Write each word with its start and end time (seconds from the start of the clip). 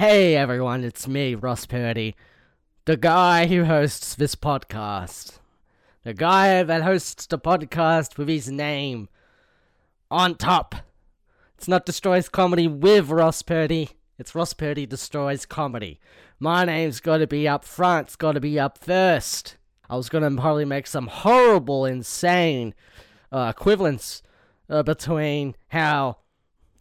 Hey 0.00 0.34
everyone, 0.34 0.82
it's 0.82 1.06
me, 1.06 1.34
Ross 1.34 1.66
Purdy, 1.66 2.16
the 2.86 2.96
guy 2.96 3.48
who 3.48 3.66
hosts 3.66 4.14
this 4.14 4.34
podcast. 4.34 5.40
The 6.04 6.14
guy 6.14 6.62
that 6.62 6.82
hosts 6.82 7.26
the 7.26 7.38
podcast 7.38 8.16
with 8.16 8.28
his 8.28 8.50
name 8.50 9.10
on 10.10 10.36
top. 10.36 10.74
It's 11.58 11.68
not 11.68 11.84
Destroys 11.84 12.30
Comedy 12.30 12.66
with 12.66 13.10
Ross 13.10 13.42
Purdy, 13.42 13.90
it's 14.18 14.34
Ross 14.34 14.54
Purdy 14.54 14.86
Destroys 14.86 15.44
Comedy. 15.44 16.00
My 16.38 16.64
name's 16.64 17.00
gotta 17.00 17.26
be 17.26 17.46
up 17.46 17.66
front, 17.66 18.06
it's 18.06 18.16
gotta 18.16 18.40
be 18.40 18.58
up 18.58 18.78
first. 18.78 19.58
I 19.90 19.96
was 19.96 20.08
gonna 20.08 20.30
probably 20.30 20.64
make 20.64 20.86
some 20.86 21.08
horrible, 21.08 21.84
insane 21.84 22.72
uh, 23.30 23.52
equivalence 23.54 24.22
uh, 24.70 24.82
between 24.82 25.56
how 25.68 26.16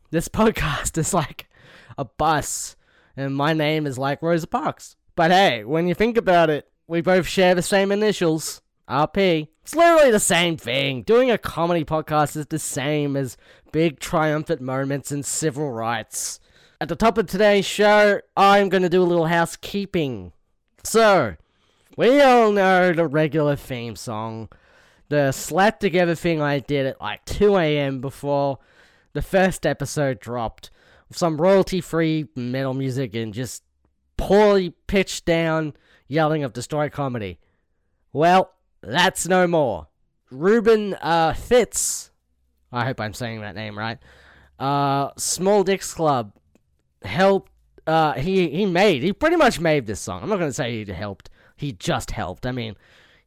this 0.10 0.30
podcast 0.30 0.98
is 0.98 1.14
like 1.14 1.50
a 1.98 2.06
bus 2.06 2.78
and 3.20 3.36
my 3.36 3.54
name 3.54 3.86
is 3.86 3.98
like 3.98 4.22
Rosa 4.22 4.48
Parks. 4.48 4.96
But 5.16 5.32
hey, 5.32 5.66
when 5.66 5.88
you 5.88 5.94
think 5.94 6.16
about 6.16 6.50
it, 6.50 6.72
we 6.88 7.02
both 7.02 7.28
share 7.28 7.54
the 7.54 7.62
same 7.62 7.92
initials, 7.92 8.62
RP. 8.90 9.50
It's 9.62 9.76
literally 9.76 10.12
the 10.12 10.20
same 10.20 10.56
thing. 10.56 11.04
Doing 11.04 11.30
a 11.30 11.38
comedy 11.38 11.84
podcast 11.84 12.38
is 12.38 12.48
the 12.48 12.58
same 12.60 13.18
as 13.18 13.38
big 13.72 14.00
triumphant 14.00 14.62
moments 14.62 15.12
in 15.12 15.24
civil 15.24 15.72
rights. 15.72 16.40
At 16.80 16.88
the 16.88 16.96
top 16.96 17.18
of 17.18 17.28
today's 17.28 17.66
show, 17.66 18.22
I'm 18.38 18.70
going 18.70 18.84
to 18.84 18.90
do 18.90 19.04
a 19.04 19.06
little 19.06 19.28
housekeeping. 19.28 20.32
So, 20.84 21.36
we 21.98 22.22
all 22.22 22.54
know 22.54 22.94
the 22.94 23.06
regular 23.06 23.58
theme 23.58 23.98
song. 23.98 24.48
The 25.10 25.34
slap 25.34 25.82
together 25.82 26.16
thing 26.16 26.42
I 26.42 26.60
did 26.60 26.86
at 26.86 27.02
like 27.02 27.26
2 27.26 27.58
a.m. 27.58 28.00
before 28.00 28.60
the 29.12 29.22
first 29.22 29.66
episode 29.66 30.22
dropped. 30.22 30.72
Some 31.12 31.42
royalty 31.42 31.82
free 31.82 32.28
metal 32.36 32.74
music 32.74 33.16
and 33.16 33.34
just 33.34 33.64
poorly 34.18 34.72
pitched 34.88 35.26
down 35.26 35.74
yelling 36.08 36.44
of 36.44 36.54
Destroy 36.54 36.90
Comedy. 36.90 37.40
Well, 38.14 38.52
that's 38.82 39.28
no 39.28 39.48
more. 39.48 39.88
Ruben 40.32 40.94
uh, 40.96 41.34
Fitz, 41.34 42.12
I 42.72 42.86
hope 42.86 43.02
I'm 43.02 43.14
saying 43.14 43.42
that 43.42 43.56
name 43.56 43.78
right, 43.78 43.98
uh, 44.60 45.10
Small 45.18 45.64
Dicks 45.64 45.94
Club 45.94 46.34
helped, 47.02 47.52
uh, 47.88 48.14
he, 48.14 48.50
he 48.50 48.66
made, 48.66 49.02
he 49.02 49.14
pretty 49.14 49.36
much 49.36 49.60
made 49.60 49.88
this 49.88 50.00
song. 50.00 50.22
I'm 50.22 50.30
not 50.30 50.38
to 50.50 50.54
say 50.54 50.84
he 50.84 50.92
helped, 50.92 51.30
he 51.56 51.72
just 51.72 52.12
helped. 52.12 52.46
I 52.46 52.52
mean, 52.52 52.76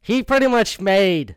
he 0.01 0.23
pretty 0.23 0.47
much 0.47 0.79
made 0.79 1.35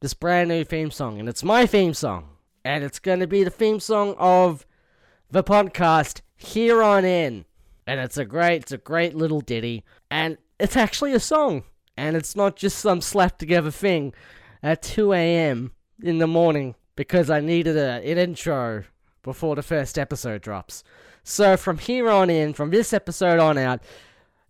this 0.00 0.14
brand 0.14 0.48
new 0.48 0.64
theme 0.64 0.90
song, 0.90 1.18
and 1.18 1.28
it's 1.28 1.42
my 1.42 1.66
theme 1.66 1.94
song. 1.94 2.28
And 2.64 2.84
it's 2.84 2.98
to 3.20 3.26
be 3.26 3.42
the 3.42 3.50
theme 3.50 3.80
song 3.80 4.14
of 4.18 4.66
the 5.30 5.44
podcast 5.44 6.20
here 6.36 6.82
on 6.82 7.04
in. 7.04 7.44
And 7.86 8.00
it's 8.00 8.16
a 8.16 8.24
great, 8.24 8.62
it's 8.62 8.72
a 8.72 8.78
great 8.78 9.14
little 9.14 9.40
ditty. 9.40 9.84
And 10.10 10.38
it's 10.58 10.76
actually 10.76 11.12
a 11.12 11.20
song. 11.20 11.64
And 11.96 12.16
it's 12.16 12.36
not 12.36 12.56
just 12.56 12.78
some 12.78 13.00
slapped 13.00 13.38
together 13.38 13.70
thing 13.70 14.12
at 14.62 14.82
2 14.82 15.12
a.m. 15.12 15.72
in 16.02 16.18
the 16.18 16.26
morning 16.26 16.74
because 16.96 17.30
I 17.30 17.40
needed 17.40 17.76
a, 17.76 18.02
an 18.08 18.18
intro 18.18 18.84
before 19.22 19.56
the 19.56 19.62
first 19.62 19.98
episode 19.98 20.42
drops. 20.42 20.82
So 21.22 21.56
from 21.56 21.78
here 21.78 22.08
on 22.08 22.30
in, 22.30 22.54
from 22.54 22.70
this 22.70 22.92
episode 22.92 23.38
on 23.38 23.58
out, 23.58 23.80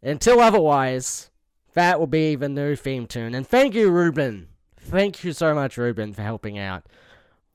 until 0.02 0.40
otherwise, 0.40 1.30
that 1.74 1.98
will 1.98 2.06
be 2.06 2.36
the 2.36 2.48
new 2.48 2.76
theme 2.76 3.06
tune. 3.06 3.34
And 3.34 3.46
thank 3.46 3.74
you, 3.74 3.90
Ruben. 3.90 4.48
Thank 4.78 5.24
you 5.24 5.32
so 5.32 5.54
much, 5.54 5.76
Ruben, 5.76 6.12
for 6.12 6.22
helping 6.22 6.58
out 6.58 6.84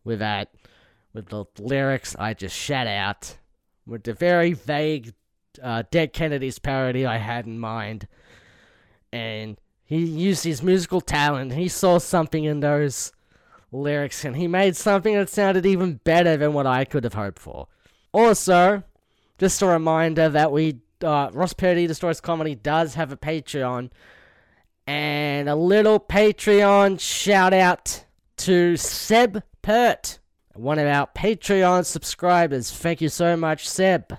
with 0.04 0.20
that. 0.20 0.50
With 1.16 1.30
the 1.30 1.46
lyrics 1.58 2.14
I 2.20 2.34
just 2.34 2.56
shat 2.56 2.88
out. 2.88 3.38
With 3.88 4.04
the 4.04 4.14
very 4.14 4.52
vague 4.52 5.14
uh, 5.64 5.84
Dead 5.90 6.12
Kennedys 6.12 6.60
parody 6.60 7.06
I 7.06 7.18
had 7.18 7.46
in 7.46 7.58
mind. 7.58 8.10
And 9.14 9.58
he 9.86 10.04
used 10.04 10.44
his 10.44 10.62
musical 10.62 11.00
talent. 11.00 11.54
He 11.54 11.70
saw 11.70 12.00
something 12.00 12.44
in 12.44 12.60
those 12.60 13.14
lyrics 13.72 14.26
and 14.26 14.36
he 14.36 14.48
made 14.48 14.76
something 14.76 15.16
that 15.16 15.30
sounded 15.30 15.66
even 15.66 16.02
better 16.04 16.36
than 16.36 16.52
what 16.52 16.68
I 16.68 16.84
could 16.84 17.06
have 17.06 17.14
hoped 17.14 17.40
for. 17.40 17.68
Also, 18.12 18.84
just 19.38 19.62
a 19.62 19.68
reminder 19.68 20.28
that 20.28 20.52
we, 20.52 20.80
uh, 21.02 21.30
Ross 21.32 21.54
Purdy 21.54 21.88
Destroys 21.88 22.20
Comedy 22.20 22.56
does 22.56 22.96
have 22.96 23.14
a 23.14 23.18
Patreon. 23.18 23.90
And 24.86 25.48
a 25.48 25.56
little 25.56 26.00
Patreon 26.00 27.00
shout 27.00 27.54
out 27.54 28.04
to 28.38 28.76
Seb 28.76 29.44
Pert, 29.62 30.20
one 30.56 30.80
of 30.80 30.88
our 30.88 31.08
Patreon 31.08 31.86
subscribers. 31.86 32.72
Thank 32.72 33.02
you 33.02 33.10
so 33.10 33.36
much, 33.36 33.68
Seb. 33.68 34.18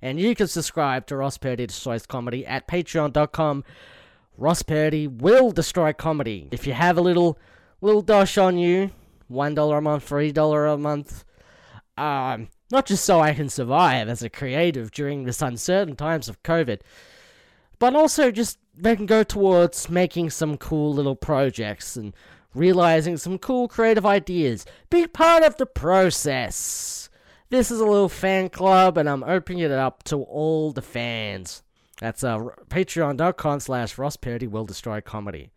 And 0.00 0.20
you 0.20 0.34
can 0.34 0.46
subscribe 0.46 1.06
to 1.06 1.16
Ross 1.16 1.38
Purdy 1.38 1.66
Destroys 1.66 2.06
Comedy 2.06 2.46
at 2.46 2.68
patreon.com. 2.68 3.64
Ross 4.36 4.62
Purdy 4.62 5.08
will 5.08 5.50
destroy 5.50 5.92
comedy. 5.92 6.48
If 6.52 6.66
you 6.66 6.72
have 6.72 6.96
a 6.96 7.00
little 7.00 7.38
little 7.80 8.02
dosh 8.02 8.38
on 8.38 8.58
you, 8.58 8.90
one 9.26 9.54
dollar 9.54 9.78
a 9.78 9.82
month, 9.82 10.04
three 10.04 10.30
dollar 10.30 10.66
a 10.66 10.78
month, 10.78 11.24
um, 11.96 12.48
not 12.70 12.86
just 12.86 13.04
so 13.04 13.20
I 13.20 13.34
can 13.34 13.48
survive 13.48 14.08
as 14.08 14.22
a 14.22 14.30
creative 14.30 14.92
during 14.92 15.24
this 15.24 15.42
uncertain 15.42 15.96
times 15.96 16.28
of 16.28 16.42
COVID, 16.44 16.80
but 17.80 17.96
also 17.96 18.30
just 18.30 18.58
they 18.76 18.94
can 18.94 19.06
go 19.06 19.24
towards 19.24 19.88
making 19.88 20.30
some 20.30 20.56
cool 20.56 20.94
little 20.94 21.16
projects 21.16 21.96
and 21.96 22.14
realizing 22.54 23.16
some 23.16 23.38
cool 23.38 23.68
creative 23.68 24.06
ideas. 24.06 24.64
Be 24.90 25.06
part 25.06 25.42
of 25.42 25.56
the 25.56 25.66
process. 25.66 27.08
This 27.50 27.70
is 27.70 27.80
a 27.80 27.86
little 27.86 28.08
fan 28.08 28.50
club, 28.50 28.98
and 28.98 29.08
I'm 29.08 29.24
opening 29.24 29.62
it 29.62 29.70
up 29.70 30.02
to 30.04 30.16
all 30.22 30.72
the 30.72 30.82
fans. 30.82 31.62
That's 32.00 32.22
uh, 32.22 32.38
patreon.com 32.68 33.60
slash 33.60 33.98
Ross 33.98 34.16
Purdy 34.16 34.46
will 34.46 34.64
destroy 34.64 35.00
comedy. 35.00 35.50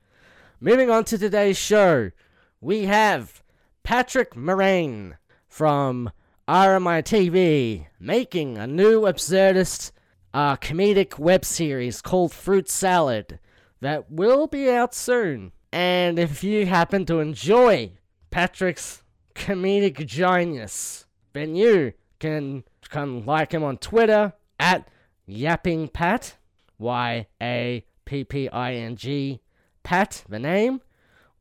Moving 0.60 0.90
on 0.90 1.04
to 1.06 1.18
today's 1.18 1.58
show, 1.58 2.12
we 2.60 2.86
have 2.86 3.44
Patrick 3.84 4.36
Moraine 4.36 5.18
from 5.48 6.12
RMITV 6.48 7.88
making 8.00 8.58
a 8.58 8.68
new 8.68 9.02
absurdist 9.02 9.92
uh, 10.34 10.56
comedic 10.58 11.20
web 11.20 11.46
series 11.46 12.02
called 12.02 12.34
Fruit 12.34 12.70
Salad 12.70 13.40
that 13.82 14.12
will 14.12 14.48
be 14.48 14.70
out 14.70 14.94
soon. 14.94 15.52
And 15.72 16.20
if 16.20 16.44
you 16.44 16.66
happen 16.66 17.06
to 17.06 17.20
enjoy 17.20 17.92
Patrick's 18.30 19.04
comedic 19.36 20.06
genius, 20.06 21.06
then 21.34 21.56
you 21.56 21.94
can 22.20 22.64
come 22.90 23.26
like 23.26 23.54
him 23.54 23.64
on 23.64 23.78
Twitter 23.78 24.34
at 24.60 24.88
Yapping 25.26 25.88
Pat, 25.88 26.36
Y 26.78 27.28
A 27.42 27.86
P 28.06 28.24
P 28.24 28.50
I 28.50 28.74
N 28.74 28.96
G, 28.98 29.40
Pat, 29.84 30.24
the 30.28 30.40
name, 30.40 30.82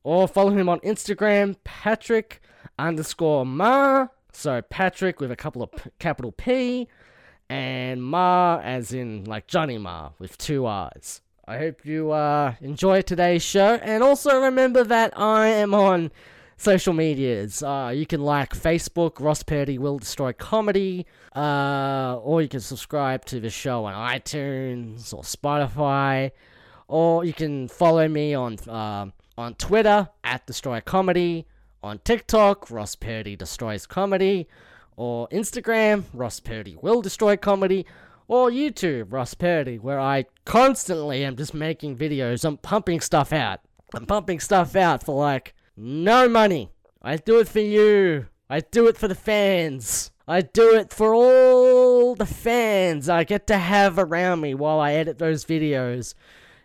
or 0.04 0.28
follow 0.28 0.50
him 0.50 0.68
on 0.68 0.78
Instagram, 0.80 1.56
Patrick 1.64 2.41
underscore 2.78 3.44
Marr. 3.44 4.10
So 4.32 4.62
Patrick 4.62 5.20
with 5.20 5.32
a 5.32 5.36
couple 5.36 5.62
of 5.62 5.72
p- 5.72 5.91
capital 5.98 6.30
P, 6.30 6.86
and 7.48 8.02
Marr 8.02 8.60
as 8.62 8.92
in 8.92 9.24
like 9.24 9.48
Johnny 9.48 9.76
Marr 9.76 10.12
with 10.20 10.38
two 10.38 10.66
R's. 10.66 11.20
I 11.50 11.58
hope 11.58 11.84
you 11.84 12.12
uh, 12.12 12.54
enjoy 12.60 13.02
today's 13.02 13.42
show, 13.42 13.74
and 13.82 14.04
also 14.04 14.40
remember 14.40 14.84
that 14.84 15.18
I 15.18 15.48
am 15.48 15.74
on 15.74 16.12
social 16.56 16.94
medias. 16.94 17.60
Uh, 17.60 17.90
you 17.92 18.06
can 18.06 18.20
like 18.20 18.50
Facebook, 18.50 19.18
Ross 19.18 19.42
Purdy 19.42 19.76
Will 19.76 19.98
Destroy 19.98 20.32
Comedy, 20.32 21.06
uh, 21.34 22.20
or 22.22 22.40
you 22.40 22.46
can 22.46 22.60
subscribe 22.60 23.24
to 23.24 23.40
the 23.40 23.50
show 23.50 23.84
on 23.84 23.94
iTunes 23.94 25.12
or 25.12 25.24
Spotify, 25.24 26.30
or 26.86 27.24
you 27.24 27.32
can 27.32 27.66
follow 27.66 28.06
me 28.06 28.32
on 28.32 28.56
uh, 28.68 29.06
on 29.36 29.54
Twitter 29.54 30.08
at 30.22 30.46
Destroy 30.46 30.80
Comedy, 30.80 31.48
on 31.82 31.98
TikTok, 32.04 32.70
Ross 32.70 32.94
Purdy 32.94 33.34
Destroys 33.34 33.86
Comedy, 33.86 34.46
or 34.96 35.26
Instagram, 35.30 36.04
Ross 36.14 36.38
Purdy 36.38 36.76
Will 36.80 37.02
Destroy 37.02 37.36
Comedy, 37.36 37.86
or 38.30 38.48
YouTube, 38.48 39.12
Ross 39.12 39.34
Purdy, 39.34 39.76
where 39.76 39.98
I 39.98 40.24
constantly 40.44 41.24
am 41.24 41.34
just 41.34 41.53
making 41.53 41.97
videos. 41.97 42.44
I'm 42.44 42.59
pumping 42.59 43.00
stuff 43.00 43.32
out. 43.32 43.59
I'm 43.92 44.06
pumping 44.06 44.38
stuff 44.38 44.77
out 44.77 45.03
for 45.03 45.16
like 45.16 45.53
no 45.77 46.28
money. 46.28 46.71
I 47.03 47.16
do 47.16 47.41
it 47.41 47.48
for 47.48 47.59
you. 47.59 48.28
I 48.48 48.60
do 48.60 48.86
it 48.86 48.97
for 48.97 49.09
the 49.09 49.16
fans. 49.16 50.12
I 50.28 50.42
do 50.42 50.77
it 50.77 50.92
for 50.92 51.12
all 51.12 52.15
the 52.15 52.24
fans 52.24 53.09
I 53.09 53.24
get 53.24 53.48
to 53.48 53.59
have 53.59 53.98
around 53.98 54.41
me 54.41 54.54
while 54.54 54.78
I 54.78 54.92
edit 54.92 55.18
those 55.18 55.44
videos 55.44 56.15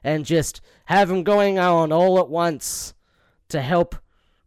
and 0.04 0.24
just 0.24 0.62
have 0.86 1.08
them 1.08 1.24
going 1.24 1.58
on 1.58 1.92
all 1.92 2.20
at 2.20 2.30
once 2.30 2.94
to 3.50 3.60
help 3.60 3.96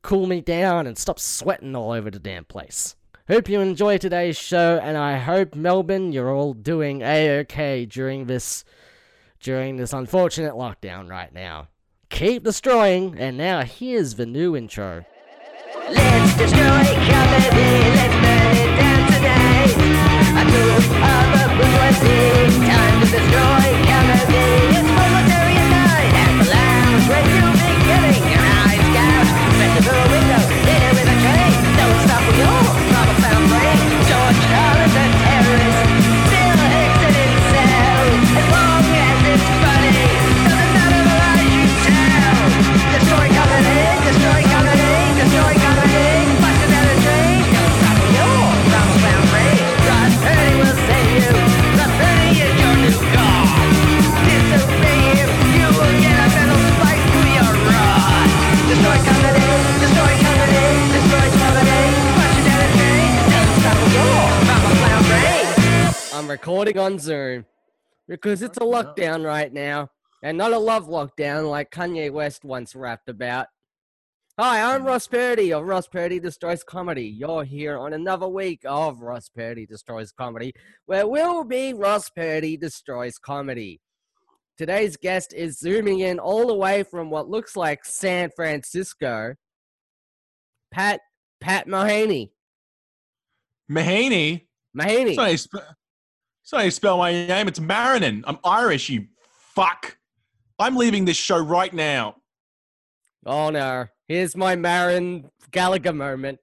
cool 0.03 0.29
me 0.29 0.41
down 0.41 0.87
and 0.87 0.97
stop 0.97 1.19
sweating 1.19 1.75
all 1.75 1.91
over 1.91 2.13
the 2.13 2.21
damn 2.21 2.45
place. 2.45 2.95
Hope 3.29 3.51
you 3.51 3.61
enjoy 3.61 3.99
today's 3.99 4.39
show, 4.39 4.81
and 4.83 4.97
I 4.97 5.19
hope 5.19 5.55
Melbourne, 5.55 6.13
you're 6.15 6.35
all 6.35 6.55
doing 6.55 7.03
a 7.03 7.41
okay 7.41 7.85
during 7.85 8.25
this 8.25 8.65
during 9.43 9.77
this 9.77 9.93
unfortunate 9.93 10.55
lockdown 10.55 11.11
right 11.11 11.31
now. 11.35 11.69
Keep 12.09 12.45
destroying, 12.45 13.19
and 13.19 13.37
now 13.37 13.61
here's 13.65 14.15
the 14.15 14.25
new 14.25 14.57
intro. 14.57 15.05
Let's 15.77 16.39
destroy 16.39 16.89
comedy, 17.05 17.69
let's 18.01 18.17
burn 18.17 18.57
it 18.65 18.73
down 18.81 19.05
today. 19.13 19.77
A 20.33 20.45
group 20.49 20.89
of 20.89 21.53
time 22.65 22.97
to 22.97 23.09
destroy 23.13 23.69
comedy. 23.93 24.73
It's 24.73 24.89
night 25.69 26.17
at 26.17 26.33
the 26.33 26.49
lounge 26.49 27.05
where 27.13 27.29
you'll 27.29 27.61
your 28.25 28.41
eyes 28.41 28.89
gouged. 28.97 29.37
Festival 29.61 30.01
window, 30.17 30.49
dinner 30.65 30.93
with 30.97 31.13
a. 31.13 31.17
Don't 31.77 32.01
stop. 32.09 32.19
Recording 66.29 66.79
on 66.79 66.99
Zoom 66.99 67.45
because 68.07 68.43
it's 68.43 68.59
a 68.59 68.61
lockdown 68.61 69.25
right 69.25 69.53
now, 69.53 69.89
and 70.23 70.37
not 70.37 70.53
a 70.53 70.59
love 70.59 70.87
lockdown 70.87 71.51
like 71.51 71.71
Kanye 71.71 72.13
West 72.13 72.45
once 72.45 72.75
rapped 72.75 73.09
about. 73.09 73.47
Hi, 74.39 74.73
I'm 74.73 74.83
Hmm. 74.83 74.87
Ross 74.87 75.09
Purdy 75.09 75.53
of 75.53 75.65
Ross 75.65 75.89
Purdy 75.89 76.21
Destroys 76.21 76.63
Comedy. 76.63 77.07
You're 77.07 77.45
here 77.45 77.77
on 77.77 77.93
another 77.93 78.29
week 78.29 78.61
of 78.65 79.01
Ross 79.01 79.29
Purdy 79.29 79.67
Destroys 79.67 80.13
Comedy, 80.13 80.53
where 80.87 81.07
we'll 81.09 81.45
be 81.45 81.75
Ross 81.75 82.09
Purdy 82.11 82.57
Destroys 82.57 83.19
Comedy. 83.19 83.81
Today's 84.57 84.97
guest 84.97 85.33
is 85.35 85.59
zooming 85.59 86.01
in 86.01 86.19
all 86.19 86.47
the 86.47 86.55
way 86.55 86.83
from 86.83 87.11
what 87.11 87.29
looks 87.29 87.57
like 87.57 87.85
San 87.85 88.31
Francisco. 88.35 89.35
Pat 90.71 91.01
Pat 91.41 91.67
Mahaney. 91.67 92.31
Mahaney. 93.71 94.47
Mahaney. 94.77 95.17
That's 95.17 95.49
how, 95.53 95.61
that's 96.51 96.61
how 96.61 96.65
you 96.65 96.71
spell 96.71 96.97
my 96.97 97.13
name. 97.13 97.47
It's 97.47 97.59
Marinin. 97.59 98.25
I'm 98.27 98.39
Irish, 98.43 98.89
you 98.89 99.07
fuck. 99.55 99.99
I'm 100.59 100.77
leaving 100.77 101.05
this 101.05 101.19
show 101.19 101.39
right 101.39 101.73
now. 101.73 102.17
Oh 103.27 103.51
no. 103.51 103.87
Here's 104.07 104.35
my 104.35 104.57
Maron 104.57 105.31
Gallagher 105.51 105.93
moment. 105.93 106.39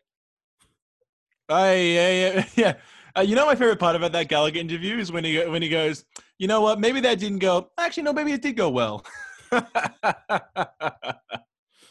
Hey, 1.48 1.96
yeah, 1.96 2.36
yeah, 2.36 2.46
yeah. 2.56 2.74
Uh, 3.18 3.22
you 3.22 3.36
know 3.36 3.48
my 3.48 3.56
favorite 3.56 3.80
part 3.80 3.96
about 3.96 4.12
that 4.12 4.28
Gallagher 4.28 4.60
interview 4.60 4.98
is 4.98 5.12
when 5.12 5.24
he 5.24 5.40
when 5.48 5.64
he 5.64 5.70
goes, 5.70 6.06
you 6.38 6.48
know 6.48 6.62
what? 6.62 6.80
Maybe 6.80 7.00
that 7.00 7.18
didn't 7.18 7.40
go. 7.40 7.72
Actually, 7.80 8.04
no, 8.04 8.14
maybe 8.14 8.32
it 8.32 8.44
did 8.44 8.56
go 8.56 8.70
well. 8.70 9.04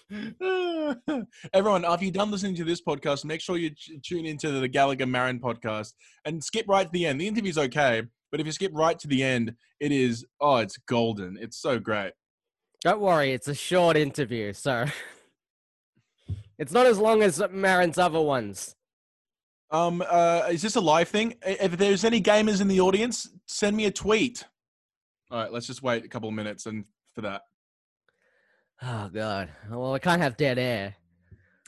Everyone, 1.52 1.84
after 1.84 2.04
you're 2.04 2.12
done 2.12 2.30
listening 2.30 2.54
to 2.56 2.64
this 2.64 2.82
podcast, 2.82 3.24
make 3.24 3.40
sure 3.40 3.56
you 3.56 3.70
tune 4.02 4.26
into 4.26 4.50
the 4.52 4.68
Gallagher 4.68 5.06
Maron 5.06 5.40
podcast 5.40 5.94
and 6.24 6.44
skip 6.44 6.66
right 6.68 6.84
to 6.84 6.92
the 6.92 7.06
end. 7.06 7.20
The 7.20 7.26
interview's 7.26 7.56
okay, 7.56 8.02
but 8.30 8.40
if 8.40 8.46
you 8.46 8.52
skip 8.52 8.72
right 8.74 8.98
to 8.98 9.08
the 9.08 9.22
end, 9.22 9.54
it 9.80 9.92
is 9.92 10.26
oh, 10.40 10.58
it's 10.58 10.76
golden. 10.76 11.38
It's 11.40 11.56
so 11.56 11.78
great. 11.78 12.12
Don't 12.82 13.00
worry, 13.00 13.32
it's 13.32 13.48
a 13.48 13.54
short 13.54 13.96
interview, 13.96 14.52
so 14.52 14.84
it's 16.58 16.72
not 16.72 16.86
as 16.86 16.98
long 16.98 17.22
as 17.22 17.42
Maron's 17.50 17.96
other 17.96 18.20
ones. 18.20 18.76
Um, 19.70 20.04
uh, 20.06 20.48
is 20.50 20.60
this 20.60 20.76
a 20.76 20.80
live 20.80 21.08
thing? 21.08 21.34
If 21.46 21.78
there's 21.78 22.04
any 22.04 22.20
gamers 22.20 22.60
in 22.60 22.68
the 22.68 22.80
audience, 22.80 23.28
send 23.46 23.74
me 23.74 23.86
a 23.86 23.90
tweet. 23.90 24.44
All 25.30 25.40
right, 25.40 25.52
let's 25.52 25.66
just 25.66 25.82
wait 25.82 26.04
a 26.04 26.08
couple 26.08 26.28
of 26.28 26.34
minutes 26.34 26.66
and 26.66 26.84
for 27.14 27.22
that. 27.22 27.42
Oh 28.82 29.08
god. 29.12 29.48
Well, 29.70 29.94
I 29.94 29.98
can't 29.98 30.20
have 30.20 30.36
dead 30.36 30.58
air. 30.58 30.96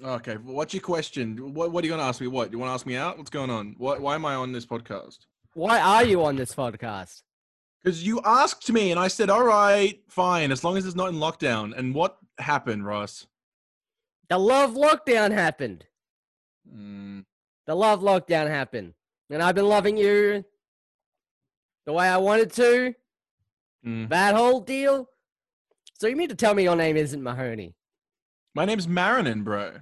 Okay, 0.04 0.36
well, 0.36 0.54
what's 0.56 0.74
your 0.74 0.82
question? 0.82 1.54
What 1.54 1.72
What 1.72 1.82
are 1.82 1.86
you 1.86 1.90
going 1.92 2.00
to 2.02 2.06
ask 2.06 2.20
me? 2.20 2.26
What 2.26 2.50
do 2.50 2.56
you 2.56 2.58
want 2.58 2.70
to 2.70 2.74
ask 2.74 2.86
me 2.86 2.96
out? 2.96 3.16
What's 3.16 3.30
going 3.30 3.50
on? 3.50 3.74
Why 3.78 3.98
Why 3.98 4.14
am 4.14 4.24
I 4.26 4.34
on 4.34 4.52
this 4.52 4.66
podcast? 4.66 5.18
Why 5.54 5.80
are 5.80 6.04
you 6.04 6.22
on 6.24 6.36
this 6.36 6.54
podcast? 6.54 7.22
Because 7.82 8.04
you 8.04 8.20
asked 8.24 8.70
me, 8.70 8.90
and 8.90 9.00
I 9.00 9.08
said, 9.08 9.30
"All 9.30 9.44
right, 9.44 10.02
fine, 10.08 10.50
as 10.52 10.64
long 10.64 10.76
as 10.76 10.84
it's 10.84 10.96
not 10.96 11.08
in 11.08 11.14
lockdown." 11.16 11.74
And 11.76 11.94
what 11.94 12.18
happened, 12.38 12.84
Ross? 12.84 13.26
The 14.28 14.38
love 14.38 14.72
lockdown 14.74 15.30
happened. 15.30 15.86
Mm, 16.70 17.24
The 17.66 17.74
love 17.76 18.00
lockdown 18.00 18.48
happened. 18.48 18.94
And 19.30 19.42
I've 19.42 19.54
been 19.54 19.68
loving 19.68 19.96
you 19.96 20.44
the 21.86 21.92
way 21.92 22.08
I 22.08 22.16
wanted 22.18 22.52
to. 22.54 22.94
mm. 23.84 24.08
That 24.08 24.34
whole 24.34 24.60
deal. 24.60 25.08
So 25.98 26.08
you 26.08 26.16
mean 26.16 26.28
to 26.28 26.34
tell 26.34 26.52
me 26.52 26.62
your 26.62 26.76
name 26.76 26.96
isn't 26.96 27.22
Mahoney? 27.22 27.74
My 28.54 28.66
name's 28.66 28.86
Marinin, 28.86 29.44
bro. 29.44 29.76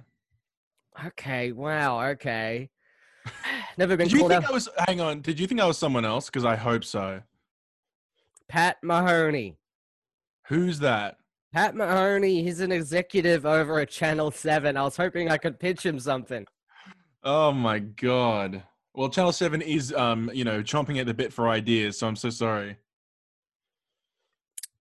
Okay, 1.07 1.51
wow, 1.51 2.07
okay. 2.11 2.69
Never 3.77 3.97
been 3.97 4.07
Did 4.07 4.13
you 4.13 4.19
called 4.19 4.31
think 4.31 4.45
out 4.45 4.49
I 4.49 4.53
was? 4.53 4.69
Hang 4.87 5.01
on. 5.01 5.19
Did 5.19 5.39
you 5.39 5.47
think 5.47 5.59
I 5.59 5.65
was 5.65 5.77
someone 5.77 6.05
else? 6.05 6.27
Because 6.27 6.45
I 6.45 6.55
hope 6.55 6.85
so. 6.85 7.21
Pat 8.47 8.77
Mahoney. 8.81 9.57
Who's 10.47 10.79
that? 10.79 11.17
Pat 11.53 11.75
Mahoney, 11.75 12.43
he's 12.43 12.61
an 12.61 12.71
executive 12.71 13.45
over 13.45 13.79
at 13.79 13.89
Channel 13.89 14.31
7. 14.31 14.77
I 14.77 14.83
was 14.83 14.95
hoping 14.95 15.29
I 15.29 15.37
could 15.37 15.59
pitch 15.59 15.85
him 15.85 15.99
something. 15.99 16.45
Oh 17.23 17.51
my 17.51 17.79
god. 17.79 18.63
Well, 18.93 19.09
Channel 19.09 19.33
Seven 19.33 19.61
is, 19.61 19.91
um, 19.93 20.31
you 20.33 20.45
know, 20.45 20.61
chomping 20.61 20.99
at 20.99 21.07
the 21.07 21.13
bit 21.13 21.33
for 21.33 21.49
ideas. 21.49 21.97
So 21.97 22.07
I'm 22.07 22.15
so 22.15 22.29
sorry. 22.29 22.77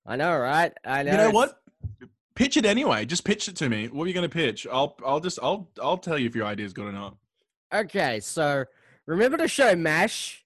I 0.06 0.16
know, 0.16 0.36
right? 0.36 0.72
I 0.84 1.02
know. 1.02 1.12
You 1.12 1.16
know 1.18 1.30
what? 1.30 1.60
Pitch 2.34 2.56
it 2.56 2.66
anyway. 2.66 3.04
Just 3.04 3.24
pitch 3.24 3.48
it 3.48 3.56
to 3.56 3.68
me. 3.68 3.88
What 3.88 4.04
are 4.04 4.08
you 4.08 4.14
going 4.14 4.28
to 4.28 4.34
pitch? 4.34 4.66
I'll, 4.70 4.96
I'll 5.06 5.20
just, 5.20 5.38
I'll, 5.42 5.70
I'll 5.80 5.98
tell 5.98 6.18
you 6.18 6.26
if 6.26 6.34
your 6.34 6.46
idea 6.46 6.66
is 6.66 6.72
good 6.72 6.86
or 6.86 6.92
not. 6.92 7.16
Okay, 7.72 8.20
so 8.20 8.64
remember 9.06 9.36
the 9.36 9.48
show 9.48 9.74
MASH? 9.74 10.44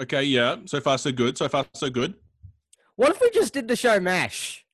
Okay. 0.00 0.22
Yeah. 0.22 0.56
So 0.66 0.80
far, 0.80 0.98
so 0.98 1.12
good. 1.12 1.36
So 1.36 1.48
far, 1.48 1.66
so 1.74 1.90
good. 1.90 2.14
What 2.96 3.10
if 3.10 3.20
we 3.20 3.30
just 3.30 3.52
did 3.52 3.68
the 3.68 3.76
show 3.76 4.00
MASH? 4.00 4.64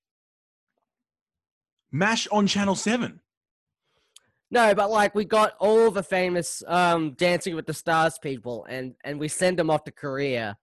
Mash 1.90 2.26
on 2.28 2.46
Channel 2.46 2.74
Seven. 2.74 3.20
No, 4.50 4.74
but 4.74 4.90
like 4.90 5.14
we 5.14 5.24
got 5.24 5.54
all 5.58 5.90
the 5.90 6.02
famous 6.02 6.62
um, 6.66 7.12
Dancing 7.12 7.56
with 7.56 7.66
the 7.66 7.74
Stars 7.74 8.18
people, 8.18 8.66
and 8.68 8.94
and 9.04 9.18
we 9.18 9.28
send 9.28 9.58
them 9.58 9.70
off 9.70 9.84
to 9.84 9.90
Korea, 9.92 10.56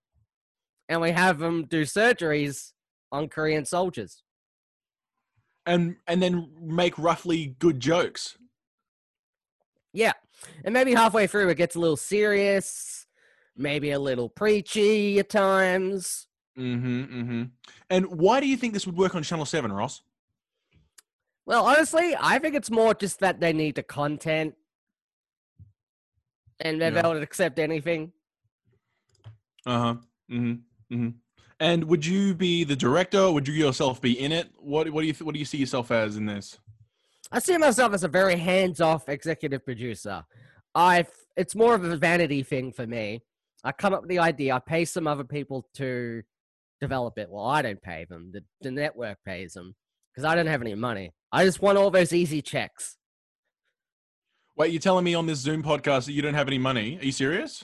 and 0.90 1.02
we 1.02 1.12
have 1.12 1.40
them 1.40 1.66
do 1.66 1.84
surgeries 1.84 2.74
on 3.12 3.28
Korean 3.30 3.66
soldiers. 3.66 4.24
and 5.66 5.96
and 6.08 6.22
then 6.22 6.50
make 6.62 6.98
roughly 6.98 7.56
good 7.60 7.80
jokes. 7.80 8.38
Yeah, 9.94 10.14
and 10.66 10.74
maybe 10.74 10.94
halfway 10.94 11.28
through 11.28 11.50
it 11.50 11.56
gets 11.56 11.76
a 11.76 11.80
little 11.80 11.98
serious, 11.98 13.06
maybe 13.56 13.92
a 13.92 14.00
little 14.00 14.30
preachy 14.30 15.20
at 15.20 15.30
times. 15.30 16.28
Mm-hmm. 16.58 17.04
Mm-hmm. 17.22 17.44
And 17.90 18.06
why 18.08 18.40
do 18.40 18.48
you 18.48 18.58
think 18.58 18.74
this 18.74 18.86
would 18.86 18.98
work 18.98 19.14
on 19.16 19.24
Channel 19.24 19.46
Seven, 19.46 19.72
Ross? 19.72 20.02
Well, 21.46 21.66
honestly, 21.66 22.16
I 22.20 22.40
think 22.40 22.56
it's 22.56 22.72
more 22.72 22.94
just 22.94 23.20
that 23.20 23.40
they 23.40 23.52
need 23.54 23.76
the 23.76 23.84
content, 23.84 24.56
and 26.60 26.82
they're 26.82 26.94
Yeah. 26.94 27.00
able 27.00 27.14
to 27.14 27.22
accept 27.22 27.60
anything. 27.60 28.14
Uh 29.66 29.80
huh. 29.80 29.96
Mm-hmm. 30.32 30.96
Mm-hmm. 30.96 31.10
And 31.62 31.84
would 31.84 32.04
you 32.04 32.34
be 32.34 32.64
the 32.64 32.76
director? 32.76 33.32
Would 33.32 33.48
you 33.48 33.54
yourself 33.54 34.02
be 34.02 34.20
in 34.20 34.32
it? 34.32 34.50
What 34.58 34.90
What 34.90 35.02
do 35.02 35.08
you 35.08 35.14
th- 35.14 35.22
What 35.22 35.34
do 35.34 35.40
you 35.40 35.46
see 35.46 35.60
yourself 35.60 35.92
as 35.92 36.18
in 36.18 36.26
this? 36.26 36.58
I 37.32 37.38
see 37.38 37.56
myself 37.56 37.94
as 37.94 38.04
a 38.04 38.08
very 38.08 38.36
hands-off 38.36 39.08
executive 39.08 39.64
producer. 39.64 40.24
I 40.74 41.06
it's 41.38 41.54
more 41.56 41.76
of 41.76 41.84
a 41.84 41.96
vanity 41.98 42.42
thing 42.42 42.74
for 42.74 42.88
me. 42.88 43.22
I 43.64 43.74
come 43.74 43.94
up 43.94 44.02
with 44.02 44.10
the 44.10 44.18
idea, 44.18 44.56
I 44.56 44.60
pay 44.60 44.86
some 44.86 45.06
other 45.06 45.24
people 45.24 45.68
to 45.76 46.24
develop 46.82 47.20
it. 47.20 47.30
Well, 47.30 47.46
I 47.46 47.62
don't 47.62 47.82
pay 47.82 48.06
them. 48.10 48.32
The, 48.34 48.44
the 48.62 48.72
network 48.72 49.20
pays 49.24 49.54
them 49.54 49.76
because 50.12 50.26
I 50.26 50.34
don't 50.34 50.48
have 50.48 50.62
any 50.64 50.74
money. 50.74 51.12
I 51.32 51.46
just 51.46 51.62
want 51.62 51.78
all 51.78 51.92
those 51.92 52.12
easy 52.12 52.42
checks. 52.42 52.98
Wait, 54.58 54.72
you're 54.72 54.82
telling 54.82 55.06
me 55.06 55.14
on 55.14 55.28
this 55.28 55.38
Zoom 55.38 55.62
podcast 55.62 56.06
that 56.06 56.14
you 56.14 56.24
don't 56.24 56.34
have 56.34 56.48
any 56.48 56.58
money? 56.58 56.98
Are 57.00 57.06
you 57.06 57.12
serious? 57.12 57.64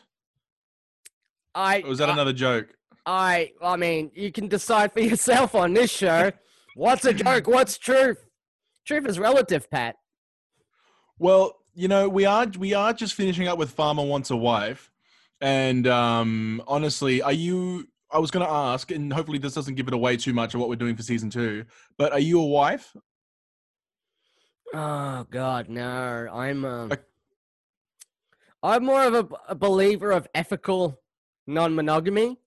I 1.56 1.82
Or 1.82 1.90
was 1.90 1.98
that 1.98 2.10
I, 2.10 2.14
another 2.14 2.32
joke? 2.32 2.77
I 3.08 3.54
I 3.62 3.78
mean, 3.78 4.12
you 4.14 4.34
can 4.34 4.50
decide 4.50 4.92
for 4.92 5.00
yourself 5.00 5.56
on 5.56 5.74
this 5.74 5.90
show. 5.90 6.32
What's 6.76 7.06
a 7.06 7.14
joke? 7.14 7.48
What's 7.48 7.78
truth? 7.78 8.24
Truth 8.86 9.08
is 9.08 9.18
relative, 9.18 9.72
Pat. 9.72 9.96
Well, 11.18 11.58
you 11.74 11.88
know, 11.88 12.10
we 12.10 12.26
are 12.26 12.46
we 12.60 12.74
are 12.74 12.92
just 12.92 13.14
finishing 13.14 13.48
up 13.48 13.58
with 13.58 13.72
Farmer 13.72 14.04
Wants 14.04 14.30
a 14.30 14.36
Wife, 14.36 14.92
and 15.40 15.88
um, 15.88 16.62
honestly, 16.68 17.22
are 17.22 17.32
you? 17.32 17.88
I 18.12 18.20
was 18.20 18.32
going 18.32 18.46
to 18.46 18.52
ask, 18.52 18.92
and 18.92 19.12
hopefully 19.12 19.38
this 19.38 19.54
doesn't 19.54 19.76
give 19.76 19.88
it 19.88 19.94
away 19.94 20.16
too 20.16 20.34
much 20.34 20.54
of 20.54 20.60
what 20.60 20.70
we're 20.70 20.76
doing 20.76 20.96
for 20.96 21.04
season 21.04 21.30
two. 21.30 21.66
But 21.98 22.12
are 22.14 22.20
you 22.20 22.40
a 22.42 22.46
wife? 22.46 22.96
Oh 24.74 25.26
God, 25.30 25.70
no! 25.70 26.28
I'm 26.32 26.66
um, 26.66 26.92
I'm 28.64 28.84
more 28.84 29.04
of 29.04 29.14
a, 29.14 29.28
a 29.50 29.56
believer 29.56 30.12
of 30.12 30.28
ethical 30.36 31.00
non-monogamy. 31.48 32.38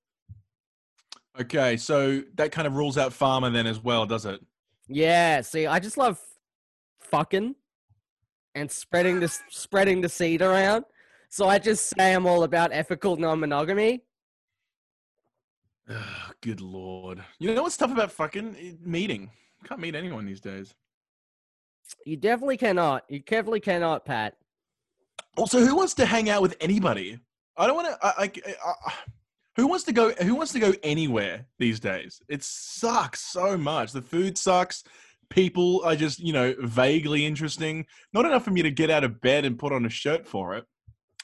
Okay, 1.41 1.77
so 1.79 2.23
that 2.35 2.53
kind 2.53 2.67
of 2.67 2.77
rules 2.77 2.99
out 2.99 3.13
Farmer 3.13 3.49
then 3.49 3.67
as 3.67 3.83
well, 3.83 4.05
does 4.05 4.27
it? 4.27 4.41
Yeah, 4.89 5.41
see, 5.41 5.67
I 5.67 5.79
just 5.79 5.97
love 5.97 6.21
fucking 7.01 7.55
and 8.55 8.71
spreading 8.71 9.21
this 9.21 9.43
spreading 9.49 10.01
the 10.01 10.09
seed 10.09 10.43
around. 10.43 10.85
So 11.31 11.49
I 11.49 11.59
just 11.59 11.89
say 11.97 12.15
I'm 12.15 12.27
all 12.27 12.43
about 12.43 12.73
ethical 12.73 13.17
non-monogamy. 13.17 14.03
Ugh, 15.89 16.35
good 16.43 16.61
lord! 16.61 17.25
You 17.39 17.55
know 17.55 17.63
what's 17.63 17.77
tough 17.77 17.93
about 17.93 18.13
fucking 18.13 18.79
meeting? 18.85 19.31
Can't 19.65 19.81
meet 19.81 19.95
anyone 19.95 20.27
these 20.27 20.41
days. 20.41 20.75
You 22.05 22.17
definitely 22.17 22.57
cannot. 22.59 23.05
You 23.09 23.21
definitely 23.21 23.61
cannot, 23.61 24.05
Pat. 24.05 24.37
Also, 25.37 25.61
who 25.61 25.75
wants 25.75 25.95
to 25.95 26.07
hang 26.07 26.29
out 26.29 26.43
with 26.43 26.57
anybody? 26.61 27.19
I 27.57 27.67
don't 27.67 27.77
want 27.77 27.89
to. 27.89 28.07
I, 28.07 28.25
I, 28.25 28.31
I, 28.65 28.93
who 29.57 29.67
wants 29.67 29.85
to 29.85 29.93
go? 29.93 30.11
Who 30.13 30.35
wants 30.35 30.53
to 30.53 30.61
go 30.61 30.73
anywhere 30.83 31.47
these 31.59 31.81
days? 31.81 32.21
It 32.29 32.43
sucks 32.43 33.21
so 33.21 33.57
much. 33.57 33.93
The 33.93 34.03
food 34.03 34.39
sucks. 34.39 34.85
People 35.29 35.83
are 35.85 35.97
just 35.97 36.19
you 36.19 36.33
know 36.33 36.55
vaguely 36.61 37.27
interesting. 37.27 37.87
Not 38.13 38.25
enough 38.25 38.45
for 38.45 38.51
me 38.51 38.63
to 38.63 38.71
get 38.71 38.91
out 38.91 39.05
of 39.05 39.21
bed 39.21 39.45
and 39.45 39.59
put 39.59 39.73
on 39.73 39.85
a 39.85 39.91
shirt 39.91 40.27
for 40.27 40.55
it. 40.57 40.65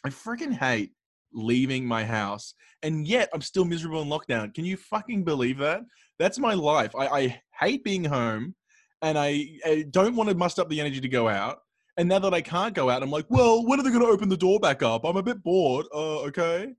I 0.05 0.11
freaking 0.11 0.53
hate 0.53 0.93
leaving 1.33 1.87
my 1.87 2.05
house, 2.05 2.55
and 2.83 3.07
yet 3.07 3.29
I'm 3.33 3.41
still 3.41 3.65
miserable 3.65 4.03
in 4.03 4.09
lockdown. 4.09 4.55
Can 4.55 4.65
you 4.65 4.77
fucking 4.77 5.25
believe 5.25 5.59
that? 5.59 5.83
That's 6.19 6.39
my 6.39 6.55
life. 6.55 6.95
I, 6.97 7.07
I 7.07 7.43
hate 7.61 7.85
being 7.85 8.05
home, 8.05 8.55
and 9.03 9.19
I, 9.19 9.47
I 9.65 9.85
don't 9.91 10.17
want 10.17 10.31
to 10.31 10.37
muster 10.37 10.63
up 10.63 10.69
the 10.69 10.81
energy 10.81 11.01
to 11.01 11.09
go 11.09 11.29
out. 11.29 11.59
And 11.99 12.09
now 12.09 12.19
that 12.19 12.35
I 12.35 12.43
can't 12.43 12.75
go 12.75 12.91
out, 12.91 13.03
I'm 13.03 13.11
like, 13.11 13.27
well, 13.29 13.65
when 13.65 13.81
are 13.81 13.83
they 13.83 13.91
going 13.91 14.03
to 14.03 14.09
open 14.11 14.29
the 14.29 14.37
door 14.37 14.61
back 14.61 14.83
up? 14.83 15.05
I'm 15.05 15.17
a 15.17 15.23
bit 15.23 15.43
bored. 15.43 15.87
Uh, 15.95 16.21
okay. 16.21 16.75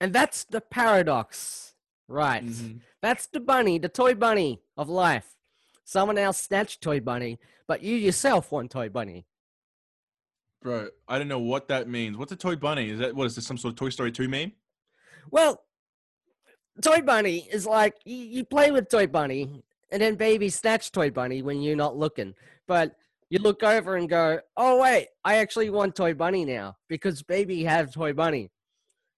And 0.00 0.12
that's 0.12 0.44
the 0.44 0.60
paradox, 0.60 1.74
right? 2.06 2.44
Mhm. 2.44 2.80
That's 3.02 3.26
the 3.26 3.40
bunny, 3.40 3.78
the 3.78 3.88
toy 3.88 4.14
bunny 4.14 4.62
of 4.76 4.88
life. 4.88 5.36
Someone 5.84 6.18
else 6.18 6.38
snatched 6.38 6.80
toy 6.80 7.00
bunny, 7.00 7.38
but 7.66 7.82
you 7.82 7.96
yourself 7.96 8.52
want 8.52 8.70
toy 8.70 8.88
bunny. 8.88 9.26
Bro, 10.60 10.90
I 11.06 11.18
don't 11.18 11.28
know 11.28 11.38
what 11.38 11.68
that 11.68 11.88
means. 11.88 12.16
What's 12.16 12.32
a 12.32 12.36
toy 12.36 12.56
bunny? 12.56 12.90
Is 12.90 12.98
that 12.98 13.14
what 13.14 13.26
is 13.26 13.36
this 13.36 13.46
some 13.46 13.56
sort 13.56 13.72
of 13.72 13.76
Toy 13.76 13.90
Story 13.90 14.10
2 14.10 14.28
meme? 14.28 14.52
Well, 15.30 15.64
toy 16.82 17.00
bunny 17.00 17.48
is 17.50 17.66
like 17.66 17.94
you, 18.04 18.16
you 18.16 18.44
play 18.44 18.70
with 18.70 18.88
toy 18.88 19.06
bunny, 19.06 19.62
and 19.90 20.02
then 20.02 20.16
baby 20.16 20.48
snatch 20.48 20.90
toy 20.90 21.10
bunny 21.10 21.42
when 21.42 21.62
you're 21.62 21.76
not 21.76 21.96
looking. 21.96 22.34
But 22.66 22.96
you 23.30 23.38
look 23.38 23.62
over 23.62 23.96
and 23.96 24.08
go, 24.08 24.40
"Oh 24.56 24.80
wait, 24.80 25.08
I 25.24 25.36
actually 25.36 25.70
want 25.70 25.94
toy 25.94 26.14
bunny 26.14 26.44
now 26.44 26.76
because 26.88 27.22
baby 27.22 27.64
has 27.64 27.92
toy 27.92 28.12
bunny." 28.12 28.50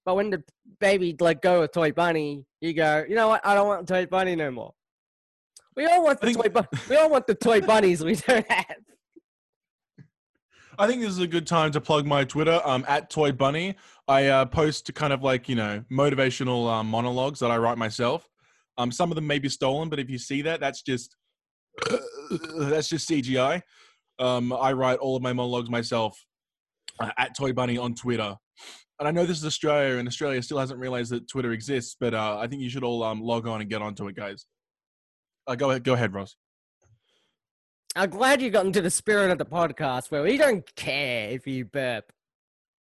But 0.05 0.15
when 0.17 0.31
the 0.31 0.43
baby 0.81 1.15
let 1.21 1.43
go 1.43 1.63
of 1.63 1.73
toy 1.73 1.93
bunny, 1.93 2.45
you 2.61 2.73
go, 2.73 3.05
"You 3.09 3.15
know 3.15 3.29
what? 3.29 3.45
I 3.47 3.55
don't 3.55 3.69
want 3.69 3.87
toy 3.89 4.07
bunny 4.07 4.35
no 4.37 4.51
more." 4.51 4.73
We 5.77 5.87
all 5.87 6.03
want 6.03 6.21
the 6.21 6.27
think- 6.27 6.43
toy 6.43 6.49
bu- 6.49 6.79
We 6.89 6.97
all 6.97 7.11
want 7.11 7.27
the 7.27 7.35
toy 7.35 7.61
bunnies 7.61 8.03
we 8.05 8.17
don't 8.17 8.51
have. 8.51 8.77
I 10.79 10.87
think 10.87 11.03
this 11.03 11.11
is 11.11 11.19
a 11.19 11.27
good 11.27 11.47
time 11.47 11.73
to 11.73 11.81
plug 11.81 12.07
my 12.07 12.25
Twitter, 12.25 12.59
um, 12.65 12.87
at 12.89 13.11
Toy 13.11 13.33
Bunny. 13.33 13.77
I 14.09 14.29
uh, 14.29 14.47
post 14.47 14.95
kind 14.95 15.13
of 15.13 15.23
like, 15.23 15.47
you 15.47 15.55
know, 15.55 15.85
motivational 15.93 16.71
um, 16.73 16.87
monologues 16.87 17.39
that 17.41 17.51
I 17.51 17.59
write 17.59 17.77
myself. 17.77 18.27
Um, 18.79 18.91
some 18.91 19.11
of 19.11 19.15
them 19.17 19.27
may 19.27 19.39
be 19.39 19.51
stolen, 19.51 19.91
but 19.91 19.99
if 20.01 20.09
you 20.09 20.17
see 20.17 20.41
that, 20.43 20.59
that's 20.59 20.81
just 20.81 21.17
that's 22.59 22.89
just 22.89 23.11
CGI. 23.11 23.61
Um, 24.19 24.55
I 24.55 24.73
write 24.73 24.99
all 25.01 25.17
of 25.17 25.23
my 25.23 25.35
monologues 25.35 25.69
myself 25.69 26.19
uh, 26.99 27.11
at 27.19 27.37
Toy 27.37 27.53
Bunny 27.53 27.77
on 27.77 27.95
Twitter. 27.95 28.37
And 29.01 29.09
I 29.09 29.13
know 29.13 29.25
this 29.25 29.39
is 29.39 29.47
Australia, 29.47 29.97
and 29.97 30.07
Australia 30.07 30.43
still 30.43 30.59
hasn't 30.59 30.79
realized 30.79 31.11
that 31.11 31.27
Twitter 31.27 31.53
exists, 31.53 31.97
but 31.99 32.13
uh, 32.13 32.37
I 32.39 32.47
think 32.47 32.61
you 32.61 32.69
should 32.69 32.85
all 32.85 33.03
um, 33.03 33.23
log 33.23 33.47
on 33.47 33.63
and 33.63 33.71
get 33.71 33.81
onto 33.81 34.07
it, 34.09 34.15
guys. 34.15 34.45
Uh, 35.47 35.55
go 35.55 35.71
ahead, 35.71 35.85
go 35.85 35.95
ahead, 35.95 36.13
Ross. 36.13 36.37
I'm 37.97 38.11
glad 38.11 38.43
you 38.43 38.51
got 38.51 38.67
into 38.67 38.83
the 38.83 38.91
spirit 38.91 39.31
of 39.31 39.39
the 39.39 39.47
podcast 39.47 40.11
where 40.11 40.23
we 40.23 40.37
don't 40.37 40.65
care 40.77 41.31
if 41.31 41.47
you 41.47 41.65
burp 41.65 42.13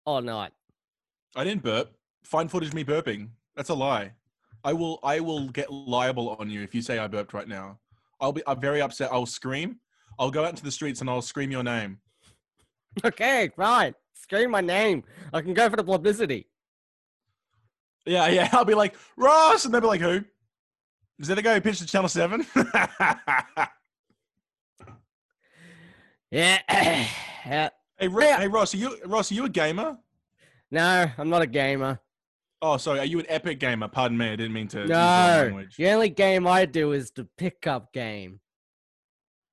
or 0.07 0.23
not. 0.23 0.53
I 1.35 1.43
didn't 1.43 1.65
burp. 1.65 1.91
Find 2.23 2.49
footage 2.49 2.69
of 2.69 2.75
me 2.75 2.85
burping. 2.85 3.31
That's 3.57 3.71
a 3.71 3.75
lie. 3.75 4.13
I 4.63 4.73
will. 4.73 5.01
I 5.03 5.19
will 5.19 5.49
get 5.49 5.71
liable 5.71 6.37
on 6.39 6.49
you 6.49 6.63
if 6.63 6.77
you 6.77 6.81
say 6.81 6.99
I 6.99 7.09
burped 7.09 7.35
right 7.35 7.49
now. 7.49 7.81
I'll 8.21 8.33
be. 8.33 8.43
I'm 8.47 8.61
very 8.61 8.81
upset. 8.81 9.13
I'll 9.13 9.27
scream. 9.27 9.81
I'll 10.19 10.31
go 10.31 10.45
out 10.45 10.51
into 10.51 10.65
the 10.65 10.71
streets 10.71 11.01
and 11.01 11.11
I'll 11.11 11.23
scream 11.23 11.51
your 11.51 11.65
name. 11.65 11.99
Okay, 13.05 13.51
right. 13.57 13.95
Scream 14.25 14.51
my 14.51 14.63
name. 14.63 15.05
I 15.35 15.43
can 15.43 15.53
go 15.53 15.69
for 15.69 15.77
the 15.77 15.85
publicity. 15.85 16.49
Yeah, 18.07 18.27
yeah. 18.29 18.49
I'll 18.53 18.65
be 18.65 18.73
like 18.75 18.95
Ross, 19.19 19.67
and 19.67 19.75
they'll 19.75 19.83
be 19.83 19.87
like, 19.87 20.01
"Who? 20.01 20.25
Is 21.19 21.29
that 21.29 21.35
the 21.35 21.43
guy 21.43 21.53
who 21.55 21.61
pitched 21.61 21.81
to 21.81 21.87
Channel 21.87 22.09
7? 22.09 22.47
Yeah. 26.31 26.59
hey, 27.99 28.09
Ro- 28.09 28.25
Yeah. 28.25 28.39
hey, 28.39 28.49
Ross. 28.49 28.75
Are 28.75 28.79
you 28.79 28.97
Ross? 29.05 29.31
Are 29.31 29.35
you 29.35 29.45
a 29.45 29.49
gamer? 29.49 29.99
No, 30.71 31.07
I'm 31.19 31.29
not 31.29 31.43
a 31.43 31.47
gamer. 31.47 32.01
Oh, 32.63 32.77
sorry. 32.79 32.99
Are 33.01 33.05
you 33.05 33.19
an 33.21 33.27
epic 33.29 33.61
gamer? 33.61 33.87
Pardon 33.89 34.17
me. 34.19 34.27
I 34.31 34.37
didn't 34.37 34.55
mean 34.55 34.69
to. 34.69 34.87
No. 34.87 35.63
The 35.77 35.91
only 35.91 36.09
game 36.09 36.47
I 36.47 36.65
do 36.65 36.93
is 36.93 37.11
the 37.13 37.29
pickup 37.37 37.93
game. 37.93 38.41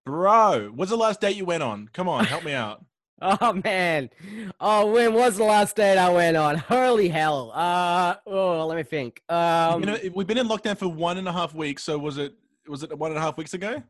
Bro, 0.06 0.72
what's 0.74 0.90
the 0.92 0.98
last 0.98 1.22
date 1.22 1.36
you 1.36 1.46
went 1.46 1.62
on? 1.62 1.88
Come 1.94 2.08
on, 2.10 2.24
help 2.26 2.44
me 2.46 2.54
out. 2.54 2.84
Oh 3.22 3.54
man. 3.64 4.10
Oh, 4.60 4.92
when 4.92 5.14
was 5.14 5.38
the 5.38 5.44
last 5.44 5.76
date 5.76 5.98
I 5.98 6.10
went 6.10 6.36
on? 6.38 6.58
Holy 6.58 7.08
hell. 7.08 7.52
Uh 7.54 8.16
oh, 8.26 8.66
let 8.66 8.76
me 8.76 8.84
think. 8.84 9.22
Um 9.30 9.82
you 9.82 9.86
know, 9.86 9.98
we've 10.16 10.28
been 10.28 10.40
in 10.40 10.48
lockdown 10.48 10.78
for 10.78 10.88
one 10.88 11.18
and 11.18 11.28
a 11.28 11.32
half 11.32 11.54
weeks. 11.54 11.84
So 11.84 11.98
was 11.98 12.18
it? 12.18 12.34
Was 12.68 12.84
it 12.84 12.98
one 12.98 13.12
and 13.12 13.18
a 13.18 13.22
half 13.22 13.38
weeks 13.38 13.54
ago? 13.54 13.84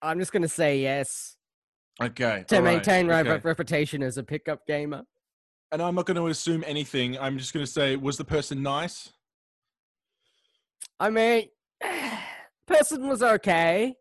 I'm 0.00 0.18
just 0.20 0.32
gonna 0.32 0.48
say 0.48 0.80
yes. 0.80 1.36
Okay. 2.00 2.44
To 2.48 2.56
right, 2.56 2.64
maintain 2.64 3.06
my 3.06 3.20
okay. 3.20 3.40
reputation 3.42 4.02
as 4.02 4.18
a 4.18 4.22
pickup 4.22 4.66
gamer. 4.66 5.02
And 5.72 5.82
I'm 5.82 5.94
not 5.94 6.06
going 6.06 6.16
to 6.16 6.26
assume 6.28 6.62
anything. 6.66 7.18
I'm 7.18 7.38
just 7.38 7.52
going 7.52 7.64
to 7.64 7.70
say, 7.70 7.96
was 7.96 8.16
the 8.16 8.24
person 8.24 8.62
nice? 8.62 9.10
I 11.00 11.10
mean 11.10 11.48
person 12.66 13.08
was 13.08 13.22
okay. 13.22 13.94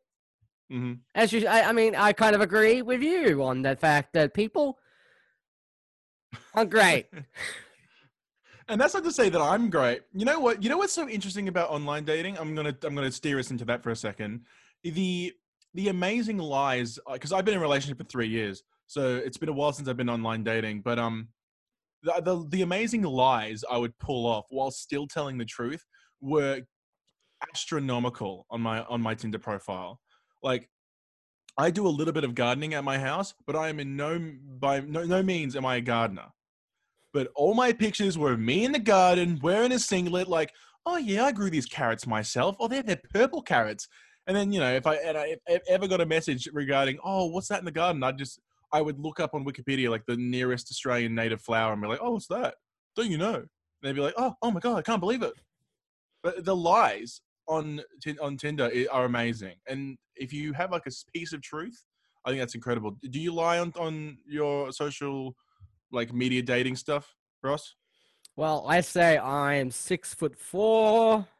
Hmm 0.69 0.93
As 1.13 1.31
you, 1.31 1.47
I, 1.47 1.69
I 1.69 1.71
mean, 1.71 1.95
I 1.95 2.13
kind 2.13 2.35
of 2.35 2.41
agree 2.41 2.81
with 2.81 3.01
you 3.01 3.43
on 3.43 3.61
the 3.61 3.75
fact 3.75 4.13
that 4.13 4.33
people 4.33 4.79
are 6.53 6.65
great. 6.65 7.07
And 8.67 8.81
that's 8.81 8.93
not 8.93 9.03
to 9.03 9.11
say 9.11 9.29
that 9.29 9.41
I'm 9.41 9.69
great. 9.69 10.01
You 10.13 10.25
know 10.25 10.39
what? 10.39 10.63
You 10.63 10.69
know 10.69 10.77
what's 10.77 10.93
so 10.93 11.07
interesting 11.07 11.47
about 11.47 11.69
online 11.69 12.03
dating? 12.03 12.37
I'm 12.37 12.55
gonna 12.55 12.75
I'm 12.83 12.95
gonna 12.95 13.11
steer 13.11 13.37
us 13.37 13.51
into 13.51 13.65
that 13.65 13.83
for 13.83 13.91
a 13.91 13.95
second. 13.95 14.41
The 14.83 15.33
the 15.73 15.89
amazing 15.89 16.37
lies, 16.37 16.97
because 17.11 17.31
I've 17.31 17.45
been 17.45 17.53
in 17.53 17.59
a 17.59 17.63
relationship 17.63 17.97
for 17.99 18.05
three 18.05 18.27
years, 18.27 18.63
so 18.87 19.17
it's 19.17 19.37
been 19.37 19.49
a 19.49 19.53
while 19.53 19.71
since 19.73 19.87
I've 19.87 19.97
been 19.97 20.09
online 20.09 20.43
dating. 20.43 20.81
But 20.81 20.97
um, 20.97 21.29
the 22.01 22.13
the, 22.23 22.47
the 22.49 22.61
amazing 22.63 23.03
lies 23.03 23.63
I 23.69 23.77
would 23.77 23.97
pull 23.99 24.25
off 24.25 24.45
while 24.49 24.71
still 24.71 25.05
telling 25.07 25.37
the 25.37 25.45
truth 25.45 25.83
were 26.19 26.61
astronomical 27.53 28.45
on 28.49 28.61
my 28.61 28.83
on 28.85 29.01
my 29.01 29.13
Tinder 29.13 29.39
profile. 29.39 29.99
Like, 30.45 30.69
I 31.57 31.71
do 31.71 31.87
a 31.87 31.89
little 31.89 32.13
bit 32.13 32.23
of 32.23 32.35
gardening 32.35 32.75
at 32.75 32.83
my 32.83 32.99
house, 32.99 33.33
but 33.47 33.55
I 33.55 33.67
am 33.69 33.79
in 33.79 33.97
no 33.97 34.19
by 34.59 34.81
no, 34.81 35.03
no 35.03 35.23
means 35.23 35.55
am 35.55 35.65
I 35.65 35.77
a 35.77 35.81
gardener. 35.81 36.27
But 37.13 37.29
all 37.35 37.55
my 37.55 37.73
pictures 37.73 38.17
were 38.17 38.33
of 38.33 38.39
me 38.39 38.63
in 38.63 38.71
the 38.71 38.79
garden 38.79 39.39
wearing 39.41 39.71
a 39.71 39.79
singlet, 39.79 40.27
like, 40.27 40.53
oh 40.85 40.97
yeah, 40.97 41.25
I 41.25 41.31
grew 41.31 41.49
these 41.49 41.65
carrots 41.65 42.05
myself. 42.05 42.55
Oh, 42.59 42.67
they're 42.67 42.83
they're 42.83 43.01
purple 43.11 43.41
carrots. 43.41 43.87
And 44.27 44.37
then 44.37 44.51
you 44.51 44.59
know, 44.59 44.71
if 44.71 44.85
I 44.85 44.95
and 44.95 45.17
I 45.17 45.35
if 45.47 45.61
ever 45.67 45.87
got 45.87 46.01
a 46.01 46.05
message 46.05 46.47
regarding, 46.53 46.99
oh, 47.03 47.25
what's 47.25 47.47
that 47.47 47.59
in 47.59 47.65
the 47.65 47.71
garden? 47.71 48.03
I 48.03 48.11
just 48.11 48.39
I 48.71 48.81
would 48.81 48.99
look 48.99 49.19
up 49.19 49.33
on 49.33 49.45
Wikipedia 49.45 49.89
like 49.89 50.05
the 50.05 50.17
nearest 50.17 50.69
Australian 50.69 51.15
native 51.15 51.41
flower 51.41 51.73
and 51.73 51.81
be 51.81 51.87
like, 51.87 51.99
oh, 52.03 52.11
what's 52.11 52.27
that? 52.27 52.55
Don't 52.95 53.09
you 53.09 53.17
know? 53.17 53.35
And 53.35 53.47
they'd 53.81 53.93
be 53.93 54.01
like, 54.01 54.15
oh, 54.17 54.35
oh 54.43 54.51
my 54.51 54.59
god, 54.59 54.77
I 54.77 54.81
can't 54.83 54.99
believe 54.99 55.23
it. 55.23 55.33
But 56.21 56.45
the 56.45 56.55
lies 56.55 57.21
on 57.47 57.81
on 58.21 58.37
Tinder 58.37 58.71
are 58.91 59.05
amazing, 59.05 59.55
and 59.67 59.97
if 60.15 60.33
you 60.33 60.53
have 60.53 60.71
like 60.71 60.85
a 60.87 60.91
piece 61.13 61.33
of 61.33 61.41
truth, 61.41 61.85
I 62.25 62.29
think 62.29 62.39
that's 62.41 62.55
incredible. 62.55 62.97
Do 63.09 63.19
you 63.19 63.33
lie 63.33 63.59
on 63.59 63.73
on 63.77 64.17
your 64.27 64.71
social 64.71 65.35
like 65.91 66.13
media 66.13 66.41
dating 66.41 66.75
stuff, 66.75 67.13
Ross? 67.43 67.75
Well, 68.35 68.65
I 68.67 68.81
say 68.81 69.17
I'm 69.17 69.71
six 69.71 70.13
foot 70.13 70.35
four. 70.37 71.27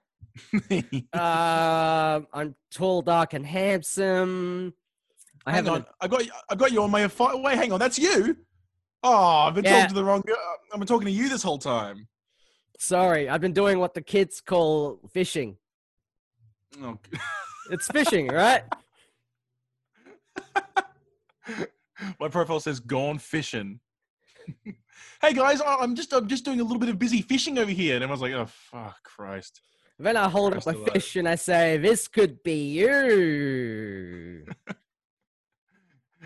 Um, 1.13 2.27
I'm 2.33 2.55
tall, 2.71 3.01
dark, 3.01 3.33
and 3.33 3.45
handsome. 3.45 4.73
I 5.45 5.51
hang 5.51 5.65
haven't. 5.65 5.85
on, 5.87 5.93
I 6.01 6.07
got 6.07 6.23
I 6.49 6.55
got 6.55 6.71
you 6.71 6.81
on 6.83 6.91
my 6.91 7.07
fi- 7.07 7.35
wait. 7.35 7.55
Hang 7.57 7.71
on, 7.71 7.79
that's 7.79 7.97
you. 7.97 8.35
Oh, 9.03 9.13
I've 9.47 9.53
been 9.55 9.63
Yeah. 9.63 9.71
talking 9.81 9.89
to 9.89 9.93
the 9.95 10.03
wrong. 10.03 10.21
girl. 10.25 10.35
I've 10.73 10.79
been 10.79 10.87
talking 10.87 11.05
to 11.05 11.11
you 11.11 11.29
this 11.29 11.43
whole 11.43 11.57
time. 11.59 12.07
Sorry, 12.79 13.29
I've 13.29 13.39
been 13.41 13.53
doing 13.53 13.79
what 13.79 13.93
the 13.93 14.01
kids 14.01 14.41
call 14.41 14.99
fishing. 15.13 15.55
Oh. 16.81 16.97
It's 17.71 17.87
fishing, 17.87 18.27
right? 18.27 18.63
my 22.19 22.27
profile 22.27 22.59
says 22.59 22.79
"gone 22.79 23.17
fishing." 23.17 23.79
hey 25.21 25.33
guys, 25.33 25.61
I'm 25.65 25.95
just 25.95 26.13
I'm 26.13 26.27
just 26.27 26.45
doing 26.45 26.59
a 26.59 26.63
little 26.63 26.79
bit 26.79 26.89
of 26.89 26.99
busy 26.99 27.21
fishing 27.21 27.57
over 27.57 27.71
here, 27.71 27.95
and 27.95 28.03
everyone's 28.03 28.21
like, 28.21 28.33
"Oh 28.33 28.45
fuck, 28.45 29.01
Christ!" 29.03 29.61
Then 29.97 30.17
I 30.17 30.27
hold 30.27 30.53
up 30.53 30.63
Christ 30.63 30.77
a 30.77 30.81
alive. 30.81 30.93
fish 30.93 31.15
and 31.15 31.27
I 31.27 31.35
say, 31.35 31.77
"This 31.77 32.07
could 32.07 32.43
be 32.43 32.71
you." 32.73 34.45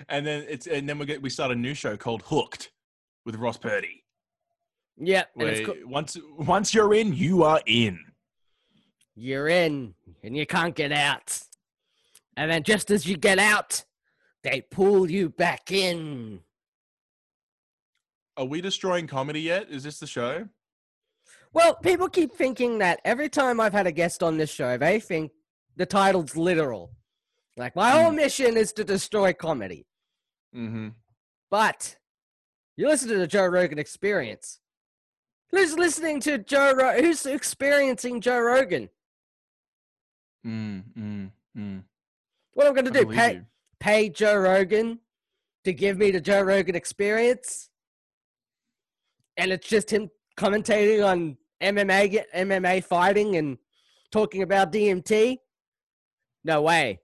And 0.07 0.25
then 0.25 0.45
it's 0.47 0.65
and 0.65 0.87
then 0.87 0.97
we 0.97 1.05
get 1.05 1.21
we 1.21 1.29
start 1.29 1.51
a 1.51 1.55
new 1.55 1.73
show 1.73 1.97
called 1.97 2.23
Hooked 2.25 2.71
with 3.25 3.35
Ross 3.35 3.57
Purdy. 3.57 4.05
Yep, 4.97 5.31
and 5.37 5.49
it's 5.49 5.67
Where 5.67 5.77
co- 5.77 5.87
once 5.87 6.17
once 6.37 6.73
you're 6.73 6.93
in, 6.93 7.13
you 7.13 7.43
are 7.43 7.61
in. 7.65 7.99
You're 9.19 9.47
in 9.47 9.93
and 10.23 10.35
you 10.35 10.45
can't 10.45 10.75
get 10.75 10.91
out. 10.91 11.39
And 12.37 12.49
then 12.49 12.63
just 12.63 12.89
as 12.89 13.05
you 13.05 13.17
get 13.17 13.37
out, 13.37 13.83
they 14.43 14.61
pull 14.61 15.11
you 15.11 15.29
back 15.29 15.71
in. 15.71 16.39
Are 18.37 18.45
we 18.45 18.61
destroying 18.61 19.07
comedy 19.07 19.41
yet? 19.41 19.67
Is 19.69 19.83
this 19.83 19.99
the 19.99 20.07
show? 20.07 20.47
Well, 21.51 21.75
people 21.75 22.07
keep 22.07 22.31
thinking 22.33 22.77
that 22.77 23.01
every 23.03 23.27
time 23.27 23.59
I've 23.59 23.73
had 23.73 23.87
a 23.87 23.91
guest 23.91 24.23
on 24.23 24.37
this 24.37 24.49
show, 24.49 24.77
they 24.77 24.99
think 24.99 25.31
the 25.75 25.85
title's 25.85 26.37
literal. 26.37 26.91
Like, 27.57 27.75
my 27.75 27.91
whole 27.91 28.11
mission 28.11 28.55
is 28.55 28.71
to 28.73 28.85
destroy 28.85 29.33
comedy. 29.33 29.85
Mm-hmm. 30.55 30.89
But 31.51 31.97
You 32.77 32.87
listen 32.87 33.09
to 33.09 33.17
the 33.17 33.27
Joe 33.27 33.47
Rogan 33.47 33.77
Experience. 33.79 34.61
Who's 35.51 35.77
listening 35.77 36.21
to 36.21 36.37
Joe? 36.37 36.73
Ro- 36.73 37.01
who's 37.01 37.25
experiencing 37.25 38.21
Joe 38.21 38.39
Rogan? 38.39 38.87
Mm, 40.45 40.83
mm, 40.97 41.31
mm. 41.57 41.83
What 42.53 42.67
am 42.67 42.73
I 42.73 42.81
going 42.81 42.93
to 42.93 42.99
do? 42.99 43.05
Pay 43.05 43.33
you. 43.33 43.45
pay 43.79 44.09
Joe 44.09 44.35
Rogan 44.37 44.99
to 45.65 45.73
give 45.73 45.97
me 45.97 46.11
the 46.11 46.21
Joe 46.21 46.41
Rogan 46.41 46.75
Experience, 46.75 47.69
and 49.37 49.51
it's 49.51 49.67
just 49.67 49.91
him 49.91 50.09
commentating 50.37 51.05
on 51.05 51.37
MMA, 51.61 52.23
MMA 52.35 52.83
fighting, 52.83 53.35
and 53.35 53.57
talking 54.11 54.41
about 54.41 54.71
DMT. 54.71 55.37
No 56.43 56.61
way. 56.61 56.99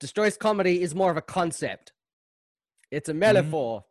Destroys 0.00 0.36
comedy 0.36 0.82
is 0.82 0.94
more 0.94 1.12
of 1.12 1.16
a 1.16 1.22
concept. 1.22 1.92
It's 2.90 3.08
a 3.08 3.14
metaphor. 3.14 3.84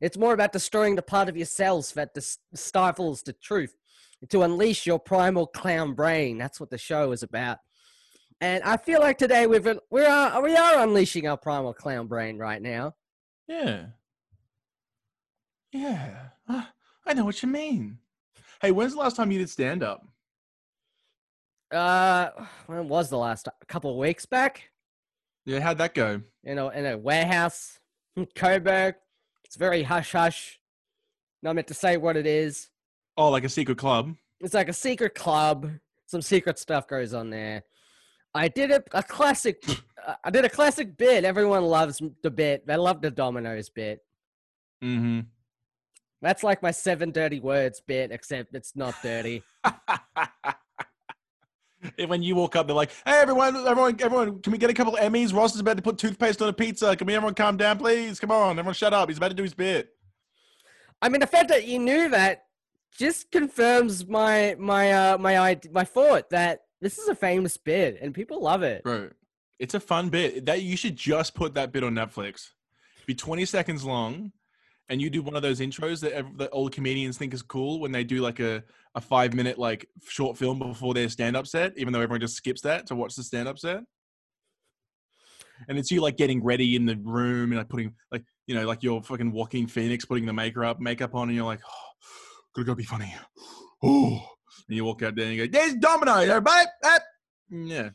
It's 0.00 0.18
more 0.18 0.34
about 0.34 0.52
destroying 0.52 0.94
the 0.94 1.02
part 1.02 1.28
of 1.28 1.36
yourselves 1.36 1.92
that 1.92 2.14
dis- 2.14 2.38
stifles 2.54 3.22
the 3.22 3.32
truth 3.32 3.74
to 4.28 4.42
unleash 4.42 4.86
your 4.86 4.98
primal 4.98 5.46
clown 5.46 5.94
brain. 5.94 6.38
That's 6.38 6.60
what 6.60 6.70
the 6.70 6.78
show 6.78 7.12
is 7.12 7.22
about. 7.22 7.58
And 8.40 8.62
I 8.62 8.76
feel 8.76 9.00
like 9.00 9.18
today 9.18 9.46
we've 9.46 9.66
we 9.90 10.04
are 10.04 10.42
we 10.42 10.56
are 10.56 10.82
unleashing 10.82 11.26
our 11.26 11.36
primal 11.36 11.74
clown 11.74 12.06
brain 12.06 12.38
right 12.38 12.62
now. 12.62 12.94
Yeah. 13.48 13.86
Yeah. 15.72 16.28
Ah, 16.48 16.72
I 17.04 17.14
know 17.14 17.24
what 17.24 17.42
you 17.42 17.48
mean. 17.48 17.98
Hey, 18.60 18.70
when's 18.70 18.92
the 18.92 19.00
last 19.00 19.16
time 19.16 19.30
you 19.30 19.38
did 19.38 19.50
stand 19.50 19.82
up? 19.82 20.06
Uh, 21.70 22.30
when 22.66 22.88
was 22.88 23.10
the 23.10 23.18
last? 23.18 23.46
A 23.46 23.66
couple 23.66 23.90
of 23.90 23.96
weeks 23.96 24.24
back. 24.24 24.70
Yeah, 25.44 25.60
how'd 25.60 25.78
that 25.78 25.94
go? 25.94 26.22
You 26.42 26.54
know, 26.54 26.70
in 26.70 26.86
a 26.86 26.96
warehouse, 26.96 27.78
in 28.16 28.26
Coburg. 28.34 28.94
It's 29.44 29.56
very 29.56 29.82
hush 29.82 30.12
hush. 30.12 30.60
Not 31.42 31.54
meant 31.54 31.68
to 31.68 31.74
say 31.74 31.96
what 31.96 32.16
it 32.16 32.26
is. 32.26 32.68
Oh, 33.18 33.30
like 33.30 33.42
a 33.42 33.48
secret 33.48 33.78
club. 33.78 34.14
It's 34.40 34.54
like 34.54 34.68
a 34.68 34.72
secret 34.72 35.16
club. 35.16 35.68
Some 36.06 36.22
secret 36.22 36.56
stuff 36.56 36.86
goes 36.86 37.12
on 37.12 37.30
there. 37.30 37.64
I 38.32 38.46
did 38.46 38.70
a, 38.70 38.80
a 38.92 39.02
classic. 39.02 39.60
uh, 40.06 40.14
I 40.22 40.30
did 40.30 40.44
a 40.44 40.48
classic 40.48 40.96
bit. 40.96 41.24
Everyone 41.24 41.64
loves 41.64 42.00
the 42.22 42.30
bit. 42.30 42.64
They 42.64 42.76
love 42.76 43.02
the 43.02 43.10
Domino's 43.10 43.70
bit. 43.70 43.98
Mm-hmm. 44.84 45.20
That's 46.22 46.44
like 46.44 46.62
my 46.62 46.70
seven 46.70 47.10
dirty 47.10 47.40
words 47.40 47.82
bit, 47.84 48.12
except 48.12 48.54
it's 48.54 48.74
not 48.76 48.94
dirty. 49.02 49.42
When 52.08 52.24
you 52.24 52.34
walk 52.34 52.56
up, 52.56 52.66
they're 52.66 52.74
like, 52.74 52.90
"Hey, 53.06 53.20
everyone, 53.20 53.54
everyone, 53.54 53.96
everyone! 54.00 54.42
Can 54.42 54.50
we 54.50 54.58
get 54.58 54.68
a 54.68 54.74
couple 54.74 54.96
of 54.96 55.00
Emmys? 55.00 55.32
Ross 55.32 55.54
is 55.54 55.60
about 55.60 55.76
to 55.76 55.82
put 55.82 55.96
toothpaste 55.96 56.42
on 56.42 56.48
a 56.48 56.52
pizza. 56.52 56.96
Can 56.96 57.06
we 57.06 57.14
everyone 57.14 57.34
calm 57.34 57.56
down, 57.56 57.78
please? 57.78 58.18
Come 58.18 58.32
on, 58.32 58.58
everyone, 58.58 58.74
shut 58.74 58.92
up. 58.92 59.08
He's 59.08 59.18
about 59.18 59.28
to 59.28 59.34
do 59.34 59.44
his 59.44 59.54
bit." 59.54 59.90
I 61.00 61.08
mean, 61.08 61.20
the 61.20 61.28
fact 61.28 61.48
that 61.50 61.68
you 61.68 61.78
knew 61.78 62.08
that 62.08 62.47
just 62.96 63.30
confirms 63.30 64.06
my 64.06 64.56
my 64.58 64.92
uh 64.92 65.18
my 65.18 65.58
my 65.72 65.84
thought 65.84 66.30
that 66.30 66.62
this 66.80 66.98
is 66.98 67.08
a 67.08 67.14
famous 67.14 67.56
bit 67.56 67.98
and 68.00 68.14
people 68.14 68.42
love 68.42 68.62
it. 68.62 68.82
Bro, 68.82 69.10
it's 69.58 69.74
a 69.74 69.80
fun 69.80 70.08
bit. 70.08 70.46
That 70.46 70.62
you 70.62 70.76
should 70.76 70.96
just 70.96 71.34
put 71.34 71.54
that 71.54 71.72
bit 71.72 71.84
on 71.84 71.94
Netflix. 71.94 72.50
Be 73.06 73.14
20 73.14 73.44
seconds 73.46 73.84
long, 73.84 74.32
and 74.88 75.00
you 75.00 75.10
do 75.10 75.22
one 75.22 75.34
of 75.34 75.42
those 75.42 75.60
intros 75.60 76.00
that, 76.00 76.12
ev- 76.12 76.38
that 76.38 76.50
all 76.50 76.68
comedians 76.68 77.18
think 77.18 77.34
is 77.34 77.42
cool 77.42 77.80
when 77.80 77.92
they 77.92 78.04
do 78.04 78.20
like 78.20 78.40
a, 78.40 78.62
a 78.94 79.00
five 79.00 79.34
minute 79.34 79.58
like 79.58 79.88
short 80.06 80.36
film 80.36 80.58
before 80.58 80.94
their 80.94 81.08
stand 81.08 81.36
up 81.36 81.46
set, 81.46 81.72
even 81.76 81.92
though 81.92 82.00
everyone 82.00 82.20
just 82.20 82.36
skips 82.36 82.60
that 82.62 82.86
to 82.86 82.94
watch 82.94 83.14
the 83.14 83.22
stand 83.22 83.48
up 83.48 83.58
set. 83.58 83.80
And 85.68 85.76
it's 85.76 85.90
you 85.90 86.00
like 86.00 86.16
getting 86.16 86.42
ready 86.44 86.76
in 86.76 86.86
the 86.86 86.96
room 86.96 87.50
and 87.50 87.58
like 87.58 87.68
putting 87.68 87.92
like 88.12 88.22
you 88.46 88.54
know 88.54 88.64
like 88.66 88.82
you're 88.82 89.02
fucking 89.02 89.32
Joaquin 89.32 89.66
Phoenix 89.66 90.04
putting 90.04 90.24
the 90.24 90.32
makeup 90.32 90.78
makeup 90.78 91.14
on 91.14 91.28
and 91.28 91.36
you're 91.36 91.44
like, 91.44 91.60
oh, 91.68 91.87
gotta 92.58 92.66
go 92.66 92.74
be 92.74 92.84
funny. 92.84 93.14
Oh, 93.82 94.20
and 94.68 94.76
you 94.76 94.84
walk 94.84 95.02
out 95.02 95.14
there 95.14 95.26
and 95.26 95.34
you 95.34 95.46
go, 95.46 95.58
"There's 95.58 95.74
Domino's, 95.74 96.28
everybody." 96.28 96.66
Ah. 96.84 96.98
Yeah. 97.50 97.90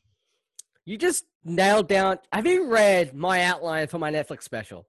You 0.85 0.97
just 0.97 1.25
nailed 1.43 1.87
down. 1.87 2.19
Have 2.31 2.47
you 2.47 2.67
read 2.67 3.13
my 3.13 3.43
outline 3.43 3.87
for 3.87 3.99
my 3.99 4.11
Netflix 4.11 4.43
special? 4.43 4.87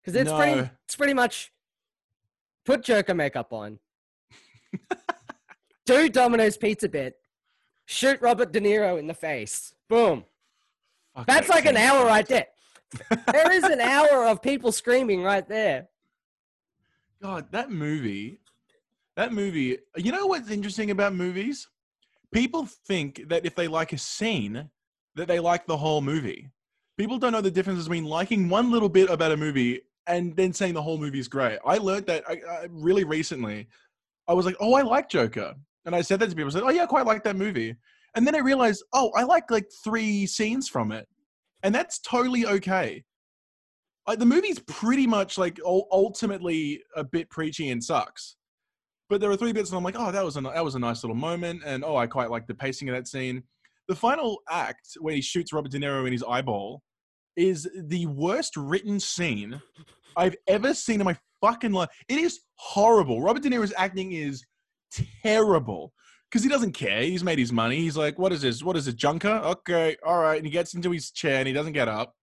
Because 0.00 0.20
it's 0.20 0.32
pretty. 0.32 0.70
It's 0.86 0.96
pretty 0.96 1.14
much 1.14 1.52
put 2.64 2.82
Joker 2.82 3.14
makeup 3.14 3.52
on, 3.52 3.78
do 5.86 6.08
Domino's 6.08 6.56
pizza 6.56 6.88
bit, 6.88 7.14
shoot 7.84 8.20
Robert 8.22 8.52
De 8.52 8.60
Niro 8.60 8.98
in 8.98 9.06
the 9.06 9.14
face. 9.14 9.74
Boom. 9.88 10.24
Fuck, 11.14 11.26
That's 11.26 11.48
like 11.48 11.66
an 11.66 11.76
hour 11.76 12.06
right 12.06 12.26
there. 12.26 12.46
There 13.32 13.52
is 13.52 13.64
an 13.64 13.80
hour 13.80 14.24
of 14.26 14.40
people 14.40 14.70
screaming 14.70 15.22
right 15.22 15.46
there. 15.48 15.88
God, 17.20 17.50
that 17.50 17.70
movie, 17.70 18.38
that 19.16 19.32
movie. 19.32 19.78
You 19.96 20.12
know 20.12 20.26
what's 20.26 20.50
interesting 20.50 20.90
about 20.90 21.14
movies? 21.14 21.68
People 22.32 22.66
think 22.66 23.28
that 23.28 23.46
if 23.46 23.54
they 23.54 23.68
like 23.68 23.92
a 23.92 23.98
scene, 23.98 24.68
that 25.14 25.28
they 25.28 25.38
like 25.38 25.66
the 25.66 25.76
whole 25.76 26.00
movie. 26.00 26.50
People 26.98 27.18
don't 27.18 27.32
know 27.32 27.40
the 27.40 27.50
difference 27.50 27.82
between 27.84 28.04
liking 28.04 28.48
one 28.48 28.70
little 28.70 28.88
bit 28.88 29.10
about 29.10 29.32
a 29.32 29.36
movie 29.36 29.82
and 30.06 30.36
then 30.36 30.52
saying 30.52 30.74
the 30.74 30.82
whole 30.82 30.98
movie 30.98 31.18
is 31.18 31.28
great. 31.28 31.58
I 31.64 31.78
learned 31.78 32.06
that 32.06 32.24
I, 32.28 32.40
I, 32.48 32.66
really 32.70 33.04
recently. 33.04 33.68
I 34.28 34.32
was 34.32 34.46
like, 34.46 34.56
"Oh, 34.60 34.74
I 34.74 34.82
like 34.82 35.08
Joker," 35.08 35.54
and 35.86 35.94
I 35.94 36.02
said 36.02 36.20
that 36.20 36.30
to 36.30 36.36
people. 36.36 36.50
I 36.50 36.52
said, 36.52 36.62
"Oh 36.62 36.70
yeah, 36.70 36.84
I 36.84 36.86
quite 36.86 37.06
like 37.06 37.24
that 37.24 37.36
movie." 37.36 37.74
And 38.14 38.26
then 38.26 38.34
I 38.34 38.40
realized, 38.40 38.84
"Oh, 38.92 39.10
I 39.16 39.22
like 39.22 39.50
like 39.50 39.66
three 39.82 40.26
scenes 40.26 40.68
from 40.68 40.92
it," 40.92 41.08
and 41.62 41.74
that's 41.74 41.98
totally 42.00 42.46
okay. 42.46 43.04
Like 44.06 44.18
the 44.18 44.26
movie's 44.26 44.58
pretty 44.60 45.06
much 45.06 45.38
like 45.38 45.58
ultimately 45.64 46.82
a 46.94 47.04
bit 47.04 47.30
preachy 47.30 47.70
and 47.70 47.82
sucks. 47.82 48.36
But 49.08 49.20
there 49.20 49.30
are 49.30 49.36
three 49.36 49.52
bits, 49.52 49.70
and 49.70 49.76
I'm 49.76 49.84
like, 49.84 49.96
oh, 49.98 50.10
that 50.10 50.24
was 50.24 50.36
a 50.36 50.40
that 50.40 50.64
was 50.64 50.74
a 50.74 50.78
nice 50.78 51.02
little 51.02 51.16
moment, 51.16 51.62
and 51.64 51.84
oh, 51.84 51.96
I 51.96 52.06
quite 52.06 52.30
like 52.30 52.46
the 52.46 52.54
pacing 52.54 52.88
of 52.88 52.94
that 52.94 53.06
scene. 53.06 53.42
The 53.88 53.94
final 53.94 54.40
act 54.48 54.96
where 55.00 55.14
he 55.14 55.20
shoots 55.20 55.52
Robert 55.52 55.70
De 55.70 55.78
Niro 55.78 56.06
in 56.06 56.12
his 56.12 56.24
eyeball 56.26 56.82
is 57.36 57.68
the 57.88 58.06
worst 58.06 58.56
written 58.56 58.98
scene 58.98 59.60
I've 60.16 60.36
ever 60.46 60.72
seen 60.72 61.00
in 61.00 61.04
my 61.04 61.16
fucking 61.40 61.72
life. 61.72 61.90
It 62.08 62.18
is 62.18 62.40
horrible. 62.56 63.20
Robert 63.20 63.42
De 63.42 63.50
Niro's 63.50 63.74
acting 63.76 64.12
is 64.12 64.44
terrible 65.22 65.92
because 66.30 66.42
he 66.42 66.48
doesn't 66.48 66.72
care. 66.72 67.02
He's 67.02 67.24
made 67.24 67.38
his 67.38 67.52
money. 67.52 67.76
He's 67.76 67.96
like, 67.96 68.18
what 68.18 68.32
is 68.32 68.42
this? 68.42 68.62
What 68.62 68.76
is 68.76 68.86
this? 68.86 68.94
Junker? 68.94 69.28
Okay, 69.44 69.96
all 70.04 70.18
right. 70.18 70.36
And 70.36 70.46
he 70.46 70.50
gets 70.50 70.74
into 70.74 70.90
his 70.90 71.10
chair 71.10 71.38
and 71.38 71.46
he 71.46 71.52
doesn't 71.52 71.72
get 71.74 71.88
up, 71.88 72.14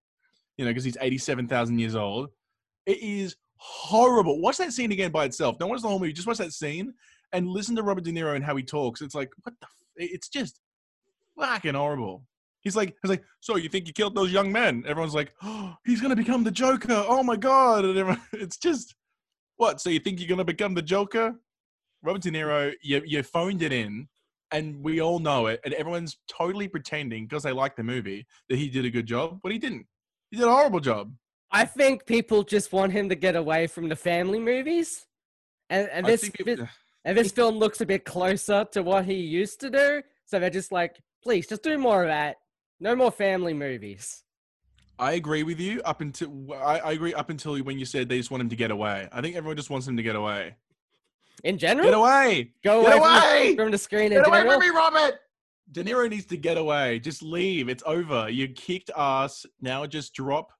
you 0.56 0.64
know, 0.64 0.70
because 0.70 0.84
he's 0.84 0.96
87,000 1.00 1.78
years 1.78 1.94
old. 1.94 2.30
It 2.86 2.98
is 3.02 3.36
horrible. 3.62 4.40
Watch 4.40 4.56
that 4.58 4.72
scene 4.72 4.92
again 4.92 5.12
by 5.12 5.24
itself. 5.24 5.58
Don't 5.58 5.70
watch 5.70 5.82
the 5.82 5.88
whole 5.88 5.98
movie. 5.98 6.12
Just 6.12 6.26
watch 6.26 6.38
that 6.38 6.52
scene 6.52 6.92
and 7.32 7.46
listen 7.46 7.76
to 7.76 7.82
Robert 7.82 8.04
De 8.04 8.12
Niro 8.12 8.34
and 8.34 8.44
how 8.44 8.56
he 8.56 8.62
talks. 8.62 9.00
It's 9.00 9.14
like, 9.14 9.30
what 9.42 9.54
the? 9.60 9.66
F-? 9.66 10.10
It's 10.10 10.28
just 10.28 10.60
fucking 11.38 11.74
horrible. 11.74 12.24
He's 12.60 12.76
like, 12.76 12.96
he's 13.02 13.10
like, 13.10 13.24
so 13.40 13.56
you 13.56 13.68
think 13.68 13.86
you 13.86 13.92
killed 13.92 14.14
those 14.14 14.32
young 14.32 14.52
men? 14.52 14.84
Everyone's 14.86 15.14
like, 15.14 15.32
oh, 15.42 15.74
he's 15.84 16.00
gonna 16.00 16.16
become 16.16 16.44
the 16.44 16.50
Joker. 16.50 17.04
Oh 17.06 17.22
my 17.22 17.36
god! 17.36 17.84
And 17.84 17.96
everyone, 17.96 18.22
it's 18.32 18.56
just, 18.56 18.94
what? 19.56 19.80
So 19.80 19.90
you 19.90 20.00
think 20.00 20.18
you're 20.20 20.28
gonna 20.28 20.44
become 20.44 20.74
the 20.74 20.82
Joker? 20.82 21.34
Robert 22.02 22.22
De 22.22 22.30
Niro, 22.30 22.72
you 22.82 23.02
you 23.04 23.22
phoned 23.22 23.62
it 23.62 23.72
in, 23.72 24.08
and 24.50 24.82
we 24.82 25.00
all 25.00 25.18
know 25.18 25.46
it, 25.46 25.60
and 25.64 25.74
everyone's 25.74 26.18
totally 26.28 26.68
pretending 26.68 27.26
because 27.26 27.42
they 27.42 27.52
like 27.52 27.76
the 27.76 27.84
movie 27.84 28.26
that 28.48 28.58
he 28.58 28.68
did 28.68 28.84
a 28.84 28.90
good 28.90 29.06
job, 29.06 29.38
but 29.42 29.52
he 29.52 29.58
didn't. 29.58 29.86
He 30.30 30.36
did 30.36 30.46
a 30.46 30.52
horrible 30.52 30.80
job. 30.80 31.12
I 31.52 31.64
think 31.64 32.06
people 32.06 32.42
just 32.42 32.72
want 32.72 32.92
him 32.92 33.08
to 33.10 33.14
get 33.14 33.36
away 33.36 33.66
from 33.66 33.88
the 33.88 33.96
family 33.96 34.38
movies, 34.38 35.06
and, 35.70 35.88
and 35.90 36.06
this 36.06 36.24
it- 36.38 36.60
and 37.04 37.18
this 37.18 37.32
film 37.32 37.56
looks 37.56 37.80
a 37.80 37.86
bit 37.86 38.04
closer 38.04 38.64
to 38.72 38.82
what 38.82 39.04
he 39.04 39.14
used 39.14 39.60
to 39.60 39.70
do. 39.70 40.02
So 40.24 40.38
they're 40.38 40.50
just 40.50 40.70
like, 40.72 41.00
please, 41.22 41.48
just 41.48 41.62
do 41.64 41.76
more 41.76 42.02
of 42.04 42.08
that. 42.08 42.36
No 42.78 42.94
more 42.94 43.10
family 43.10 43.52
movies. 43.54 44.22
I 45.00 45.12
agree 45.14 45.42
with 45.42 45.58
you 45.58 45.82
up 45.84 46.00
until 46.00 46.52
I, 46.54 46.78
I 46.78 46.92
agree 46.92 47.12
up 47.12 47.28
until 47.28 47.58
when 47.58 47.76
you 47.78 47.84
said 47.84 48.08
they 48.08 48.18
just 48.18 48.30
want 48.30 48.40
him 48.40 48.48
to 48.50 48.56
get 48.56 48.70
away. 48.70 49.08
I 49.10 49.20
think 49.20 49.34
everyone 49.36 49.56
just 49.56 49.68
wants 49.68 49.86
him 49.88 49.96
to 49.96 50.02
get 50.02 50.14
away. 50.14 50.54
In 51.44 51.58
general, 51.58 51.86
Get 51.88 51.94
away! 51.94 52.52
go 52.62 52.82
Get 52.82 52.92
away, 52.92 53.00
from 53.00 53.00
the- 53.02 53.18
away! 53.18 53.56
From, 53.56 53.70
the 53.72 53.78
screen 53.78 54.10
Get 54.10 54.26
away 54.26 54.38
general. 54.38 54.60
from 54.60 54.68
me, 54.68 54.74
Robert! 54.76 55.14
De 55.72 55.82
Niro 55.82 56.08
needs 56.08 56.26
to 56.26 56.36
get 56.36 56.56
away. 56.56 57.00
Just 57.00 57.20
leave. 57.22 57.68
It's 57.68 57.82
over. 57.84 58.28
You 58.28 58.46
kicked 58.48 58.90
ass. 58.96 59.44
Now 59.60 59.86
just 59.86 60.14
drop, 60.14 60.52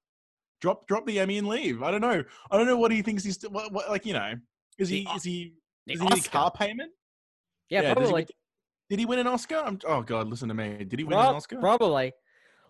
drop, 0.63 0.87
drop 0.87 1.05
the 1.05 1.19
Emmy 1.19 1.37
and 1.37 1.47
leave. 1.47 1.83
I 1.83 1.91
don't 1.91 2.01
know. 2.01 2.23
I 2.49 2.57
don't 2.57 2.65
know 2.65 2.77
what 2.77 2.91
he 2.91 3.01
thinks 3.01 3.23
he's 3.23 3.43
what, 3.43 3.71
what, 3.73 3.89
like. 3.89 4.05
You 4.05 4.13
know, 4.13 4.33
is 4.79 4.87
he 4.87 5.05
is 5.15 5.23
he 5.23 5.53
is 5.85 5.99
he 5.99 6.07
a 6.07 6.11
Oscar. 6.11 6.29
car 6.29 6.51
payment? 6.51 6.91
Yeah, 7.69 7.89
he 7.89 7.93
probably. 7.93 8.27
Did 8.89 8.99
he 8.99 9.05
win 9.05 9.19
an 9.19 9.27
Oscar? 9.27 9.57
I'm, 9.57 9.77
oh 9.85 10.01
God, 10.01 10.29
listen 10.29 10.47
to 10.47 10.53
me. 10.53 10.85
Did 10.85 10.99
he 10.99 11.03
win 11.03 11.13
an 11.13 11.35
Oscar? 11.35 11.57
Probably. 11.57 12.13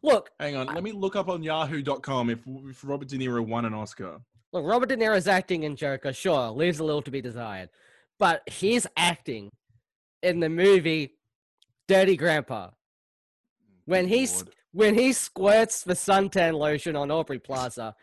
Look, 0.01 0.31
Hang 0.39 0.55
on. 0.57 0.67
Let 0.67 0.83
me 0.83 0.91
look 0.91 1.15
up 1.15 1.29
on 1.29 1.43
Yahoo.com 1.43 2.29
if, 2.29 2.39
if 2.45 2.83
Robert 2.83 3.07
De 3.07 3.17
Niro 3.17 3.45
won 3.45 3.63
an 3.63 3.73
Oscar. 3.73 4.19
look. 4.51 4.65
Robert 4.65 4.89
De 4.89 4.97
Niro's 4.97 5.27
acting 5.27 5.63
in 5.63 5.77
Joker, 5.77 6.11
sure, 6.11 6.49
leaves 6.49 6.79
a 6.79 6.83
little 6.83 7.01
to 7.01 7.11
be 7.11 7.21
desired, 7.21 7.69
but 8.19 8.41
his 8.47 8.87
acting 8.97 9.49
in 10.21 10.39
the 10.39 10.49
movie 10.49 11.15
Dirty 11.87 12.17
Grandpa, 12.17 12.69
when 13.85 14.07
he's 14.07 14.43
Lord. 14.43 14.55
When 14.73 14.95
he 14.95 15.13
squirts 15.13 15.83
the 15.83 15.93
suntan 15.93 16.53
lotion 16.53 16.95
on 16.95 17.11
Aubrey 17.11 17.39
Plaza, 17.39 17.95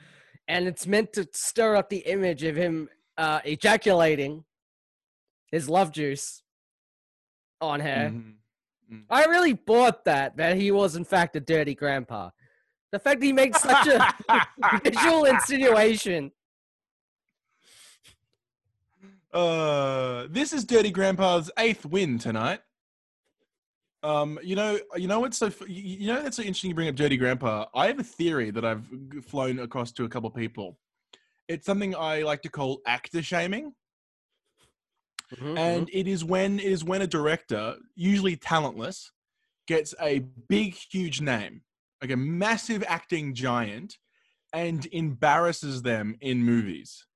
and 0.48 0.66
it's 0.66 0.86
meant 0.86 1.12
to 1.12 1.28
stir 1.32 1.76
up 1.76 1.90
the 1.90 1.98
image 1.98 2.42
of 2.44 2.56
him 2.56 2.88
uh, 3.18 3.40
ejaculating 3.44 4.44
his 5.50 5.68
love 5.68 5.92
juice 5.92 6.42
on 7.60 7.80
her. 7.80 8.10
Mhm. 8.12 8.34
Mm. 8.90 9.04
I 9.10 9.26
really 9.26 9.52
bought 9.52 10.04
that 10.04 10.36
that 10.36 10.56
he 10.56 10.70
was 10.70 10.96
in 10.96 11.04
fact 11.04 11.36
a 11.36 11.40
dirty 11.40 11.74
grandpa. 11.74 12.30
The 12.92 12.98
fact 12.98 13.20
that 13.20 13.26
he 13.26 13.32
makes 13.32 13.60
such 13.60 13.86
a 13.86 14.14
visual 14.84 15.24
insinuation. 15.24 16.32
Uh, 19.32 20.26
this 20.28 20.52
is 20.52 20.64
Dirty 20.64 20.90
Grandpa's 20.90 21.52
eighth 21.56 21.86
win 21.86 22.18
tonight. 22.18 22.60
Um, 24.02 24.38
you 24.42 24.56
know, 24.56 24.78
you 24.96 25.08
know 25.08 25.20
what's 25.20 25.36
so 25.36 25.50
you 25.66 26.06
know 26.06 26.22
that's 26.22 26.36
so 26.36 26.42
interesting. 26.42 26.70
You 26.70 26.74
bring 26.74 26.88
up 26.88 26.94
Dirty 26.94 27.16
Grandpa. 27.16 27.66
I 27.74 27.86
have 27.86 27.98
a 27.98 28.04
theory 28.04 28.50
that 28.50 28.64
I've 28.64 28.86
flown 29.22 29.58
across 29.58 29.92
to 29.92 30.04
a 30.04 30.08
couple 30.08 30.30
people. 30.30 30.78
It's 31.48 31.66
something 31.66 31.94
I 31.94 32.22
like 32.22 32.42
to 32.42 32.48
call 32.48 32.80
actor 32.86 33.22
shaming, 33.22 33.74
Mm-hmm, 35.34 35.56
and 35.56 35.90
it 35.92 36.08
is 36.08 36.24
when 36.24 36.58
it 36.58 36.66
is 36.66 36.84
when 36.84 37.02
a 37.02 37.06
director, 37.06 37.76
usually 37.94 38.36
talentless, 38.36 39.12
gets 39.68 39.94
a 40.00 40.20
big, 40.48 40.74
huge 40.74 41.20
name, 41.20 41.62
like 42.02 42.10
a 42.10 42.16
massive 42.16 42.82
acting 42.88 43.34
giant, 43.34 43.96
and 44.52 44.86
embarrasses 44.92 45.82
them 45.82 46.16
in 46.20 46.42
movies. 46.42 47.06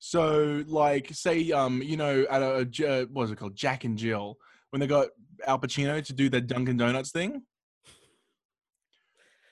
So, 0.00 0.64
like, 0.66 1.08
say, 1.12 1.50
um, 1.52 1.80
you 1.82 1.96
know, 1.96 2.26
at 2.28 2.42
a 2.42 3.06
what 3.12 3.22
was 3.22 3.30
it 3.30 3.38
called, 3.38 3.54
Jack 3.54 3.84
and 3.84 3.96
Jill, 3.96 4.36
when 4.70 4.80
they 4.80 4.88
got 4.88 5.08
Al 5.46 5.58
Pacino 5.58 6.04
to 6.04 6.12
do 6.12 6.28
the 6.28 6.40
Dunkin' 6.40 6.76
Donuts 6.76 7.10
thing. 7.10 7.42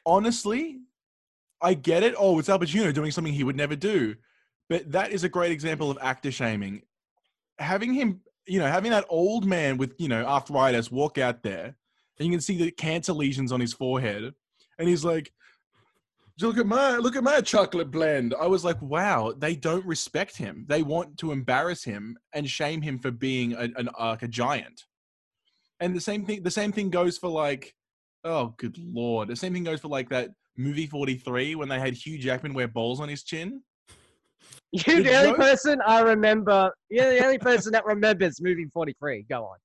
Honestly, 0.05 0.79
I 1.61 1.75
get 1.75 2.03
it. 2.03 2.15
Oh, 2.19 2.39
it's 2.39 2.49
Al 2.49 2.59
Pacino 2.59 2.93
doing 2.93 3.11
something 3.11 3.33
he 3.33 3.45
would 3.45 3.57
never 3.57 3.77
do, 3.77 4.17
but 4.69 4.91
that 4.93 5.13
is 5.13 5.25
a 5.25 5.29
great 5.29 5.53
example 5.53 5.91
of 5.91 5.99
actor 6.01 6.33
shaming. 6.33 6.83
Having 7.59 7.95
him, 7.95 8.21
you 8.47 8.59
know, 8.59 8.67
having 8.67 8.91
that 8.91 9.07
old 9.09 9.45
man 9.45 9.77
with 9.77 9.95
you 9.99 10.09
know 10.09 10.25
arthritis 10.25 10.91
walk 10.91 11.19
out 11.19 11.43
there, 11.43 11.77
and 12.19 12.27
you 12.27 12.31
can 12.31 12.41
see 12.41 12.57
the 12.57 12.71
cancer 12.71 13.13
lesions 13.13 13.53
on 13.53 13.61
his 13.61 13.73
forehead, 13.73 14.35
and 14.79 14.89
he's 14.89 15.05
like, 15.05 15.33
look 16.41 16.59
at 16.59 16.67
my 16.67 16.97
look 16.97 17.17
at 17.17 17.23
my 17.23 17.41
chocolate 17.41 17.91
blend. 17.91 18.35
I 18.39 18.47
was 18.47 18.65
like, 18.65 18.81
wow, 18.83 19.33
they 19.37 19.55
don't 19.55 19.85
respect 19.87 20.37
him. 20.37 20.65
They 20.69 20.83
want 20.83 21.19
to 21.19 21.33
embarrass 21.33 21.85
him 21.85 22.17
and 22.33 22.49
shame 22.49 22.83
him 22.83 22.99
for 22.99 23.11
being 23.11 23.53
a, 23.53 23.69
an 23.77 23.89
like 23.99 24.23
a 24.23 24.29
giant. 24.29 24.85
And 25.83 25.97
the 25.97 26.01
same 26.01 26.25
thing 26.25 26.45
the 26.45 26.51
same 26.51 26.71
thing 26.71 26.91
goes 26.91 27.19
for 27.19 27.29
like, 27.29 27.75
oh 28.23 28.55
good 28.57 28.79
lord, 28.79 29.27
the 29.29 29.35
same 29.37 29.53
thing 29.53 29.65
goes 29.65 29.81
for 29.81 29.89
like 29.89 30.09
that 30.11 30.31
movie 30.57 30.87
forty 30.87 31.17
three 31.17 31.57
when 31.57 31.69
they 31.69 31.81
had 31.81 31.95
Hugh 31.95 32.19
Jackman 32.19 32.55
wear 32.55 32.69
balls 32.69 33.01
on 33.01 33.09
his 33.09 33.25
chin. 33.25 33.63
You're 34.73 34.99
The 34.99 35.03
the 35.03 35.17
only 35.17 35.31
joke- 35.31 35.37
person 35.39 35.81
I 35.85 36.01
remember. 36.01 36.73
You're 36.89 37.11
the 37.13 37.25
only 37.25 37.39
person 37.39 37.73
that 37.73 37.85
remembers 37.85 38.41
movie 38.41 38.67
43. 38.73 39.27
Go 39.29 39.45
on. 39.45 39.57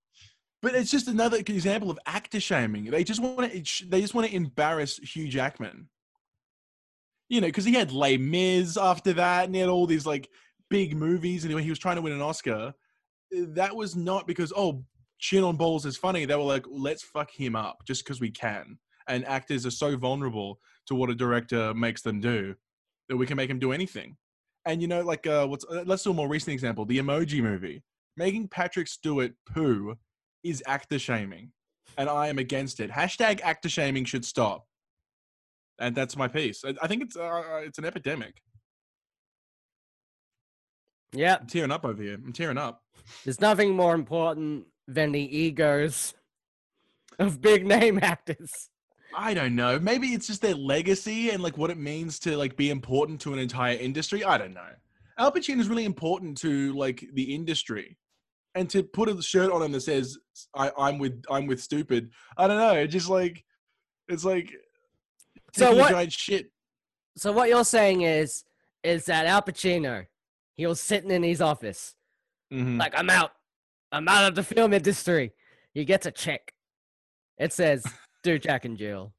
But 0.63 0.73
it's 0.73 0.89
just 0.89 1.07
another 1.07 1.37
example 1.37 1.91
of 1.91 1.99
actor 2.07 2.39
shaming. 2.39 2.85
They 2.85 3.03
just 3.03 3.21
want 3.21 3.51
to 3.51 3.85
they 3.87 4.01
just 4.01 4.15
want 4.15 4.27
to 4.27 4.35
embarrass 4.35 4.97
Hugh 4.97 5.27
Jackman. 5.29 5.87
You 7.29 7.41
know, 7.41 7.47
because 7.47 7.65
he 7.65 7.73
had 7.73 7.91
Les 7.91 8.17
Mis 8.17 8.75
after 8.75 9.13
that, 9.13 9.45
and 9.45 9.53
he 9.53 9.61
had 9.61 9.69
all 9.69 9.85
these 9.85 10.07
like 10.07 10.29
big 10.69 10.95
movies, 10.97 11.45
and 11.45 11.59
he 11.59 11.69
was 11.69 11.77
trying 11.79 11.97
to 11.97 12.01
win 12.01 12.13
an 12.13 12.21
Oscar. 12.21 12.73
Eh, 13.35 13.45
that 13.49 13.75
was 13.75 13.95
not 13.95 14.25
because 14.25 14.51
oh, 14.55 14.83
chin 15.19 15.43
on 15.43 15.57
balls 15.57 15.85
is 15.85 15.97
funny. 15.97 16.25
They 16.25 16.35
were 16.35 16.43
like, 16.43 16.65
let's 16.69 17.03
fuck 17.03 17.31
him 17.31 17.55
up 17.55 17.79
just 17.85 18.03
because 18.03 18.21
we 18.21 18.31
can. 18.31 18.77
And 19.07 19.25
actors 19.25 19.65
are 19.65 19.71
so 19.71 19.95
vulnerable 19.95 20.59
to 20.87 20.95
what 20.95 21.09
a 21.09 21.15
director 21.15 21.73
makes 21.73 22.01
them 22.01 22.19
do 22.19 22.55
that 23.09 23.17
we 23.17 23.25
can 23.25 23.37
make 23.37 23.49
him 23.49 23.59
do 23.59 23.71
anything. 23.71 24.17
And 24.65 24.81
you 24.81 24.87
know, 24.87 25.01
like 25.01 25.25
uh, 25.25 25.47
what's 25.47 25.65
uh, 25.65 25.83
let's 25.85 26.03
do 26.03 26.11
a 26.11 26.13
more 26.13 26.27
recent 26.27 26.53
example: 26.53 26.85
the 26.85 26.97
Emoji 26.97 27.41
Movie. 27.41 27.83
Making 28.17 28.47
Patrick 28.47 28.87
Stewart 28.87 29.31
poo 29.45 29.95
is 30.43 30.61
actor 30.65 30.99
shaming, 30.99 31.51
and 31.97 32.09
I 32.09 32.27
am 32.27 32.37
against 32.37 32.79
it. 32.79 32.91
Hashtag 32.91 33.39
actor 33.41 33.69
shaming 33.69 34.03
should 34.03 34.25
stop. 34.25 34.65
And 35.79 35.95
that's 35.95 36.17
my 36.17 36.27
piece. 36.27 36.65
I, 36.65 36.73
I 36.81 36.87
think 36.87 37.03
it's 37.03 37.15
uh, 37.15 37.61
it's 37.63 37.77
an 37.77 37.85
epidemic. 37.85 38.41
Yeah, 41.13 41.37
I'm 41.39 41.47
tearing 41.47 41.71
up 41.71 41.85
over 41.85 42.03
here. 42.03 42.15
I'm 42.15 42.33
tearing 42.33 42.57
up. 42.57 42.81
there's 43.23 43.39
nothing 43.39 43.73
more 43.73 43.95
important 43.95 44.65
than 44.87 45.11
the 45.11 45.37
egos 45.37 46.13
of 47.19 47.41
big 47.41 47.65
name 47.65 47.99
actors. 48.01 48.69
I 49.15 49.33
don't 49.33 49.55
know. 49.55 49.79
Maybe 49.79 50.07
it's 50.09 50.27
just 50.27 50.41
their 50.41 50.53
legacy 50.53 51.29
and 51.31 51.41
like 51.41 51.57
what 51.57 51.69
it 51.71 51.77
means 51.77 52.19
to 52.19 52.37
like 52.37 52.55
be 52.55 52.69
important 52.69 53.19
to 53.21 53.33
an 53.33 53.39
entire 53.39 53.75
industry. 53.75 54.23
I 54.23 54.37
don't 54.37 54.53
know. 54.53 54.67
Al 55.17 55.31
Pacino 55.31 55.59
is 55.59 55.67
really 55.69 55.85
important 55.85 56.37
to 56.39 56.73
like 56.73 57.03
the 57.13 57.33
industry, 57.33 57.97
and 58.53 58.69
to 58.69 58.83
put 58.83 59.09
a 59.09 59.19
shirt 59.21 59.51
on 59.51 59.63
him 59.63 59.71
that 59.71 59.81
says 59.81 60.17
I, 60.53 60.71
"I'm 60.77 60.99
with 60.99 61.23
I'm 61.29 61.47
with 61.47 61.61
stupid." 61.61 62.11
I 62.37 62.47
don't 62.47 62.57
know. 62.59 62.73
It's 62.73 62.93
just 62.93 63.09
like 63.09 63.43
it's 64.07 64.23
like 64.23 64.53
So 65.53 65.75
what- 65.75 65.89
giant 65.91 66.11
shit. 66.13 66.51
So 67.15 67.31
what 67.31 67.49
you're 67.49 67.65
saying 67.65 68.01
is, 68.01 68.43
is 68.83 69.05
that 69.05 69.25
Al 69.25 69.41
Pacino, 69.41 70.05
he 70.53 70.67
was 70.67 70.79
sitting 70.79 71.09
in 71.09 71.23
his 71.23 71.41
office, 71.41 71.95
Mhm. 72.53 72.77
like 72.77 72.93
I'm 72.95 73.09
out, 73.09 73.31
I'm 73.91 74.07
out 74.07 74.25
of 74.25 74.35
the 74.35 74.43
film 74.43 74.73
industry. 74.73 75.33
He 75.73 75.85
gets 75.85 76.05
a 76.05 76.11
check. 76.11 76.53
It 77.37 77.53
says, 77.53 77.85
"Do 78.23 78.39
Jack 78.39 78.65
and 78.65 78.77
Jill, 78.77 79.13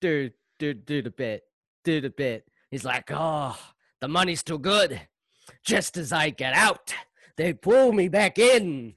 do 0.00 0.30
do 0.58 0.74
do 0.74 1.02
the 1.02 1.10
bit, 1.10 1.44
do 1.84 2.00
the 2.00 2.10
bit." 2.10 2.44
He's 2.70 2.84
like, 2.84 3.10
"Oh, 3.10 3.58
the 4.00 4.08
money's 4.08 4.42
too 4.42 4.58
good." 4.58 5.00
Just 5.64 5.96
as 5.96 6.12
I 6.12 6.30
get 6.30 6.52
out, 6.52 6.94
they 7.36 7.54
pull 7.54 7.92
me 7.92 8.08
back 8.08 8.38
in. 8.38 8.94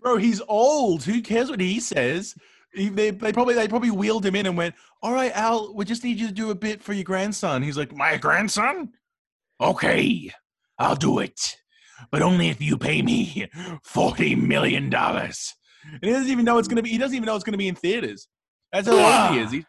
Bro, 0.00 0.18
he's 0.18 0.42
old. 0.48 1.04
Who 1.04 1.22
cares 1.22 1.50
what 1.50 1.60
he 1.60 1.80
says? 1.80 2.34
They, 2.74 3.10
they 3.10 3.32
probably 3.32 3.54
they 3.54 3.68
probably 3.68 3.90
wheeled 3.90 4.26
him 4.26 4.36
in 4.36 4.46
and 4.46 4.56
went, 4.56 4.74
"All 5.02 5.12
right, 5.12 5.32
Al, 5.34 5.74
we 5.74 5.84
just 5.84 6.04
need 6.04 6.18
you 6.18 6.26
to 6.28 6.32
do 6.34 6.50
a 6.50 6.54
bit 6.54 6.82
for 6.82 6.92
your 6.92 7.04
grandson." 7.04 7.62
He's 7.62 7.78
like, 7.78 7.94
"My 7.94 8.16
grandson? 8.16 8.92
Okay, 9.60 10.30
I'll 10.78 10.96
do 10.96 11.18
it, 11.18 11.56
but 12.10 12.22
only 12.22 12.48
if 12.48 12.60
you 12.60 12.78
pay 12.78 13.02
me 13.02 13.48
forty 13.84 14.34
million 14.34 14.90
dollars." 14.90 15.54
And 15.90 16.00
he 16.02 16.10
doesn't 16.10 16.30
even 16.30 16.44
know 16.44 16.58
it's 16.58 16.68
gonna 16.68 16.82
be. 16.82 16.90
He 16.90 16.98
doesn't 16.98 17.16
even 17.16 17.26
know 17.26 17.34
it's 17.34 17.44
gonna 17.44 17.58
be 17.58 17.68
in 17.68 17.74
theaters. 17.74 18.28
That's 18.72 18.88
how 18.88 19.28
old 19.28 19.34
he 19.34 19.40
is. 19.40 19.50
He, 19.52 19.64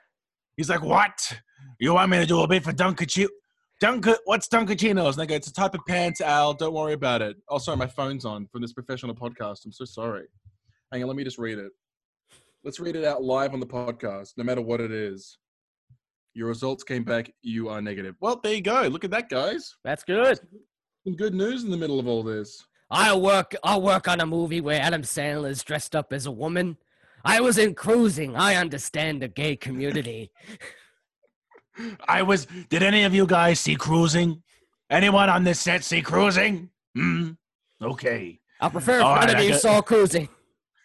he's 0.57 0.69
like, 0.69 0.81
"What? 0.81 1.39
You 1.79 1.93
want 1.93 2.11
me 2.11 2.17
to 2.17 2.25
do 2.25 2.41
a 2.41 2.47
bit 2.47 2.63
for 2.63 2.73
Dunkaccino? 2.73 3.27
Dunka, 3.81 4.17
what's 4.25 4.47
Dunkaccino's?" 4.47 5.17
And 5.17 5.21
they 5.21 5.27
go, 5.27 5.35
"It's 5.35 5.47
a 5.47 5.53
type 5.53 5.73
of 5.73 5.81
pants, 5.87 6.21
Al. 6.21 6.53
Don't 6.53 6.73
worry 6.73 6.93
about 6.93 7.21
it." 7.21 7.37
Oh, 7.47 7.57
sorry, 7.57 7.77
my 7.77 7.87
phone's 7.87 8.25
on 8.25 8.47
from 8.47 8.61
this 8.61 8.73
professional 8.73 9.15
podcast. 9.15 9.65
I'm 9.65 9.71
so 9.71 9.85
sorry. 9.85 10.27
Hang 10.91 11.03
on, 11.03 11.07
let 11.07 11.15
me 11.15 11.23
just 11.23 11.37
read 11.37 11.59
it. 11.59 11.71
Let's 12.63 12.79
read 12.79 12.95
it 12.95 13.05
out 13.05 13.23
live 13.23 13.53
on 13.53 13.59
the 13.61 13.67
podcast, 13.67 14.33
no 14.35 14.43
matter 14.43 14.61
what 14.61 14.81
it 14.81 14.91
is. 14.91 15.37
Your 16.33 16.47
results 16.47 16.83
came 16.83 17.03
back. 17.03 17.31
You 17.41 17.69
are 17.69 17.81
negative. 17.81 18.15
Well, 18.19 18.39
there 18.43 18.53
you 18.53 18.61
go. 18.61 18.81
Look 18.83 19.03
at 19.03 19.11
that, 19.11 19.29
guys. 19.29 19.75
That's 19.83 20.03
good. 20.03 20.39
Some 21.05 21.15
good 21.15 21.33
news 21.33 21.63
in 21.63 21.71
the 21.71 21.77
middle 21.77 21.99
of 21.99 22.07
all 22.07 22.23
this. 22.23 22.65
I'll 22.91 23.21
work. 23.21 23.55
I'll 23.63 23.81
work 23.81 24.07
on 24.07 24.19
a 24.19 24.25
movie 24.25 24.61
where 24.61 24.81
Adam 24.81 25.03
Sandler 25.03 25.49
is 25.49 25.63
dressed 25.63 25.95
up 25.95 26.11
as 26.11 26.25
a 26.25 26.31
woman. 26.31 26.77
I 27.23 27.41
was 27.41 27.57
in 27.57 27.75
cruising. 27.75 28.35
I 28.35 28.55
understand 28.55 29.21
the 29.21 29.27
gay 29.27 29.55
community. 29.55 30.31
I 32.07 32.23
was. 32.23 32.47
Did 32.69 32.83
any 32.83 33.03
of 33.03 33.13
you 33.13 33.25
guys 33.25 33.59
see 33.59 33.75
Cruising? 33.75 34.41
Anyone 34.89 35.29
on 35.29 35.43
this 35.43 35.59
set 35.61 35.83
see 35.83 36.01
Cruising? 36.01 36.69
Hmm. 36.95 37.31
Okay. 37.81 38.39
I 38.59 38.67
prefer 38.69 38.97
if 38.99 39.03
All 39.05 39.15
none 39.15 39.27
right, 39.27 39.37
of 39.37 39.43
you 39.43 39.51
got- 39.51 39.61
saw 39.61 39.81
cruising. 39.81 40.27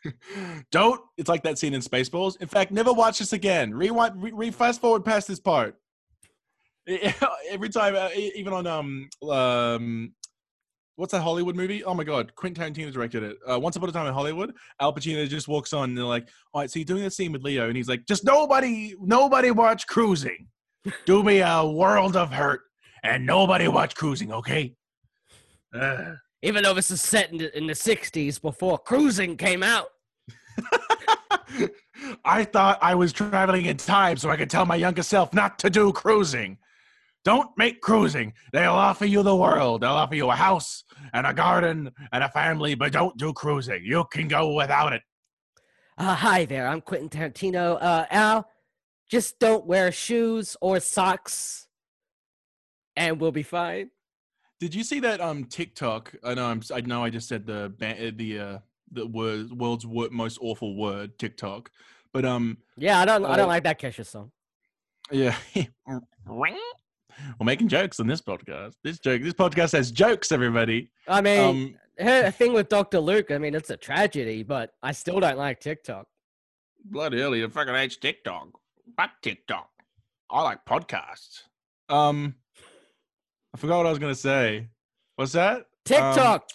Don't. 0.71 1.01
It's 1.17 1.29
like 1.29 1.43
that 1.43 1.59
scene 1.59 1.75
in 1.75 1.81
Spaceballs. 1.81 2.41
In 2.41 2.47
fact, 2.47 2.71
never 2.71 2.93
watch 2.93 3.19
this 3.19 3.33
again. 3.33 3.75
Rewind. 3.75 4.23
Re, 4.23 4.31
re 4.33 4.51
fast 4.53 4.81
forward 4.81 5.05
past 5.05 5.27
this 5.27 5.41
part. 5.41 5.77
Every 7.51 7.69
time, 7.69 7.95
uh, 7.97 8.11
even 8.15 8.53
on 8.53 8.67
um 8.67 9.09
um, 9.31 10.13
what's 10.97 11.13
that 11.13 11.23
Hollywood 11.23 11.57
movie? 11.57 11.83
Oh 11.85 11.95
my 11.95 12.05
God, 12.05 12.35
Quentin 12.35 12.73
Tarantino 12.75 12.93
directed 12.93 13.23
it. 13.23 13.39
Uh, 13.51 13.59
Once 13.59 13.77
Upon 13.77 13.89
a 13.89 13.93
Time 13.93 14.07
in 14.07 14.15
Hollywood. 14.15 14.55
Al 14.81 14.93
Pacino 14.93 15.27
just 15.29 15.49
walks 15.49 15.73
on 15.73 15.91
and 15.91 15.99
they're 15.99 16.05
like, 16.05 16.29
"All 16.53 16.61
right, 16.61 16.71
so 16.71 16.79
you're 16.79 16.85
doing 16.85 17.03
this 17.03 17.17
scene 17.17 17.33
with 17.33 17.43
Leo," 17.43 17.69
and 17.69 17.77
he's 17.77 17.89
like, 17.89 18.07
"Just 18.07 18.25
nobody, 18.25 18.95
nobody 19.01 19.51
watch 19.51 19.87
Cruising. 19.87 20.49
Do 21.07 21.23
me 21.23 21.41
a 21.41 21.65
world 21.65 22.17
of 22.17 22.31
hurt, 22.31 22.61
and 23.03 23.25
nobody 23.25 23.69
watch 23.69 23.95
Cruising, 23.95 24.33
okay?" 24.33 24.75
Uh, 25.75 26.13
Even 26.43 26.63
though 26.63 26.75
this 26.75 26.91
is 26.91 27.01
set 27.01 27.33
in 27.33 27.39
the, 27.39 27.57
in 27.57 27.67
the 27.67 27.73
60s 27.73 28.41
before 28.41 28.79
cruising 28.79 29.37
came 29.37 29.63
out. 29.63 29.89
I 32.25 32.45
thought 32.45 32.79
I 32.81 32.95
was 32.95 33.13
traveling 33.13 33.67
in 33.67 33.77
time 33.77 34.17
so 34.17 34.31
I 34.31 34.37
could 34.37 34.51
tell 34.51 34.67
my 34.67 34.77
younger 34.77 35.03
self 35.03 35.33
not 35.33 35.59
to 35.61 35.71
do 35.71 35.93
cruising. 35.93 36.59
Don't 37.25 37.57
make 37.57 37.81
cruising. 37.81 38.35
They'll 38.53 38.73
offer 38.73 39.07
you 39.07 39.23
the 39.23 39.35
world. 39.35 39.81
They'll 39.81 39.93
offer 39.93 40.15
you 40.15 40.31
a 40.31 40.35
house 40.37 40.85
and 41.15 41.27
a 41.27 41.33
garden 41.33 41.91
and 42.13 42.23
a 42.23 42.29
family, 42.29 42.75
but 42.75 42.93
don't 42.93 43.17
do 43.17 43.33
cruising. 43.33 43.83
You 43.83 44.05
can 44.13 44.29
go 44.29 44.53
without 44.53 44.93
it. 44.93 45.03
Uh, 45.97 46.15
hi 46.15 46.45
there, 46.45 46.67
I'm 46.67 46.81
Quentin 46.83 47.09
Tarantino. 47.09 47.79
Uh, 47.81 48.05
Al, 48.11 48.47
just 49.11 49.39
don't 49.39 49.65
wear 49.65 49.91
shoes 49.91 50.57
or 50.61 50.81
socks 50.81 51.67
and 52.97 53.21
we'll 53.21 53.33
be 53.33 53.43
fine. 53.43 53.91
Did 54.61 54.75
you 54.75 54.85
see 54.85 55.01
that 55.01 55.21
um 55.21 55.45
TikTok? 55.45 56.15
I 56.23 56.35
know 56.35 56.47
I'm 56.47 56.63
I 56.73 56.81
know 56.83 57.03
I 57.05 57.11
just 57.11 57.29
said 57.29 57.47
the 57.47 57.73
uh, 57.81 58.11
the 58.17 58.39
uh 58.39 58.59
the 58.93 59.07
word 59.07 59.51
world's 59.53 59.87
wor- 59.87 60.11
most 60.11 60.39
awful 60.41 60.77
word 60.77 61.19
TikTok, 61.19 61.71
but 62.13 62.25
um 62.25 62.59
Yeah, 62.77 63.01
I 63.01 63.05
don't. 63.05 63.25
I 63.25 63.31
Uh, 63.31 63.37
don't 63.37 63.49
like 63.49 63.65
that 63.65 63.81
Kesha 63.81 64.05
song. 64.07 64.31
yeah. 65.11 65.37
We're 67.39 67.45
making 67.47 67.69
jokes 67.69 68.01
on 68.01 68.07
this 68.07 68.21
podcast. 68.21 68.75
This 68.83 68.99
joke, 68.99 69.23
this 69.23 69.35
podcast 69.35 69.73
has 69.73 69.91
jokes. 69.91 70.33
Everybody. 70.33 70.91
I 71.09 71.21
mean, 71.21 71.41
Um, 71.41 71.79
her 71.99 72.31
thing 72.31 72.53
with 72.53 72.69
Dr. 72.69 72.99
Luke. 73.01 73.31
I 73.31 73.39
mean, 73.39 73.55
it's 73.55 73.71
a 73.71 73.77
tragedy, 73.77 74.43
but 74.43 74.71
I 74.83 74.93
still 74.93 75.21
don't 75.21 75.39
like 75.39 75.61
TikTok. 75.61 76.07
bloody 76.85 77.21
hell, 77.21 77.35
you 77.35 77.49
fucking 77.49 77.75
hates 77.75 77.97
TikTok. 77.97 78.49
Fuck 78.97 79.11
TikTok. 79.23 79.69
I 80.31 80.43
like 80.43 80.65
podcasts. 80.65 81.43
Um, 81.89 82.35
I 83.55 83.59
forgot 83.59 83.79
what 83.79 83.87
I 83.87 83.91
was 83.91 83.99
gonna 83.99 84.15
say. 84.15 84.69
What's 85.17 85.33
that? 85.33 85.59
Um, 85.59 85.65
TikTok. 85.85 86.49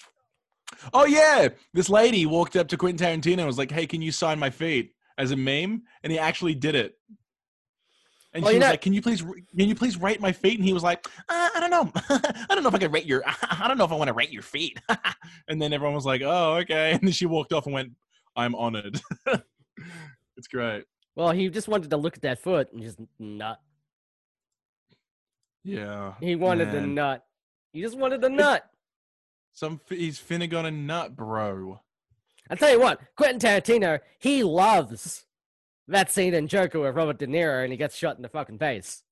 Oh 0.94 1.06
yeah, 1.06 1.48
this 1.74 1.90
lady 1.90 2.26
walked 2.26 2.56
up 2.56 2.68
to 2.70 2.78
Quentin 2.78 3.06
Tarantino 3.22 3.40
and 3.40 3.48
was 3.48 3.58
like, 3.58 3.72
"Hey, 3.72 3.88
can 3.88 4.02
you 4.02 4.12
sign 4.12 4.38
my 4.40 4.50
feet?" 4.50 4.94
as 5.18 5.32
a 5.32 5.36
meme, 5.36 5.84
and 6.04 6.14
he 6.14 6.18
actually 6.18 6.56
did 6.56 6.76
it. 6.76 6.94
And 8.34 8.44
Well, 8.44 8.52
she 8.52 8.58
was 8.58 8.62
know- 8.66 8.70
like, 8.72 8.82
"Can 8.82 8.94
you 8.94 9.02
please, 9.02 9.22
can 9.24 9.42
you 9.68 9.74
please 9.76 9.98
rate 9.98 10.22
my 10.22 10.32
feet?" 10.32 10.60
And 10.60 10.64
he 10.68 10.72
was 10.74 10.84
like, 10.84 11.08
uh, 11.30 11.50
"I 11.56 11.60
don't 11.60 11.72
know, 11.72 11.92
I 12.10 12.46
don't 12.54 12.62
know 12.64 12.70
if 12.70 12.76
I 12.76 12.78
can 12.78 12.92
rate 12.92 13.06
your, 13.06 13.24
I 13.28 13.68
don't 13.68 13.78
know 13.78 13.86
if 13.86 13.92
I 13.92 13.96
want 13.96 14.10
to 14.10 14.14
rate 14.14 14.32
your 14.32 14.44
feet." 14.44 14.80
and 15.48 15.60
then 15.62 15.74
everyone 15.74 15.96
was 15.96 16.06
like, 16.06 16.22
"Oh, 16.24 16.56
okay." 16.58 16.92
And 16.94 17.02
then 17.02 17.12
she 17.12 17.26
walked 17.26 17.54
off 17.54 17.66
and 17.66 17.74
went, 17.74 17.94
"I'm 18.36 18.54
honored." 18.56 19.02
it's 20.38 20.48
great. 20.48 20.86
well, 21.16 21.32
he 21.32 21.50
just 21.50 21.68
wanted 21.68 21.90
to 21.90 21.98
look 21.98 22.16
at 22.18 22.22
that 22.22 22.40
foot 22.40 22.72
and 22.72 22.82
just 22.84 23.00
nut. 23.18 23.60
Yeah. 25.64 26.14
He 26.20 26.36
wanted 26.36 26.72
the 26.72 26.82
nut. 26.82 27.24
He 27.74 27.82
just 27.82 27.98
wanted 27.98 28.22
the 28.22 28.30
nut. 28.30 28.64
Some 29.54 29.82
f- 29.90 29.98
he's 29.98 30.20
finna 30.20 30.50
gonna 30.50 30.72
nut, 30.72 31.16
bro. 31.16 31.82
I 32.50 32.56
tell 32.56 32.72
you 32.72 32.80
what, 32.80 33.00
Quentin 33.16 33.40
Tarantino, 33.40 34.00
he 34.20 34.44
loves 34.44 35.26
that 35.90 36.12
scene 36.12 36.34
in 36.34 36.48
Joker 36.48 36.80
with 36.80 36.96
Robert 36.96 37.18
De 37.18 37.28
Niro 37.28 37.64
and 37.64 37.72
he 37.72 37.78
gets 37.78 37.96
shot 37.96 38.16
in 38.16 38.22
the 38.22 38.30
fucking 38.30 38.60
face. 38.60 39.04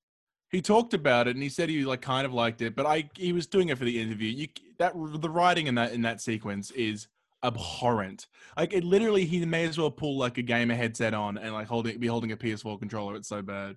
He 0.49 0.61
talked 0.61 0.93
about 0.93 1.27
it 1.27 1.35
and 1.35 1.43
he 1.43 1.49
said 1.49 1.69
he 1.69 1.83
like 1.83 2.01
kind 2.01 2.25
of 2.25 2.33
liked 2.33 2.61
it, 2.61 2.75
but 2.75 2.85
I 2.85 3.09
he 3.15 3.33
was 3.33 3.47
doing 3.47 3.69
it 3.69 3.77
for 3.77 3.85
the 3.85 3.99
interview. 4.01 4.29
You 4.29 4.47
that 4.79 4.93
the 4.95 5.29
writing 5.29 5.67
in 5.67 5.75
that 5.75 5.91
in 5.91 6.01
that 6.03 6.21
sequence 6.21 6.71
is 6.71 7.07
abhorrent. 7.43 8.27
Like 8.55 8.73
it 8.73 8.83
literally, 8.83 9.25
he 9.25 9.45
may 9.45 9.65
as 9.65 9.77
well 9.77 9.91
pull 9.91 10.17
like 10.17 10.37
a 10.37 10.41
gamer 10.41 10.75
headset 10.75 11.13
on 11.13 11.37
and 11.37 11.53
like 11.53 11.67
holding 11.67 11.99
be 11.99 12.07
holding 12.07 12.31
a 12.31 12.37
PS4 12.37 12.79
controller. 12.79 13.15
It's 13.15 13.27
so 13.27 13.41
bad. 13.41 13.75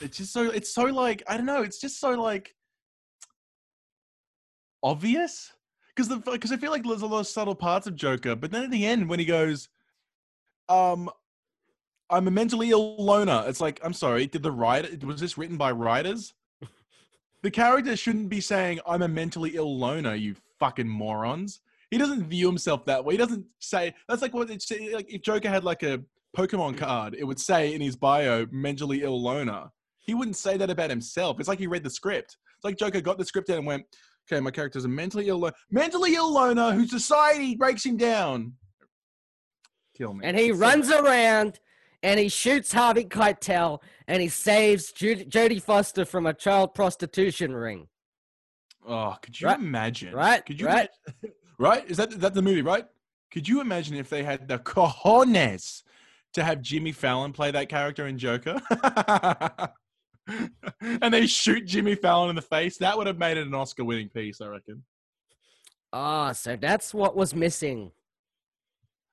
It's 0.00 0.18
just 0.18 0.32
so 0.32 0.50
it's 0.50 0.74
so 0.74 0.84
like 0.84 1.22
I 1.26 1.36
don't 1.36 1.46
know. 1.46 1.62
It's 1.62 1.80
just 1.80 1.98
so 1.98 2.10
like 2.10 2.54
obvious 4.82 5.52
because 5.94 6.08
the 6.08 6.18
because 6.18 6.52
I 6.52 6.58
feel 6.58 6.70
like 6.70 6.84
there's 6.84 7.02
a 7.02 7.06
lot 7.06 7.20
of 7.20 7.26
subtle 7.26 7.54
parts 7.54 7.86
of 7.86 7.96
Joker, 7.96 8.36
but 8.36 8.50
then 8.50 8.64
at 8.64 8.70
the 8.70 8.84
end 8.84 9.08
when 9.08 9.18
he 9.18 9.24
goes, 9.24 9.70
um, 10.68 11.10
I'm 12.10 12.28
a 12.28 12.30
mentally 12.30 12.70
ill 12.70 12.96
loner. 12.96 13.44
It's 13.46 13.60
like, 13.60 13.80
I'm 13.82 13.92
sorry, 13.92 14.26
did 14.26 14.42
the 14.42 14.52
writer 14.52 14.88
was 15.06 15.20
this 15.20 15.36
written 15.36 15.56
by 15.56 15.72
writers? 15.72 16.34
the 17.42 17.50
character 17.50 17.96
shouldn't 17.96 18.28
be 18.28 18.40
saying, 18.40 18.80
I'm 18.86 19.02
a 19.02 19.08
mentally 19.08 19.56
ill 19.56 19.78
loner, 19.78 20.14
you 20.14 20.36
fucking 20.58 20.88
morons. 20.88 21.60
He 21.90 21.98
doesn't 21.98 22.24
view 22.24 22.46
himself 22.46 22.84
that 22.86 23.04
way. 23.04 23.14
He 23.14 23.18
doesn't 23.18 23.46
say 23.60 23.94
that's 24.08 24.22
like 24.22 24.34
what 24.34 24.50
it's 24.50 24.70
like 24.92 25.12
if 25.12 25.22
Joker 25.22 25.48
had 25.48 25.64
like 25.64 25.82
a 25.82 26.02
Pokemon 26.36 26.76
card, 26.76 27.14
it 27.18 27.24
would 27.24 27.40
say 27.40 27.74
in 27.74 27.80
his 27.80 27.96
bio, 27.96 28.46
mentally 28.50 29.02
ill 29.02 29.20
loner. 29.20 29.70
He 29.98 30.14
wouldn't 30.14 30.36
say 30.36 30.56
that 30.56 30.70
about 30.70 30.90
himself. 30.90 31.40
It's 31.40 31.48
like 31.48 31.58
he 31.58 31.66
read 31.66 31.82
the 31.82 31.90
script. 31.90 32.36
It's 32.56 32.64
like 32.64 32.78
Joker 32.78 33.00
got 33.00 33.18
the 33.18 33.24
script 33.24 33.48
in 33.50 33.58
and 33.58 33.66
went, 33.66 33.84
okay, 34.30 34.40
my 34.40 34.50
character's 34.50 34.84
a 34.84 34.88
mentally 34.88 35.28
ill 35.28 35.38
lo- 35.38 35.52
mentally 35.70 36.14
ill 36.14 36.32
loner 36.32 36.72
whose 36.72 36.90
society 36.90 37.56
breaks 37.56 37.84
him 37.84 37.96
down. 37.96 38.52
Kill 39.96 40.14
me. 40.14 40.24
And 40.24 40.36
he 40.36 40.48
It's 40.48 40.58
so 40.58 40.62
runs 40.62 40.90
around 40.90 41.60
and 42.06 42.20
he 42.20 42.28
shoots 42.28 42.72
Harvey 42.72 43.04
Keitel 43.04 43.80
and 44.06 44.22
he 44.22 44.28
saves 44.28 44.92
Jodie 44.92 45.60
Foster 45.60 46.04
from 46.04 46.24
a 46.26 46.32
child 46.32 46.72
prostitution 46.72 47.52
ring. 47.52 47.88
Oh, 48.86 49.16
could 49.20 49.40
you 49.40 49.48
Right, 49.48 49.58
imagine? 49.58 50.14
right, 50.14 50.46
Could 50.46 50.60
you 50.60 50.66
right. 50.68 50.88
ima- 51.24 51.32
right? 51.58 51.90
Is 51.90 51.96
that 51.96 52.12
is 52.12 52.18
that 52.18 52.32
the 52.34 52.42
movie, 52.42 52.62
right? 52.62 52.86
Could 53.32 53.48
you 53.48 53.60
imagine 53.60 53.96
if 53.96 54.08
they 54.08 54.22
had 54.22 54.46
the 54.46 54.58
cojones 54.60 55.82
to 56.34 56.44
have 56.44 56.62
Jimmy 56.62 56.92
Fallon 56.92 57.32
play 57.32 57.50
that 57.50 57.68
character 57.68 58.06
in 58.06 58.18
Joker? 58.18 58.60
and 60.80 61.12
they 61.12 61.26
shoot 61.26 61.66
Jimmy 61.66 61.96
Fallon 61.96 62.30
in 62.30 62.36
the 62.36 62.42
face. 62.42 62.78
That 62.78 62.96
would 62.96 63.08
have 63.08 63.18
made 63.18 63.36
it 63.36 63.46
an 63.48 63.54
Oscar 63.54 63.84
winning 63.84 64.10
piece, 64.10 64.40
I 64.40 64.46
reckon. 64.46 64.84
Ah, 65.92 66.30
so 66.32 66.54
that's 66.54 66.94
what 66.94 67.16
was 67.16 67.34
missing. 67.34 67.90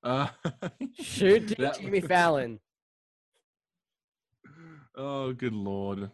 Uh, 0.04 0.28
Shoot 1.00 1.56
that- 1.58 1.80
Jimmy 1.80 2.02
Fallon. 2.02 2.60
Oh, 4.96 5.34
good 5.34 5.54
lord. 5.54 6.10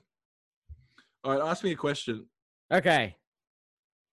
All 1.24 1.32
right, 1.38 1.50
ask 1.50 1.64
me 1.64 1.72
a 1.72 1.76
question. 1.76 2.26
Okay, 2.72 3.16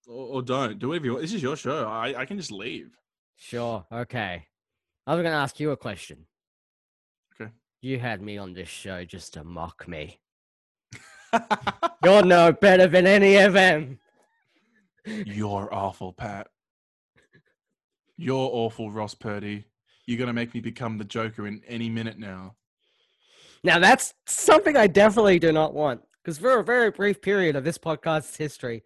Or, 0.06 0.36
or 0.36 0.42
don't. 0.42 0.78
Do 0.78 0.88
whatever 0.88 1.04
you 1.06 1.12
want. 1.12 1.22
This 1.22 1.34
is 1.34 1.42
your 1.42 1.56
show. 1.56 1.86
I, 1.88 2.20
I 2.20 2.24
can 2.26 2.36
just 2.38 2.50
leave. 2.50 2.90
sure. 3.36 3.84
Okay. 3.92 4.46
I 5.06 5.14
was 5.14 5.22
going 5.22 5.32
to 5.32 5.38
ask 5.38 5.60
you 5.60 5.70
a 5.70 5.76
question. 5.76 6.26
Okay. 7.40 7.50
You 7.80 7.98
had 8.00 8.20
me 8.22 8.38
on 8.38 8.54
this 8.54 8.68
show 8.68 9.04
just 9.04 9.34
to 9.34 9.44
mock 9.44 9.86
me. 9.86 10.18
You're 12.02 12.24
no 12.24 12.50
better 12.52 12.88
than 12.88 13.06
any 13.06 13.36
of 13.36 13.52
them. 13.52 14.00
You're 15.04 15.72
awful, 15.72 16.12
Pat. 16.12 16.48
You're 18.16 18.50
awful, 18.52 18.90
Ross 18.90 19.14
Purdy. 19.14 19.64
You're 20.06 20.18
gonna 20.18 20.32
make 20.32 20.54
me 20.54 20.60
become 20.60 20.98
the 20.98 21.04
Joker 21.04 21.46
in 21.46 21.62
any 21.68 21.88
minute 21.90 22.18
now. 22.18 22.56
Now, 23.66 23.80
that's 23.80 24.14
something 24.26 24.76
I 24.76 24.86
definitely 24.86 25.40
do 25.40 25.50
not 25.50 25.74
want. 25.74 26.00
Because 26.22 26.38
for 26.38 26.60
a 26.60 26.64
very 26.64 26.92
brief 26.92 27.20
period 27.20 27.56
of 27.56 27.64
this 27.64 27.76
podcast's 27.76 28.36
history, 28.36 28.84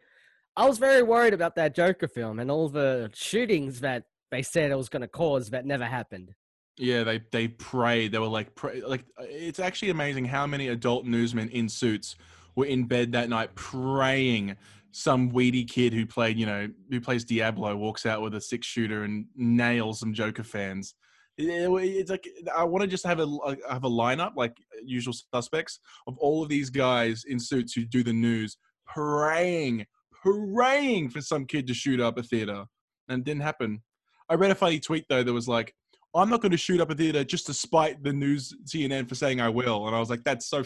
I 0.56 0.66
was 0.66 0.78
very 0.78 1.02
worried 1.02 1.34
about 1.34 1.54
that 1.56 1.74
Joker 1.74 2.08
film 2.08 2.38
and 2.38 2.50
all 2.50 2.70
the 2.70 3.10
shootings 3.12 3.80
that 3.80 4.04
they 4.30 4.40
said 4.40 4.70
it 4.70 4.76
was 4.76 4.88
going 4.88 5.02
to 5.02 5.08
cause 5.08 5.50
that 5.50 5.66
never 5.66 5.84
happened. 5.84 6.34
Yeah, 6.78 7.04
they 7.04 7.20
they 7.30 7.48
prayed. 7.48 8.12
They 8.12 8.18
were 8.18 8.26
like, 8.26 8.54
pray, 8.54 8.80
like 8.80 9.04
uh, 9.20 9.24
it's 9.28 9.58
actually 9.58 9.90
amazing 9.90 10.24
how 10.24 10.46
many 10.46 10.68
adult 10.68 11.04
newsmen 11.04 11.50
in 11.50 11.68
suits 11.68 12.16
were 12.56 12.64
in 12.64 12.84
bed 12.84 13.12
that 13.12 13.28
night 13.28 13.54
praying. 13.54 14.56
Some 14.92 15.28
weedy 15.28 15.64
kid 15.64 15.92
who 15.92 16.06
played, 16.06 16.38
you 16.38 16.46
know, 16.46 16.68
who 16.88 17.02
plays 17.02 17.24
Diablo 17.24 17.76
walks 17.76 18.06
out 18.06 18.22
with 18.22 18.34
a 18.34 18.40
six 18.40 18.66
shooter 18.66 19.04
and 19.04 19.26
nails 19.36 20.00
some 20.00 20.14
Joker 20.14 20.42
fans. 20.42 20.94
It- 21.40 21.48
it- 21.48 21.96
it's 21.96 22.10
like 22.10 22.28
I 22.54 22.64
want 22.64 22.82
to 22.82 22.88
just 22.88 23.04
have 23.06 23.18
a 23.20 23.24
like, 23.24 23.60
uh, 23.66 23.72
have 23.74 23.84
a 23.84 23.90
lineup 23.90 24.32
like 24.36 24.56
usual 24.84 25.14
suspects 25.34 25.80
of 26.06 26.16
all 26.18 26.42
of 26.42 26.48
these 26.48 26.70
guys 26.70 27.24
in 27.26 27.38
suits 27.40 27.72
who 27.72 27.84
do 27.84 28.02
the 28.02 28.12
news 28.12 28.56
praying, 28.86 29.86
praying 30.22 31.10
for 31.10 31.20
some 31.20 31.46
kid 31.46 31.66
to 31.68 31.74
shoot 31.74 32.00
up 32.00 32.18
a 32.18 32.22
theater, 32.22 32.64
and 33.08 33.20
it 33.20 33.24
didn't 33.24 33.42
happen. 33.42 33.82
I 34.28 34.34
read 34.34 34.50
a 34.50 34.54
funny 34.54 34.80
tweet 34.80 35.04
though 35.08 35.22
that 35.22 35.32
was 35.32 35.48
like, 35.48 35.74
I'm 36.14 36.28
not 36.28 36.40
going 36.40 36.50
to 36.52 36.56
shoot 36.58 36.80
up 36.80 36.90
a 36.90 36.94
theater 36.94 37.22
just 37.24 37.46
to 37.46 37.54
spite 37.54 38.02
the 38.02 38.12
news 38.12 38.52
CNN 38.64 39.08
for 39.08 39.14
saying 39.14 39.40
I 39.40 39.48
will. 39.48 39.86
And 39.86 39.94
I 39.94 40.00
was 40.00 40.10
like, 40.10 40.24
that's 40.24 40.46
so, 40.48 40.64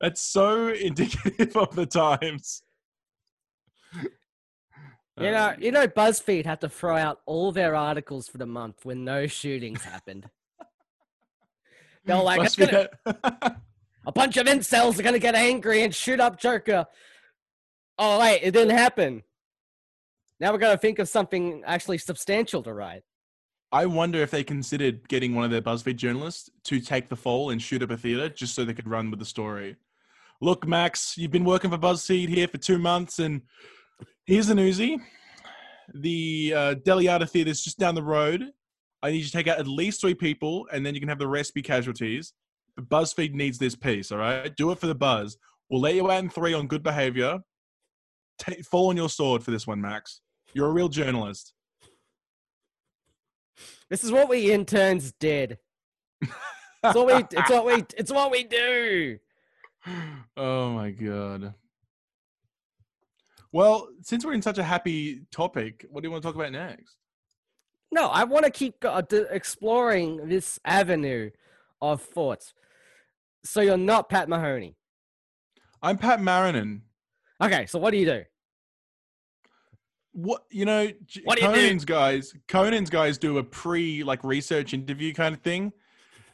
that's 0.00 0.20
so 0.20 0.68
indicative 0.88 1.56
of 1.56 1.74
the 1.74 1.86
times. 1.86 2.62
You 5.18 5.30
know, 5.30 5.48
Um, 5.50 5.62
you 5.62 5.72
know, 5.72 5.86
BuzzFeed 5.86 6.46
had 6.46 6.60
to 6.62 6.68
throw 6.68 6.96
out 6.96 7.20
all 7.26 7.52
their 7.52 7.74
articles 7.74 8.28
for 8.28 8.38
the 8.38 8.46
month 8.46 8.84
when 8.84 9.04
no 9.04 9.26
shootings 9.26 9.84
happened. 9.84 10.28
They're 12.04 12.16
like, 12.16 12.40
it's 12.40 12.58
must 12.58 12.70
be 12.70 12.76
gonna- 13.06 13.60
a 14.06 14.12
bunch 14.12 14.36
of 14.36 14.46
incels 14.46 14.98
are 14.98 15.02
gonna 15.02 15.18
get 15.18 15.34
angry 15.34 15.82
and 15.82 15.94
shoot 15.94 16.18
up 16.18 16.38
Joker. 16.40 16.86
Oh 17.98 18.20
wait, 18.20 18.40
it 18.42 18.52
didn't 18.52 18.76
happen. 18.76 19.22
Now 20.40 20.50
we're 20.52 20.58
gonna 20.58 20.78
think 20.78 20.98
of 20.98 21.08
something 21.08 21.62
actually 21.66 21.98
substantial 21.98 22.62
to 22.62 22.72
write. 22.72 23.02
I 23.70 23.86
wonder 23.86 24.20
if 24.20 24.30
they 24.30 24.44
considered 24.44 25.08
getting 25.08 25.34
one 25.34 25.44
of 25.44 25.50
their 25.50 25.62
BuzzFeed 25.62 25.96
journalists 25.96 26.50
to 26.64 26.80
take 26.80 27.08
the 27.08 27.16
fall 27.16 27.50
and 27.50 27.60
shoot 27.62 27.82
up 27.82 27.90
a 27.90 27.96
theater 27.96 28.28
just 28.28 28.54
so 28.54 28.64
they 28.64 28.74
could 28.74 28.88
run 28.88 29.10
with 29.10 29.18
the 29.18 29.24
story. 29.24 29.76
Look, 30.40 30.66
Max, 30.66 31.16
you've 31.16 31.30
been 31.30 31.44
working 31.44 31.70
for 31.70 31.78
BuzzFeed 31.78 32.28
here 32.28 32.48
for 32.48 32.58
two 32.58 32.76
months, 32.78 33.18
and 33.18 33.42
here's 34.26 34.46
the 34.46 34.54
newsie. 34.54 34.98
The 35.94 36.54
uh, 36.56 36.74
Deliata 36.74 37.26
Theater 37.26 37.50
is 37.50 37.62
just 37.62 37.78
down 37.78 37.94
the 37.94 38.02
road. 38.02 38.44
I 39.02 39.10
need 39.10 39.18
you 39.18 39.24
to 39.24 39.32
take 39.32 39.48
out 39.48 39.58
at 39.58 39.66
least 39.66 40.00
three 40.00 40.14
people, 40.14 40.66
and 40.72 40.86
then 40.86 40.94
you 40.94 41.00
can 41.00 41.08
have 41.08 41.18
the 41.18 41.28
rest 41.28 41.54
be 41.54 41.62
casualties. 41.62 42.32
But 42.76 42.88
BuzzFeed 42.88 43.34
needs 43.34 43.58
this 43.58 43.74
piece, 43.74 44.12
all 44.12 44.18
right? 44.18 44.54
Do 44.56 44.70
it 44.70 44.78
for 44.78 44.86
the 44.86 44.94
buzz. 44.94 45.36
We'll 45.68 45.80
let 45.80 45.94
you 45.94 46.10
out 46.10 46.22
in 46.22 46.30
three 46.30 46.54
on 46.54 46.66
good 46.66 46.82
behavior. 46.82 47.40
Take, 48.38 48.64
fall 48.64 48.88
on 48.90 48.96
your 48.96 49.08
sword 49.08 49.42
for 49.42 49.50
this 49.50 49.66
one, 49.66 49.80
Max. 49.80 50.20
You're 50.54 50.68
a 50.68 50.72
real 50.72 50.88
journalist. 50.88 51.52
This 53.90 54.04
is 54.04 54.12
what 54.12 54.28
we 54.28 54.52
interns 54.52 55.12
did. 55.18 55.58
It's 56.84 56.94
what 56.96 57.06
we. 57.06 57.38
It's 57.38 57.50
what 57.50 57.66
we. 57.66 57.84
It's 57.96 58.12
what 58.12 58.30
we 58.30 58.44
do. 58.44 59.18
oh 60.36 60.70
my 60.70 60.90
god. 60.90 61.54
Well, 63.52 63.88
since 64.00 64.24
we're 64.24 64.32
in 64.32 64.42
such 64.42 64.58
a 64.58 64.62
happy 64.62 65.26
topic, 65.30 65.84
what 65.90 66.02
do 66.02 66.06
you 66.08 66.10
want 66.10 66.22
to 66.22 66.28
talk 66.28 66.34
about 66.34 66.52
next? 66.52 66.96
No, 67.92 68.08
I 68.08 68.24
want 68.24 68.46
to 68.46 68.50
keep 68.50 68.82
uh, 68.82 69.02
exploring 69.30 70.28
this 70.28 70.58
avenue 70.64 71.30
of 71.82 72.00
thoughts. 72.00 72.54
So 73.44 73.60
you're 73.60 73.76
not 73.76 74.08
Pat 74.08 74.28
Mahoney. 74.28 74.76
I'm 75.82 75.98
Pat 75.98 76.20
Marinan. 76.20 76.82
Okay, 77.42 77.66
so 77.66 77.78
what 77.78 77.90
do 77.90 77.98
you 77.98 78.06
do? 78.06 78.22
What 80.12 80.44
you 80.50 80.64
know, 80.64 80.90
What 81.24 81.38
do 81.38 81.44
you 81.44 81.48
do? 81.48 81.54
Conan's 81.54 81.84
guys, 81.84 82.34
Conan's 82.46 82.90
guys 82.90 83.18
do 83.18 83.38
a 83.38 83.44
pre 83.44 84.04
like 84.04 84.22
research 84.24 84.74
interview 84.74 85.12
kind 85.12 85.34
of 85.34 85.40
thing, 85.42 85.72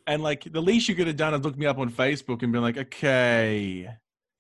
and 0.07 0.23
like 0.23 0.53
the 0.53 0.61
least 0.61 0.89
you 0.89 0.95
could 0.95 1.07
have 1.07 1.17
done 1.17 1.33
is 1.35 1.41
look 1.43 1.57
me 1.57 1.67
up 1.67 1.79
on 1.79 1.91
Facebook 1.91 2.43
and 2.43 2.53
be 2.53 2.59
like, 2.59 2.77
okay, 2.77 3.89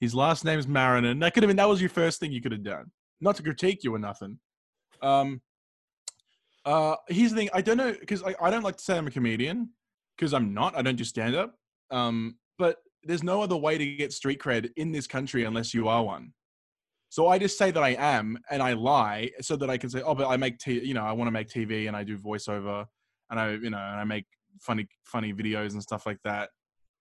his 0.01 0.15
last 0.15 0.45
name's 0.45 0.67
Marinan. 0.67 1.19
That 1.21 1.35
could 1.35 1.43
have 1.43 1.49
been 1.49 1.57
that 1.57 1.69
was 1.69 1.81
your 1.81 1.91
first 1.91 2.21
thing 2.21 2.33
you 2.33 2.41
could 2.41 2.53
have 2.53 2.65
done, 2.65 2.91
not 3.21 3.37
to 3.37 3.43
critique 3.43 3.85
you 3.85 3.95
or 3.95 3.99
nothing. 3.99 4.39
Um, 5.03 5.41
uh, 6.65 6.97
here's 7.09 7.31
the 7.31 7.37
thing, 7.37 7.51
I 7.55 7.61
don't 7.61 7.77
know 7.77 7.95
because 7.99 8.23
I, 8.23 8.35
I 8.41 8.51
don't 8.51 8.63
like 8.63 8.77
to 8.77 8.83
say 8.85 8.99
I'm 8.99 9.07
a 9.07 9.11
comedian 9.11 9.71
because 10.17 10.35
I'm 10.35 10.53
not. 10.53 10.77
I 10.77 10.83
don't 10.83 10.97
do 10.97 11.05
stand 11.05 11.35
up. 11.35 11.55
Um, 11.91 12.37
but 12.59 12.77
there's 13.05 13.23
no 13.23 13.43
other 13.43 13.57
way 13.57 13.79
to 13.79 13.97
get 13.97 14.13
street 14.13 14.41
cred 14.41 14.71
in 14.77 14.93
this 14.93 15.07
country 15.07 15.45
unless 15.45 15.73
you 15.73 15.89
are 15.89 16.03
one. 16.03 16.33
So 17.11 17.29
I 17.29 17.39
just 17.39 17.57
say 17.57 17.71
that 17.71 17.83
I 17.83 17.91
am, 17.91 18.39
and 18.51 18.63
I 18.63 18.75
lie 18.75 19.31
so 19.41 19.57
that 19.57 19.71
I 19.71 19.79
can 19.79 19.89
say, 19.89 20.03
oh, 20.03 20.15
but 20.15 20.29
I 20.29 20.37
make, 20.37 20.59
t- 20.59 20.85
you 20.85 20.93
know, 20.93 21.05
I 21.05 21.13
want 21.13 21.29
to 21.29 21.33
make 21.33 21.49
TV 21.49 21.89
and 21.89 21.97
I 21.97 22.05
do 22.05 22.19
voiceover, 22.19 22.85
and 23.31 23.41
I, 23.41 23.53
you 23.53 23.71
know, 23.71 23.79
and 23.79 24.01
I 24.01 24.05
make 24.05 24.27
funny, 24.61 24.87
funny 25.05 25.33
videos 25.33 25.73
and 25.73 25.83
stuff 25.83 26.05
like 26.05 26.19
that. 26.25 26.51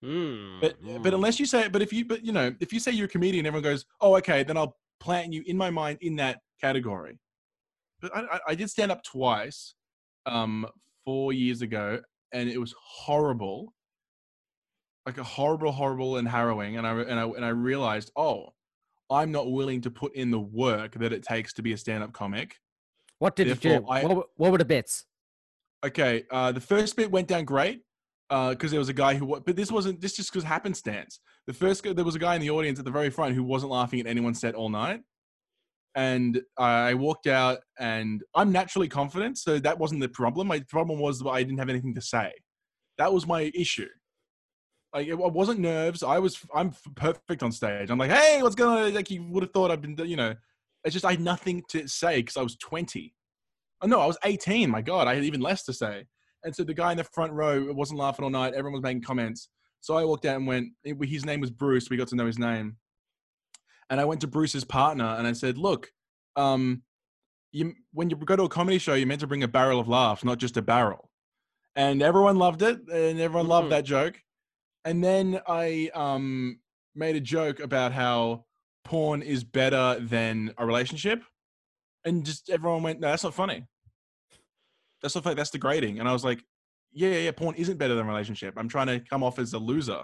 Hmm. 0.03 0.59
But 0.61 0.75
but 1.01 1.13
unless 1.13 1.39
you 1.39 1.45
say, 1.45 1.67
but 1.69 1.81
if 1.81 1.91
you, 1.91 2.05
but 2.05 2.23
you 2.23 2.31
know, 2.31 2.53
if 2.59 2.71
you 2.71 2.79
say 2.79 2.91
you're 2.91 3.05
a 3.05 3.09
comedian, 3.09 3.45
everyone 3.45 3.63
goes, 3.63 3.85
oh, 4.01 4.15
okay, 4.17 4.43
then 4.43 4.55
I'll 4.57 4.77
plant 4.99 5.33
you 5.33 5.43
in 5.47 5.57
my 5.57 5.69
mind 5.69 5.97
in 6.01 6.15
that 6.17 6.39
category. 6.61 7.17
But 8.01 8.15
I, 8.15 8.21
I, 8.35 8.39
I 8.49 8.55
did 8.55 8.69
stand 8.69 8.91
up 8.91 9.03
twice, 9.03 9.73
um, 10.27 10.67
four 11.03 11.33
years 11.33 11.61
ago, 11.63 11.99
and 12.31 12.47
it 12.47 12.59
was 12.59 12.75
horrible, 12.79 13.73
like 15.07 15.17
a 15.17 15.23
horrible, 15.23 15.71
horrible 15.71 16.17
and 16.17 16.27
harrowing. 16.27 16.77
And 16.77 16.85
I 16.85 16.91
and 16.91 17.19
I 17.19 17.23
and 17.23 17.43
I 17.45 17.49
realized, 17.49 18.11
oh, 18.15 18.49
I'm 19.09 19.31
not 19.31 19.51
willing 19.51 19.81
to 19.81 19.89
put 19.91 20.15
in 20.15 20.29
the 20.31 20.39
work 20.39 20.93
that 20.95 21.11
it 21.11 21.23
takes 21.23 21.53
to 21.53 21.61
be 21.63 21.73
a 21.73 21.77
stand-up 21.77 22.13
comic. 22.13 22.57
what 23.19 23.35
did 23.35 23.47
you 23.47 23.55
do? 23.55 23.85
I- 23.89 24.03
what, 24.03 24.15
were- 24.15 24.25
what 24.35 24.51
were 24.51 24.57
the 24.59 24.65
bits? 24.65 25.05
Okay, 25.85 26.25
uh, 26.31 26.51
the 26.51 26.59
first 26.61 26.95
bit 26.95 27.09
went 27.09 27.27
down 27.27 27.45
great 27.45 27.81
Uh, 28.29 28.49
because 28.49 28.71
there 28.71 28.79
was 28.79 28.89
a 28.89 28.93
guy 28.93 29.15
who, 29.15 29.39
but 29.45 29.55
this 29.55 29.71
wasn't 29.71 30.01
this 30.01 30.13
just 30.13 30.31
because 30.31 30.43
happenstance. 30.43 31.21
The 31.45 31.53
first, 31.53 31.83
there 31.83 32.03
was 32.03 32.15
a 32.15 32.19
guy 32.19 32.35
in 32.35 32.41
the 32.41 32.49
audience 32.49 32.77
at 32.77 32.83
the 32.83 32.91
very 32.91 33.09
front 33.09 33.33
who 33.33 33.43
wasn't 33.43 33.71
laughing 33.71 34.01
at 34.01 34.07
anyone's 34.07 34.41
set 34.41 34.53
all 34.53 34.67
night, 34.67 34.99
and 35.95 36.41
I 36.57 36.93
walked 36.93 37.25
out, 37.25 37.59
and 37.79 38.21
I'm 38.35 38.51
naturally 38.51 38.87
confident, 38.87 39.37
so 39.37 39.59
that 39.59 39.79
wasn't 39.79 40.01
the 40.01 40.09
problem. 40.09 40.47
My 40.47 40.59
problem 40.69 40.99
was 40.99 41.19
that 41.19 41.29
I 41.29 41.41
didn't 41.41 41.57
have 41.57 41.69
anything 41.69 41.95
to 41.95 42.01
say. 42.01 42.33
That 42.97 43.13
was 43.13 43.25
my 43.25 43.51
issue. 43.55 43.87
Like 44.93 45.07
it, 45.07 45.13
it 45.13 45.33
wasn't 45.33 45.59
nerves. 45.59 46.03
I 46.03 46.19
was 46.19 46.39
I'm 46.53 46.73
perfect 46.95 47.43
on 47.43 47.51
stage. 47.51 47.89
I'm 47.89 47.97
like, 47.97 48.11
hey, 48.11 48.41
what's 48.41 48.55
going 48.55 48.85
on? 48.85 48.93
Like 48.93 49.09
you 49.09 49.23
would 49.23 49.43
have 49.43 49.51
thought 49.53 49.71
I've 49.71 49.81
been, 49.81 49.97
you 50.05 50.17
know. 50.17 50.35
It's 50.83 50.93
just 50.93 51.05
I 51.05 51.11
had 51.11 51.21
nothing 51.21 51.63
to 51.69 51.87
say 51.87 52.17
because 52.17 52.37
I 52.37 52.43
was 52.43 52.55
20. 52.57 53.13
Oh 53.81 53.87
no, 53.87 53.99
I 53.99 54.05
was 54.05 54.17
18. 54.23 54.69
My 54.69 54.81
God, 54.81 55.07
I 55.07 55.15
had 55.15 55.23
even 55.23 55.41
less 55.41 55.63
to 55.63 55.73
say. 55.73 56.05
And 56.47 56.55
so 56.55 56.63
the 56.63 56.73
guy 56.73 56.91
in 56.91 56.97
the 56.97 57.03
front 57.03 57.33
row 57.33 57.73
wasn't 57.73 57.99
laughing 57.99 58.23
all 58.23 58.31
night. 58.31 58.53
Everyone 58.53 58.71
was 58.71 58.81
making 58.81 59.01
comments. 59.03 59.49
So 59.81 59.97
I 59.97 60.05
walked 60.05 60.25
out 60.25 60.37
and 60.37 60.47
went. 60.47 60.69
His 60.85 61.25
name 61.25 61.41
was 61.41 61.51
Bruce. 61.51 61.89
We 61.89 61.97
got 61.97 62.07
to 62.07 62.15
know 62.15 62.25
his 62.25 62.39
name. 62.39 62.77
And 63.89 63.99
I 63.99 64.05
went 64.05 64.21
to 64.21 64.27
Bruce's 64.27 64.63
partner 64.63 65.03
and 65.03 65.27
I 65.27 65.33
said, 65.33 65.57
"Look, 65.57 65.91
um, 66.37 66.83
you 67.51 67.73
when 67.91 68.09
you 68.09 68.15
go 68.15 68.37
to 68.37 68.43
a 68.43 68.49
comedy 68.49 68.77
show, 68.77 68.93
you're 68.93 69.07
meant 69.07 69.19
to 69.19 69.27
bring 69.27 69.43
a 69.43 69.47
barrel 69.49 69.77
of 69.77 69.89
laughs, 69.89 70.23
not 70.23 70.37
just 70.37 70.55
a 70.55 70.61
barrel." 70.61 71.11
And 71.75 72.01
everyone 72.01 72.37
loved 72.37 72.61
it, 72.61 72.79
and 72.87 73.19
everyone 73.19 73.49
loved 73.49 73.67
Mhm. 73.67 73.71
that 73.71 73.83
joke. 73.83 74.21
And 74.85 75.03
then 75.03 75.41
I 75.47 75.91
um 75.93 76.61
made 76.95 77.17
a 77.17 77.21
joke 77.21 77.59
about 77.59 77.91
how 77.91 78.45
porn 78.85 79.21
is 79.21 79.43
better 79.43 79.99
than 79.99 80.53
a 80.57 80.65
relationship, 80.65 81.23
and 82.05 82.25
just 82.25 82.49
everyone 82.49 82.83
went, 82.83 83.01
"No, 83.01 83.09
that's 83.09 83.25
not 83.25 83.33
funny." 83.33 83.67
That's 85.01 85.13
funny. 85.15 85.35
That's 85.35 85.49
degrading. 85.51 85.99
And 85.99 86.07
I 86.09 86.13
was 86.13 86.23
like, 86.25 86.43
yeah, 86.91 87.09
yeah, 87.09 87.17
yeah, 87.19 87.31
porn 87.31 87.55
isn't 87.55 87.77
better 87.77 87.95
than 87.95 88.05
a 88.05 88.09
relationship. 88.09 88.53
I'm 88.57 88.69
trying 88.69 88.87
to 88.87 88.99
come 88.99 89.23
off 89.23 89.39
as 89.39 89.53
a 89.53 89.57
loser 89.59 90.03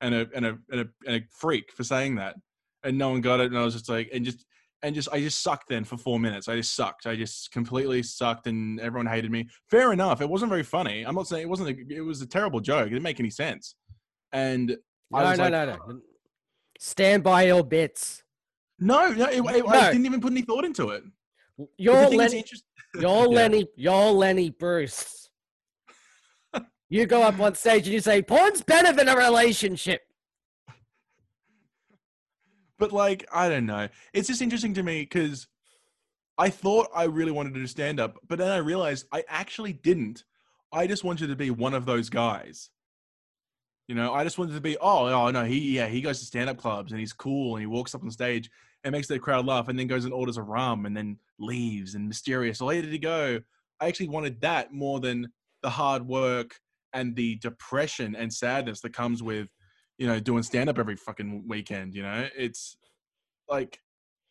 and 0.00 0.14
a 0.14 0.26
and 0.34 0.46
a 0.46 0.58
and 0.70 0.80
a, 0.80 0.86
and 1.06 1.16
a 1.16 1.20
freak 1.30 1.72
for 1.72 1.84
saying 1.84 2.16
that. 2.16 2.36
And 2.82 2.98
no 2.98 3.10
one 3.10 3.20
got 3.20 3.40
it. 3.40 3.46
And 3.46 3.58
I 3.58 3.64
was 3.64 3.74
just 3.74 3.88
like, 3.88 4.10
and 4.12 4.24
just 4.24 4.44
and 4.82 4.94
just 4.94 5.08
I 5.12 5.20
just 5.20 5.42
sucked 5.42 5.68
then 5.68 5.84
for 5.84 5.96
four 5.96 6.18
minutes. 6.18 6.48
I 6.48 6.56
just 6.56 6.74
sucked. 6.74 7.06
I 7.06 7.14
just 7.16 7.50
completely 7.52 8.02
sucked, 8.02 8.46
and 8.46 8.80
everyone 8.80 9.06
hated 9.06 9.30
me. 9.30 9.48
Fair 9.70 9.92
enough. 9.92 10.20
It 10.20 10.28
wasn't 10.28 10.50
very 10.50 10.62
funny. 10.64 11.02
I'm 11.04 11.14
not 11.14 11.28
saying 11.28 11.42
it 11.42 11.48
wasn't. 11.48 11.70
A, 11.70 11.94
it 11.94 12.00
was 12.00 12.20
a 12.20 12.26
terrible 12.26 12.60
joke. 12.60 12.86
It 12.88 12.90
didn't 12.90 13.02
make 13.02 13.20
any 13.20 13.30
sense. 13.30 13.76
And 14.32 14.76
I 15.12 15.22
No, 15.22 15.28
was 15.30 15.38
no, 15.38 15.44
like, 15.44 15.52
no, 15.52 15.64
no. 15.86 16.00
Stand 16.78 17.22
by 17.22 17.44
your 17.44 17.62
bits. 17.64 18.24
no, 18.80 19.08
no, 19.12 19.26
it, 19.26 19.36
it- 19.38 19.64
No. 19.64 19.68
I 19.68 19.92
didn't 19.92 20.06
even 20.06 20.20
put 20.20 20.32
any 20.32 20.42
thought 20.42 20.64
into 20.64 20.90
it. 20.90 21.04
You're 21.78 22.12
interest- 22.12 22.64
You're 22.94 23.02
Yeah. 23.02 23.36
Lenny. 23.36 23.66
You're 23.76 24.10
Lenny 24.12 24.50
Bruce. 24.50 25.28
you 26.88 27.06
go 27.06 27.22
up 27.22 27.38
on 27.40 27.54
stage 27.54 27.86
and 27.86 27.94
you 27.94 28.00
say, 28.00 28.22
"Porn's 28.22 28.62
better 28.62 28.92
than 28.92 29.08
a 29.08 29.16
relationship." 29.16 30.02
but 32.78 32.92
like 32.92 33.24
i 33.32 33.48
don't 33.48 33.66
know 33.66 33.88
it's 34.12 34.28
just 34.28 34.42
interesting 34.42 34.74
to 34.74 34.82
me 34.82 35.02
because 35.02 35.46
i 36.38 36.48
thought 36.50 36.88
i 36.94 37.04
really 37.04 37.30
wanted 37.30 37.54
to 37.54 37.60
do 37.60 37.66
stand 37.66 38.00
up 38.00 38.18
but 38.28 38.36
then 38.38 38.50
i 38.50 38.56
realized 38.56 39.06
i 39.12 39.22
actually 39.28 39.72
didn't 39.72 40.24
i 40.72 40.86
just 40.86 41.04
wanted 41.04 41.28
to 41.28 41.36
be 41.36 41.50
one 41.50 41.72
of 41.72 41.86
those 41.86 42.10
guys 42.10 42.70
you 43.86 43.94
know 43.94 44.12
i 44.12 44.24
just 44.24 44.38
wanted 44.38 44.54
to 44.54 44.60
be 44.60 44.76
oh 44.80 45.06
oh 45.06 45.30
no 45.30 45.44
he 45.44 45.76
yeah 45.76 45.86
he 45.86 46.00
goes 46.00 46.18
to 46.18 46.24
stand 46.26 46.50
up 46.50 46.58
clubs 46.58 46.90
and 46.90 46.98
he's 47.00 47.12
cool 47.12 47.54
and 47.54 47.62
he 47.62 47.66
walks 47.66 47.94
up 47.94 48.02
on 48.02 48.10
stage 48.10 48.50
and 48.84 48.92
makes 48.92 49.08
the 49.08 49.18
crowd 49.18 49.46
laugh 49.46 49.68
and 49.68 49.78
then 49.78 49.86
goes 49.86 50.04
and 50.04 50.12
orders 50.12 50.36
a 50.36 50.42
rum 50.42 50.86
and 50.86 50.96
then 50.96 51.16
leaves 51.38 51.94
and 51.94 52.06
mysterious. 52.06 52.58
Did 52.58 52.84
he 52.84 52.98
go. 52.98 53.40
I 53.80 53.88
actually 53.88 54.08
wanted 54.08 54.40
that 54.42 54.72
more 54.72 55.00
than 55.00 55.32
the 55.62 55.70
hard 55.70 56.06
work 56.06 56.54
and 56.92 57.16
the 57.16 57.36
depression 57.36 58.14
and 58.14 58.32
sadness 58.32 58.80
that 58.82 58.92
comes 58.92 59.22
with 59.22 59.48
you 59.98 60.06
know 60.06 60.20
doing 60.20 60.42
stand 60.42 60.68
up 60.68 60.78
every 60.78 60.96
fucking 60.96 61.44
weekend 61.48 61.94
you 61.94 62.02
know? 62.02 62.28
It's 62.36 62.76
like 63.48 63.80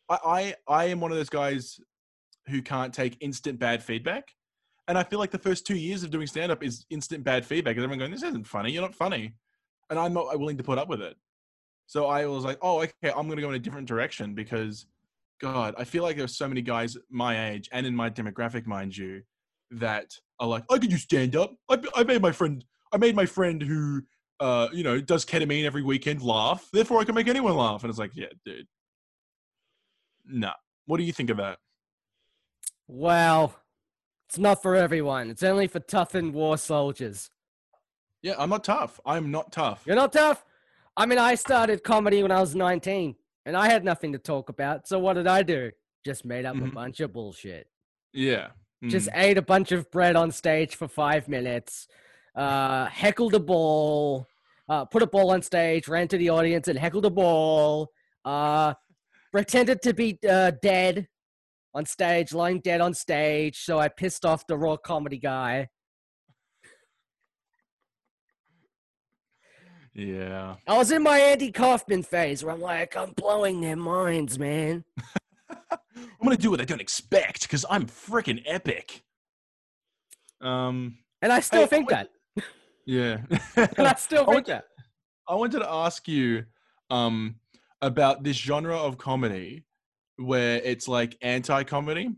I, 0.08 0.18
I 0.24 0.54
i 0.68 0.84
am 0.86 1.00
one 1.00 1.10
of 1.10 1.16
those 1.18 1.28
guys 1.28 1.78
who 2.46 2.62
can't 2.62 2.94
take 2.94 3.16
instant 3.20 3.58
bad 3.58 3.82
feedback. 3.82 4.28
And 4.86 4.96
i 4.96 5.02
feel 5.02 5.18
like 5.18 5.32
the 5.32 5.38
first 5.38 5.66
two 5.66 5.76
years 5.76 6.04
of 6.04 6.10
doing 6.10 6.26
stand 6.26 6.52
up 6.52 6.62
is 6.62 6.86
instant 6.90 7.24
bad 7.24 7.44
feedback. 7.44 7.74
And 7.76 7.84
everyone 7.84 7.98
going 7.98 8.12
this 8.12 8.22
isn't 8.22 8.46
funny. 8.46 8.70
You're 8.70 8.82
not 8.82 8.94
funny. 8.94 9.34
And 9.90 9.98
i'm 9.98 10.14
not 10.14 10.38
willing 10.38 10.56
to 10.58 10.64
put 10.64 10.78
up 10.78 10.88
with 10.88 11.02
it 11.02 11.16
so 11.86 12.06
i 12.06 12.26
was 12.26 12.44
like 12.44 12.58
oh 12.62 12.82
okay 12.82 13.12
i'm 13.16 13.26
going 13.26 13.36
to 13.36 13.42
go 13.42 13.48
in 13.48 13.54
a 13.54 13.58
different 13.58 13.88
direction 13.88 14.34
because 14.34 14.86
god 15.40 15.74
i 15.78 15.84
feel 15.84 16.02
like 16.02 16.16
there's 16.16 16.36
so 16.36 16.48
many 16.48 16.62
guys 16.62 16.96
my 17.10 17.50
age 17.50 17.68
and 17.72 17.86
in 17.86 17.94
my 17.94 18.08
demographic 18.08 18.66
mind 18.66 18.96
you 18.96 19.22
that 19.70 20.12
are 20.40 20.48
like 20.48 20.64
i 20.70 20.78
could 20.78 20.90
do 20.90 20.96
stand 20.96 21.36
up 21.36 21.52
I, 21.68 21.78
I 21.94 22.04
made 22.04 22.22
my 22.22 22.32
friend 22.32 22.64
i 22.92 22.96
made 22.96 23.16
my 23.16 23.26
friend 23.26 23.62
who 23.62 24.02
uh, 24.40 24.68
you 24.72 24.82
know, 24.82 25.00
does 25.00 25.24
ketamine 25.24 25.64
every 25.64 25.82
weekend 25.82 26.22
laugh. 26.22 26.68
Therefore, 26.72 27.00
I 27.00 27.04
can 27.04 27.14
make 27.14 27.28
anyone 27.28 27.56
laugh. 27.56 27.82
And 27.82 27.90
it's 27.90 27.98
like, 27.98 28.12
yeah, 28.14 28.26
dude. 28.44 28.66
No. 30.26 30.52
What 30.86 30.98
do 30.98 31.04
you 31.04 31.12
think 31.12 31.30
of 31.30 31.36
that? 31.38 31.58
Well, 32.86 33.54
it's 34.28 34.38
not 34.38 34.60
for 34.60 34.74
everyone. 34.74 35.30
It's 35.30 35.42
only 35.42 35.66
for 35.66 35.80
tough 35.80 36.14
and 36.14 36.34
war 36.34 36.58
soldiers. 36.58 37.30
Yeah, 38.22 38.34
I'm 38.38 38.50
not 38.50 38.64
tough. 38.64 39.00
I'm 39.06 39.30
not 39.30 39.52
tough. 39.52 39.84
You're 39.86 39.96
not 39.96 40.12
tough. 40.12 40.44
I 40.96 41.06
mean, 41.06 41.18
I 41.18 41.34
started 41.34 41.82
comedy 41.82 42.22
when 42.22 42.30
I 42.30 42.40
was 42.40 42.54
19, 42.54 43.16
and 43.46 43.56
I 43.56 43.68
had 43.68 43.84
nothing 43.84 44.12
to 44.12 44.18
talk 44.18 44.48
about. 44.48 44.86
So 44.86 44.98
what 44.98 45.14
did 45.14 45.26
I 45.26 45.42
do? 45.42 45.70
Just 46.04 46.24
made 46.24 46.44
up 46.44 46.56
a 46.56 46.60
Mhm. 46.60 46.74
bunch 46.74 47.00
of 47.00 47.12
bullshit. 47.12 47.68
Yeah. 48.12 48.50
Just 48.84 49.08
Mm. 49.08 49.22
ate 49.22 49.38
a 49.38 49.42
bunch 49.42 49.72
of 49.72 49.90
bread 49.90 50.14
on 50.14 50.30
stage 50.30 50.76
for 50.76 50.86
five 50.86 51.26
minutes, 51.26 51.88
uh, 52.36 52.86
heckled 52.86 53.34
a 53.34 53.40
ball, 53.40 54.26
uh, 54.68 54.84
put 54.84 55.02
a 55.02 55.06
ball 55.06 55.30
on 55.30 55.42
stage, 55.42 55.88
ran 55.88 56.06
to 56.08 56.18
the 56.18 56.30
audience 56.30 56.68
and 56.68 56.78
heckled 56.78 57.06
a 57.06 57.10
ball, 57.10 57.90
uh, 58.24 58.74
pretended 59.32 59.82
to 59.82 59.94
be 59.94 60.18
uh, 60.28 60.52
dead 60.62 61.08
on 61.74 61.86
stage, 61.86 62.32
lying 62.32 62.60
dead 62.60 62.80
on 62.80 62.94
stage. 62.94 63.64
So 63.64 63.78
I 63.80 63.88
pissed 63.88 64.24
off 64.24 64.46
the 64.46 64.56
raw 64.56 64.76
comedy 64.76 65.18
guy. 65.18 65.68
Yeah. 69.94 70.56
I 70.66 70.76
was 70.76 70.90
in 70.90 71.02
my 71.02 71.18
Andy 71.18 71.52
Kaufman 71.52 72.02
phase 72.02 72.44
where 72.44 72.54
I'm 72.54 72.60
like, 72.60 72.96
I'm 72.96 73.12
blowing 73.12 73.60
their 73.60 73.76
minds, 73.76 74.38
man. 74.38 74.84
I'm 75.70 75.78
gonna 76.22 76.36
do 76.36 76.50
what 76.50 76.60
I 76.60 76.64
don't 76.64 76.80
expect 76.80 77.42
because 77.42 77.64
I'm 77.68 77.86
freaking 77.86 78.42
epic. 78.46 79.02
Um. 80.40 80.98
And 81.22 81.32
I 81.32 81.40
still 81.40 81.66
think 81.66 81.88
wait- 81.90 82.08
that. 82.36 82.44
Yeah. 82.86 83.18
And 83.56 83.86
I 83.88 83.94
still 83.94 84.22
I 84.22 84.24
think 84.26 84.34
want- 84.34 84.46
that. 84.46 84.64
I 85.26 85.34
wanted 85.34 85.60
to 85.60 85.70
ask 85.70 86.06
you 86.06 86.44
um, 86.90 87.36
about 87.80 88.22
this 88.24 88.36
genre 88.36 88.76
of 88.76 88.98
comedy 88.98 89.64
where 90.16 90.56
it's 90.62 90.86
like 90.86 91.16
anti-comedy 91.22 92.10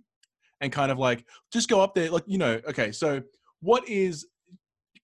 and 0.61 0.72
kind 0.72 0.91
of 0.91 0.99
like 0.99 1.24
just 1.53 1.68
go 1.68 1.81
up 1.81 1.95
there 1.95 2.11
like 2.11 2.24
you 2.27 2.37
know 2.37 2.61
okay 2.68 2.91
so 2.93 3.22
what 3.61 3.89
is 3.89 4.27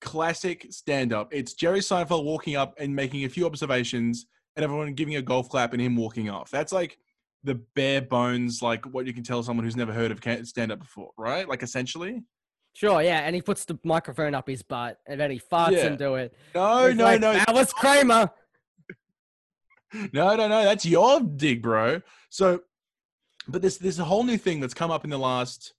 classic 0.02 0.66
stand-up 0.70 1.32
it's 1.32 1.52
jerry 1.54 1.78
seinfeld 1.78 2.24
walking 2.24 2.56
up 2.56 2.74
and 2.78 2.94
making 2.94 3.24
a 3.24 3.28
few 3.28 3.46
observations 3.46 4.26
and 4.56 4.64
everyone 4.64 4.92
giving 4.94 5.14
a 5.16 5.22
golf 5.22 5.48
clap 5.48 5.72
and 5.72 5.80
him 5.80 5.96
walking 5.96 6.28
off 6.28 6.50
that's 6.50 6.72
like 6.72 6.98
the 7.44 7.54
bare 7.76 8.02
bones 8.02 8.60
like 8.62 8.84
what 8.86 9.06
you 9.06 9.12
can 9.12 9.22
tell 9.22 9.42
someone 9.44 9.64
who's 9.64 9.76
never 9.76 9.92
heard 9.92 10.10
of 10.10 10.18
stand-up 10.46 10.80
before 10.80 11.10
right 11.16 11.48
like 11.48 11.62
essentially 11.62 12.22
Sure, 12.74 13.02
yeah, 13.02 13.18
and 13.18 13.34
he 13.36 13.42
puts 13.42 13.66
the 13.66 13.78
microphone 13.84 14.34
up 14.34 14.48
his 14.48 14.62
butt 14.62 14.96
and 15.06 15.20
then 15.20 15.30
he 15.30 15.38
farts 15.38 15.72
Yeah. 15.72 15.88
into 15.88 16.14
it. 16.14 16.34
no 16.54 16.86
He's 16.86 16.96
no 16.96 17.04
like, 17.04 17.20
no 17.20 17.34
That 17.34 17.52
was 17.52 17.70
Kramer. 17.70 18.30
no, 20.14 20.36
no, 20.36 20.48
no. 20.48 20.64
That's 20.64 20.86
your 20.86 21.20
dig, 21.20 21.60
bro. 21.62 22.00
So, 22.30 22.60
but 23.46 23.60
there's 23.60 23.76
there's 23.76 23.98
a 23.98 24.04
whole 24.04 24.24
new 24.24 24.38
thing 24.38 24.58
that's 24.60 24.72
come 24.72 24.90
up 24.90 25.04
in 25.04 25.10
the 25.10 25.18
last 25.18 25.74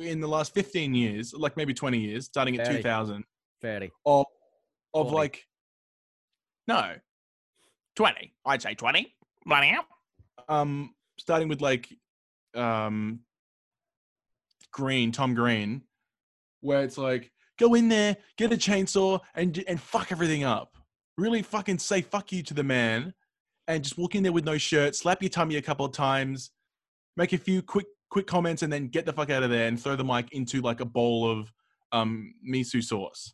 in 0.00 0.20
the 0.20 0.26
last 0.26 0.54
15 0.54 0.94
years, 0.94 1.34
like 1.34 1.56
maybe 1.58 1.74
20 1.74 1.98
years, 1.98 2.24
starting 2.24 2.58
at 2.58 2.66
Thirty. 2.66 2.78
2000, 2.78 3.22
Thirty. 3.64 3.90
of 4.04 4.26
of 4.92 5.06
40. 5.06 5.14
like 5.16 5.42
no. 6.68 6.94
20 7.96 8.34
i'd 8.46 8.60
say 8.60 8.74
20 8.74 9.14
Running 9.46 9.74
out. 9.74 9.84
Um 10.48 10.94
starting 11.18 11.48
with 11.48 11.60
like 11.62 11.88
um 12.54 13.20
green 14.72 15.12
tom 15.12 15.32
green 15.34 15.82
where 16.60 16.82
it's 16.82 16.98
like 16.98 17.30
go 17.58 17.74
in 17.74 17.88
there 17.88 18.16
get 18.36 18.52
a 18.52 18.56
chainsaw 18.56 19.18
and 19.34 19.64
and 19.66 19.80
fuck 19.80 20.12
everything 20.12 20.44
up. 20.44 20.76
Really 21.16 21.42
fucking 21.42 21.78
say 21.78 22.02
fuck 22.02 22.32
you 22.32 22.42
to 22.42 22.54
the 22.54 22.64
man 22.64 23.14
and 23.68 23.82
just 23.82 23.96
walk 23.96 24.14
in 24.14 24.22
there 24.22 24.32
with 24.32 24.44
no 24.44 24.58
shirt 24.58 24.94
slap 24.94 25.22
your 25.22 25.30
tummy 25.30 25.56
a 25.56 25.62
couple 25.62 25.86
of 25.86 25.92
times 25.92 26.50
make 27.16 27.32
a 27.32 27.38
few 27.38 27.62
quick 27.62 27.86
quick 28.10 28.26
comments 28.26 28.62
and 28.62 28.72
then 28.72 28.88
get 28.88 29.06
the 29.06 29.12
fuck 29.12 29.30
out 29.30 29.42
of 29.42 29.50
there 29.50 29.68
and 29.68 29.80
throw 29.80 29.96
the 29.96 30.04
mic 30.04 30.30
into 30.32 30.60
like 30.60 30.80
a 30.80 30.84
bowl 30.84 31.30
of 31.30 31.50
um 31.92 32.34
miso 32.46 32.82
sauce 32.82 33.32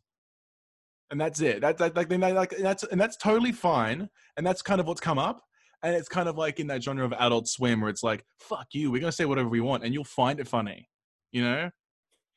and 1.11 1.21
that's 1.21 1.41
it. 1.41 1.61
That, 1.61 1.79
that 1.79 1.97
like 1.97 2.09
then 2.09 2.21
they, 2.21 2.33
like 2.33 2.57
that's 2.57 2.85
and 2.85 3.01
that's 3.01 3.17
totally 3.17 3.53
fine. 3.53 4.09
And 4.37 4.47
that's 4.47 4.63
kind 4.63 4.81
of 4.81 4.87
what's 4.87 5.01
come 5.01 5.19
up. 5.19 5.43
And 5.83 5.95
it's 5.95 6.09
kind 6.09 6.29
of 6.29 6.37
like 6.37 6.61
in 6.61 6.67
that 6.69 6.83
genre 6.83 7.05
of 7.05 7.13
Adult 7.15 7.49
Swim 7.49 7.81
where 7.81 7.91
it's 7.91 8.03
like, 8.03 8.25
"Fuck 8.39 8.69
you, 8.73 8.91
we're 8.91 9.01
gonna 9.01 9.13
say 9.13 9.25
whatever 9.25 9.49
we 9.49 9.61
want, 9.61 9.85
and 9.85 9.93
you'll 9.93 10.05
find 10.05 10.39
it 10.39 10.49
funny." 10.49 10.89
You 11.33 11.43
know? 11.43 11.71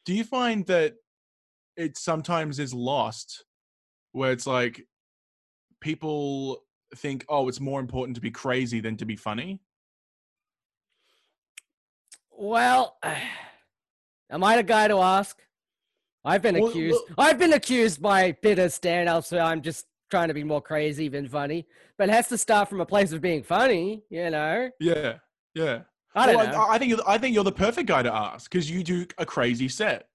Do 0.05 0.13
you 0.13 0.23
find 0.23 0.65
that 0.67 0.95
it 1.77 1.97
sometimes 1.97 2.59
is 2.59 2.73
lost, 2.73 3.45
where 4.11 4.31
it's 4.31 4.47
like 4.47 4.85
people 5.81 6.63
think, 6.95 7.25
"Oh, 7.29 7.47
it's 7.47 7.59
more 7.59 7.79
important 7.79 8.15
to 8.15 8.21
be 8.21 8.31
crazy 8.31 8.79
than 8.79 8.97
to 8.97 9.05
be 9.05 9.15
funny." 9.15 9.59
Well, 12.31 12.97
am 14.31 14.43
I 14.43 14.55
the 14.55 14.63
guy 14.63 14.87
to 14.87 14.97
ask? 14.97 15.37
I've 16.25 16.41
been 16.41 16.55
Well, 16.59 16.69
accused. 16.69 16.99
well- 17.17 17.27
I've 17.27 17.37
been 17.37 17.53
accused 17.53 18.01
by 18.01 18.31
bitter 18.41 18.69
stand-ups 18.69 19.31
where 19.31 19.41
I'm 19.41 19.61
just 19.61 19.85
trying 20.09 20.29
to 20.29 20.33
be 20.33 20.43
more 20.43 20.61
crazy 20.61 21.09
than 21.09 21.27
funny. 21.27 21.65
But 21.97 22.09
it 22.09 22.13
has 22.13 22.27
to 22.29 22.37
start 22.37 22.69
from 22.69 22.81
a 22.81 22.85
place 22.85 23.11
of 23.11 23.21
being 23.21 23.43
funny, 23.43 24.03
you 24.09 24.29
know. 24.29 24.69
Yeah, 24.79 25.17
yeah. 25.53 25.81
I 26.15 26.27
don't 26.27 26.35
Well, 26.35 26.51
know. 26.51 26.61
I, 26.61 26.75
I 26.75 26.77
think 26.77 26.89
you're, 26.91 26.99
I 27.07 27.17
think 27.17 27.33
you're 27.33 27.43
the 27.43 27.51
perfect 27.51 27.87
guy 27.87 28.03
to 28.03 28.13
ask 28.13 28.49
because 28.49 28.69
you 28.69 28.83
do 28.83 29.05
a 29.17 29.25
crazy 29.25 29.67
set. 29.67 30.07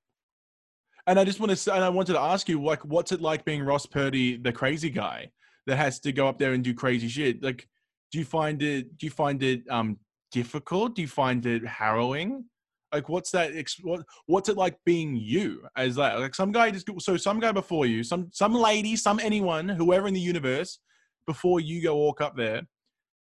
And 1.07 1.19
I 1.19 1.25
just 1.25 1.41
want 1.41 1.51
to 1.51 1.57
say, 1.57 1.73
and 1.75 1.83
I 1.83 1.89
wanted 1.89 2.13
to 2.15 2.21
ask 2.21 2.49
you, 2.49 2.63
like, 2.63 2.85
what's 2.85 3.13
it 3.13 3.21
like 3.21 3.45
being 3.45 3.63
Ross 3.63 3.87
Purdy, 3.87 4.37
the 4.37 4.53
crazy 4.53 4.91
guy 4.91 5.31
that 5.67 5.77
has 5.77 5.99
to 6.01 6.13
go 6.13 6.29
up 6.29 6.39
there 6.39 6.53
and 6.53 6.63
do 6.63 6.75
crazy 6.75 7.09
shit? 7.09 7.43
Like, 7.43 7.67
do 8.13 8.19
you 8.19 8.25
find 8.25 8.63
it? 8.63 8.97
Do 8.99 9.07
you 9.07 9.11
find 9.11 9.43
it 9.43 9.63
um 9.71 9.99
difficult? 10.33 10.95
Do 10.95 11.03
you 11.03 11.09
find 11.09 11.45
it 11.47 11.67
harrowing? 11.67 12.45
Like, 12.93 13.09
what's 13.09 13.30
that? 13.32 13.53
What 13.82 14.05
What's 14.26 14.49
it 14.49 14.57
like 14.57 14.78
being 14.84 15.16
you 15.16 15.62
as 15.76 15.97
that? 15.97 16.18
Like, 16.18 16.34
some 16.34 16.53
guy 16.53 16.70
just 16.70 16.89
so 17.01 17.16
some 17.16 17.41
guy 17.41 17.53
before 17.53 17.86
you, 17.86 18.03
some 18.03 18.28
some 18.32 18.55
lady, 18.55 18.97
some 18.97 19.20
anyone, 19.20 19.68
whoever 19.68 20.09
in 20.09 20.14
the 20.14 20.20
universe, 20.20 20.78
before 21.26 21.61
you 21.61 21.82
go 21.82 21.97
walk 21.97 22.20
up 22.20 22.36
there, 22.36 22.62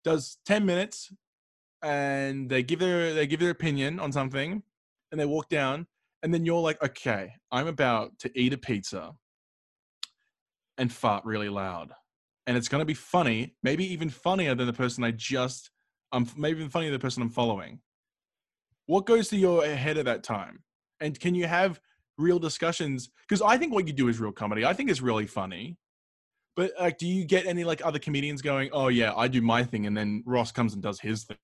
does 0.04 0.38
ten 0.46 0.64
minutes, 0.64 1.10
and 1.82 2.48
they 2.48 2.62
give 2.62 2.78
their 2.78 3.14
they 3.14 3.26
give 3.26 3.40
their 3.40 3.50
opinion 3.50 4.00
on 4.00 4.12
something 4.12 4.62
and 5.12 5.20
they 5.20 5.24
walk 5.24 5.48
down 5.48 5.86
and 6.22 6.32
then 6.32 6.44
you're 6.44 6.60
like 6.60 6.82
okay 6.82 7.32
i'm 7.52 7.66
about 7.66 8.18
to 8.18 8.30
eat 8.38 8.52
a 8.52 8.58
pizza 8.58 9.12
and 10.78 10.92
fart 10.92 11.24
really 11.24 11.48
loud 11.48 11.92
and 12.46 12.56
it's 12.56 12.68
going 12.68 12.80
to 12.80 12.86
be 12.86 12.94
funny 12.94 13.54
maybe 13.62 13.84
even 13.92 14.08
funnier 14.10 14.54
than 14.54 14.66
the 14.66 14.72
person 14.72 15.04
i 15.04 15.10
just 15.10 15.70
um 16.12 16.28
maybe 16.36 16.58
even 16.58 16.70
funnier 16.70 16.90
than 16.90 16.98
the 16.98 17.04
person 17.04 17.22
i'm 17.22 17.30
following 17.30 17.78
what 18.86 19.06
goes 19.06 19.28
through 19.28 19.38
your 19.38 19.66
head 19.66 19.98
at 19.98 20.04
that 20.04 20.22
time 20.22 20.62
and 21.00 21.18
can 21.18 21.34
you 21.34 21.46
have 21.46 21.80
real 22.18 22.38
discussions 22.38 23.10
because 23.28 23.42
i 23.42 23.56
think 23.56 23.72
what 23.72 23.86
you 23.86 23.92
do 23.92 24.08
is 24.08 24.18
real 24.18 24.32
comedy 24.32 24.64
i 24.64 24.72
think 24.72 24.90
it's 24.90 25.02
really 25.02 25.26
funny 25.26 25.76
but 26.54 26.72
like 26.80 26.96
do 26.98 27.06
you 27.06 27.24
get 27.24 27.46
any 27.46 27.64
like 27.64 27.84
other 27.84 27.98
comedians 27.98 28.40
going 28.40 28.70
oh 28.72 28.88
yeah 28.88 29.12
i 29.16 29.28
do 29.28 29.42
my 29.42 29.62
thing 29.62 29.86
and 29.86 29.96
then 29.96 30.22
ross 30.26 30.50
comes 30.50 30.72
and 30.72 30.82
does 30.82 31.00
his 31.00 31.24
thing 31.24 31.36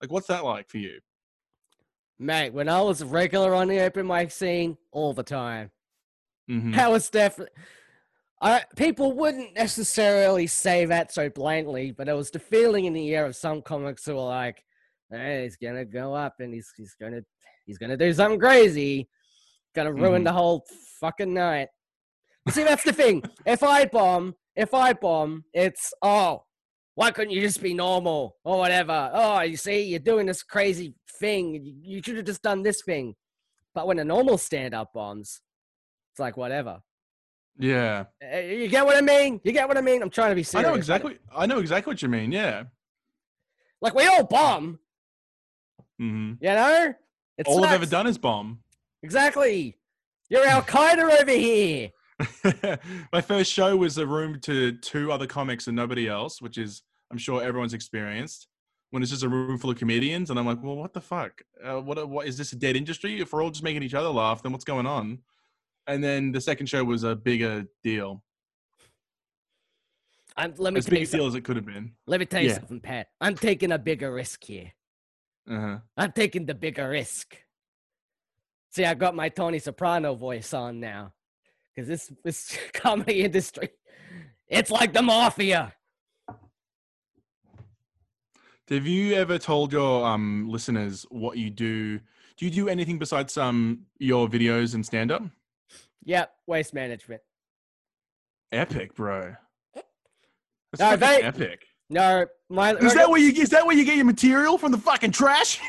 like 0.00 0.10
what's 0.10 0.26
that 0.26 0.44
like 0.44 0.68
for 0.68 0.78
you 0.78 0.98
Mate, 2.22 2.52
when 2.52 2.68
I 2.68 2.80
was 2.80 3.00
a 3.00 3.06
regular 3.06 3.52
on 3.52 3.66
the 3.66 3.80
open 3.80 4.06
mic 4.06 4.30
scene, 4.30 4.78
all 4.92 5.12
the 5.12 5.24
time. 5.24 5.72
Mhm. 6.48 6.74
That 6.76 6.90
was 6.90 7.10
definitely. 7.10 7.52
I 8.40 8.64
people 8.76 9.12
wouldn't 9.12 9.54
necessarily 9.54 10.46
say 10.46 10.84
that 10.84 11.12
so 11.12 11.30
blatantly, 11.30 11.90
but 11.90 12.08
it 12.08 12.12
was 12.12 12.30
the 12.30 12.38
feeling 12.38 12.84
in 12.84 12.92
the 12.92 13.12
air 13.12 13.26
of 13.26 13.34
some 13.34 13.60
comics 13.60 14.04
who 14.04 14.14
were 14.14 14.22
like, 14.22 14.64
"Hey, 15.12 15.44
he's 15.44 15.56
gonna 15.56 15.84
go 15.84 16.14
up 16.14 16.34
and 16.40 16.52
he's 16.54 16.70
he's 16.76 16.94
gonna 17.00 17.20
he's 17.66 17.78
gonna 17.78 17.96
do 17.96 18.12
something 18.12 18.40
crazy, 18.40 19.08
gonna 19.74 19.92
ruin 19.92 20.22
Mhm. 20.22 20.26
the 20.26 20.32
whole 20.32 20.64
fucking 21.00 21.32
night." 21.32 21.68
See, 22.50 22.64
that's 22.64 22.82
the 22.84 22.92
thing. 22.92 23.22
If 23.46 23.62
I 23.62 23.84
bomb, 23.84 24.34
if 24.56 24.74
I 24.74 24.92
bomb, 24.94 25.44
it's 25.52 25.92
oh, 26.02 26.44
why 26.94 27.10
couldn't 27.12 27.32
you 27.32 27.40
just 27.40 27.62
be 27.62 27.72
normal 27.74 28.36
or 28.44 28.58
whatever? 28.58 29.10
Oh, 29.14 29.40
you 29.42 29.56
see, 29.56 29.82
you're 29.82 30.00
doing 30.00 30.26
this 30.26 30.42
crazy 30.42 30.94
thing. 31.20 31.54
You, 31.54 31.96
you 31.96 32.02
should 32.02 32.16
have 32.16 32.26
just 32.26 32.42
done 32.42 32.62
this 32.62 32.82
thing. 32.82 33.14
But 33.74 33.86
when 33.86 33.98
a 34.00 34.04
normal 34.04 34.36
stand-up 34.38 34.92
bombs, 34.92 35.40
it's 36.12 36.18
like 36.20 36.36
whatever. 36.36 36.82
yeah 37.58 38.04
Uh, 38.22 38.38
You 38.38 38.68
get 38.68 38.84
what 38.84 38.96
I 38.96 39.00
mean? 39.00 39.40
You 39.44 39.52
get 39.52 39.68
what 39.68 39.78
I 39.78 39.80
mean? 39.80 40.02
I'm 40.02 40.10
trying 40.10 40.30
to 40.30 40.34
be 40.34 40.58
i 40.58 40.62
know 40.62 40.74
exactly 40.74 41.18
i 41.34 41.46
know 41.46 41.58
exactly 41.60 41.90
what 41.92 42.02
you 42.02 42.08
mean 42.08 42.32
yeah 42.32 42.64
Like 43.80 43.94
we 43.94 44.06
all 44.06 44.24
bomb, 44.24 44.78
hmm 46.02 46.32
you 46.40 46.48
know? 46.48 46.94
It's 47.38 47.48
all 47.48 47.64
i've 47.64 47.72
ever 47.72 47.86
done 47.86 48.06
is 48.06 48.18
bomb 48.18 48.58
Exactly. 49.04 49.76
You're 50.30 50.46
Al 50.46 50.62
Qaeda 50.62 51.20
over 51.20 51.32
here. 51.32 51.90
my 53.12 53.20
first 53.20 53.52
show 53.52 53.76
was 53.76 53.98
a 53.98 54.06
room 54.06 54.38
to 54.42 54.72
two 54.78 55.10
other 55.10 55.26
comics 55.26 55.66
and 55.66 55.74
nobody 55.74 56.08
else 56.08 56.40
which 56.40 56.56
is 56.56 56.82
i'm 57.10 57.18
sure 57.18 57.42
everyone's 57.42 57.74
experienced 57.74 58.46
when 58.90 59.02
it's 59.02 59.10
just 59.10 59.24
a 59.24 59.28
room 59.28 59.58
full 59.58 59.70
of 59.70 59.78
comedians 59.78 60.30
and 60.30 60.38
i'm 60.38 60.46
like 60.46 60.62
well 60.62 60.76
what 60.76 60.92
the 60.92 61.00
fuck 61.00 61.42
uh, 61.64 61.80
what, 61.80 62.08
what 62.08 62.26
is 62.28 62.36
this 62.38 62.52
a 62.52 62.56
dead 62.56 62.76
industry 62.76 63.20
if 63.20 63.32
we're 63.32 63.42
all 63.42 63.50
just 63.50 63.64
making 63.64 63.82
each 63.82 63.94
other 63.94 64.08
laugh 64.08 64.40
then 64.42 64.52
what's 64.52 64.64
going 64.64 64.86
on 64.86 65.18
and 65.88 66.02
then 66.04 66.30
the 66.30 66.40
second 66.40 66.66
show 66.66 66.84
was 66.84 67.02
a 67.02 67.16
bigger 67.16 67.64
deal 67.82 68.22
I'm, 70.36 70.54
let 70.58 70.72
me 70.72 70.78
as 70.78 70.86
tell 70.86 70.94
you 70.94 71.00
big 71.06 71.14
a 71.14 71.16
deal 71.16 71.26
as 71.26 71.34
it 71.34 71.42
could 71.42 71.56
have 71.56 71.66
been 71.66 71.92
Let 72.06 72.20
me 72.20 72.26
tell 72.26 72.40
you 72.42 72.48
Yeah. 72.48 72.54
something, 72.54 72.80
Pat. 72.80 73.08
I'm 73.20 73.34
taking 73.34 73.72
a 73.72 73.78
bigger 73.78 74.12
risk 74.12 74.44
here. 74.44 74.72
Uh-huh 75.50 75.78
I'm 75.96 76.12
taking 76.12 76.46
the 76.46 76.54
bigger 76.54 76.88
risk. 76.88 77.36
See, 78.70 78.84
I 78.84 78.94
got 78.94 79.14
my 79.14 79.28
Tony 79.28 79.58
Soprano 79.58 80.14
voice 80.14 80.54
on 80.54 80.80
now, 80.80 81.12
because 81.74 81.88
this 81.88 82.12
this 82.24 82.56
comedy 82.72 83.22
industry, 83.22 83.68
it's 84.48 84.70
like 84.70 84.92
the 84.92 85.02
mafia. 85.02 85.74
Have 88.68 88.86
you 88.86 89.14
ever 89.14 89.38
told 89.38 89.72
your 89.72 90.06
um 90.06 90.48
listeners 90.48 91.04
what 91.10 91.36
you 91.36 91.50
do? 91.50 91.98
Do 92.36 92.46
you 92.46 92.50
do 92.50 92.68
anything 92.68 92.98
besides 92.98 93.36
um 93.36 93.86
your 93.98 94.28
videos 94.28 94.74
and 94.74 94.84
stand 94.86 95.12
up? 95.12 95.22
Yep, 96.04 96.32
waste 96.46 96.72
management. 96.74 97.20
Epic, 98.50 98.94
bro. 98.94 99.34
That's 99.74 100.80
No, 100.80 100.96
they- 100.96 101.22
epic. 101.22 101.66
No, 101.92 102.26
my 102.48 102.74
Is 102.76 102.94
that 102.94 103.10
where 103.10 103.20
you 103.20 103.32
is 103.32 103.50
that 103.50 103.66
where 103.66 103.76
you 103.76 103.84
get 103.84 103.96
your 103.96 104.06
material 104.06 104.56
from 104.56 104.72
the 104.72 104.78
fucking 104.78 105.10
trash? 105.10 105.60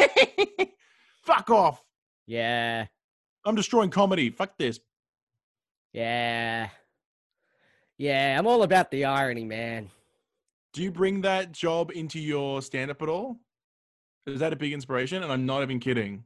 Fuck 1.24 1.50
off. 1.50 1.84
Yeah, 2.26 2.86
I'm 3.44 3.56
destroying 3.56 3.90
comedy. 3.90 4.30
Fuck 4.30 4.58
this. 4.58 4.80
yeah, 5.92 6.70
yeah. 7.98 8.40
I'm 8.40 8.48
all 8.48 8.64
about 8.64 8.90
the 8.90 9.04
irony, 9.04 9.44
man. 9.44 9.90
Do 10.72 10.82
you 10.82 10.92
bring 10.92 11.20
that 11.22 11.52
job 11.52 11.92
into 11.94 12.22
your 12.22 12.62
stand 12.62 12.90
up 12.90 13.02
at 13.02 13.10
all? 13.10 13.38
Is 14.26 14.40
that 14.40 14.54
a 14.54 14.56
big 14.56 14.72
inspiration? 14.72 15.24
And 15.24 15.32
I'm 15.32 15.46
not 15.46 15.62
even 15.62 15.82
kidding. 15.82 16.24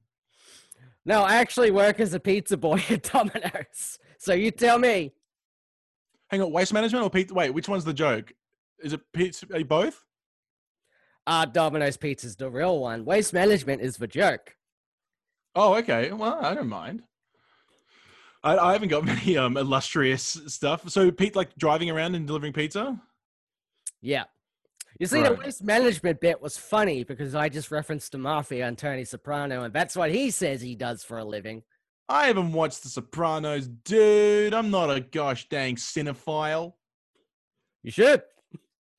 No, 1.06 1.24
I 1.24 1.38
actually 1.38 1.72
work 1.72 2.00
as 2.00 2.14
a 2.14 2.20
pizza 2.20 2.56
boy 2.56 2.84
at 2.92 3.02
Domino's. 3.02 3.98
So 4.20 4.34
you 4.34 4.52
tell 4.52 4.78
me. 4.78 5.14
Hang 6.30 6.44
on, 6.44 6.52
waste 6.52 6.72
management 6.72 7.04
or 7.04 7.10
pizza? 7.10 7.34
Wait, 7.34 7.50
which 7.50 7.68
one's 7.68 7.84
the 7.84 7.94
joke? 7.94 8.32
Is 8.84 8.94
it 8.94 9.02
pizza? 9.14 9.46
Are 9.54 9.60
you 9.60 9.66
both? 9.66 10.04
uh, 11.28 11.46
Domino's 11.46 11.98
Pizza's 11.98 12.36
the 12.38 12.50
real 12.50 12.80
one. 12.80 13.04
Waste 13.04 13.34
Management 13.34 13.82
is 13.82 13.98
the 13.98 14.08
joke. 14.08 14.56
Oh, 15.56 15.76
okay. 15.76 16.12
Well, 16.12 16.40
I 16.42 16.54
don't 16.54 16.70
mind. 16.70 17.04
I, 18.44 18.58
I 18.58 18.74
haven't 18.74 18.88
got 18.90 19.04
many 19.14 19.38
um 19.38 19.58
illustrious 19.58 20.40
stuff. 20.48 20.90
So 20.90 21.12
Pete, 21.12 21.36
like 21.36 21.56
driving 21.58 21.90
around 21.90 22.16
and 22.16 22.26
delivering 22.26 22.54
pizza. 22.54 23.00
Yeah. 24.02 24.24
You 25.00 25.06
see, 25.06 25.22
the 25.22 25.34
waste 25.34 25.64
management 25.64 26.22
bit 26.22 26.42
was 26.42 26.58
funny 26.58 27.04
because 27.04 27.36
I 27.36 27.50
just 27.50 27.70
referenced 27.70 28.14
the 28.14 28.18
mafia 28.18 28.68
and 28.68 28.76
Tony 28.76 29.06
Soprano, 29.06 29.64
and 29.64 29.74
that's 29.74 29.96
what 29.96 30.10
he 30.10 30.32
says 30.32 30.60
he 30.60 30.76
does 30.76 31.04
for 31.04 31.20
a 31.20 31.24
living. 31.24 31.62
I 32.10 32.28
haven't 32.28 32.52
watched 32.54 32.82
The 32.82 32.90
Sopranos, 32.90 33.68
dude. 33.68 34.56
I'm 34.56 34.72
not 34.72 34.90
a 34.90 35.02
gosh 35.02 35.50
dang 35.50 35.76
cinephile. 35.76 36.74
You 37.84 37.92
should. 37.92 38.24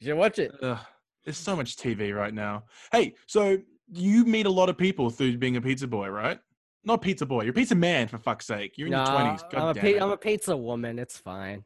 You 0.01 0.09
should 0.09 0.17
watch 0.17 0.39
it. 0.39 0.53
Ugh, 0.63 0.79
there's 1.25 1.37
so 1.37 1.57
much 1.57 1.77
TV 1.77 2.15
right 2.15 2.33
now. 2.33 2.65
Hey, 2.93 3.15
so 3.27 3.59
you 3.93 4.25
meet 4.25 4.47
a 4.47 4.51
lot 4.51 4.69
of 4.69 4.79
people 4.79 5.11
through 5.11 5.39
being 5.39 5.57
a 5.57 5.61
pizza 5.61 5.87
boy, 5.87 6.09
right? 6.09 6.39
Not 6.85 7.03
pizza 7.03 7.27
boy. 7.27 7.43
You're 7.43 7.51
a 7.51 7.55
pizza 7.55 7.75
man, 7.75 8.07
for 8.09 8.19
fuck's 8.19 8.47
sake. 8.47 8.79
You're 8.79 8.87
in 8.87 8.93
Nah, 8.93 9.05
your 9.05 9.21
twenties. 9.21 9.45
I'm, 9.55 9.69
a 9.69 9.75
pi-. 9.75 9.99
I'm 10.01 10.11
a 10.11 10.17
pizza 10.17 10.57
woman. 10.57 10.99
It's 10.99 11.19
fine. 11.19 11.65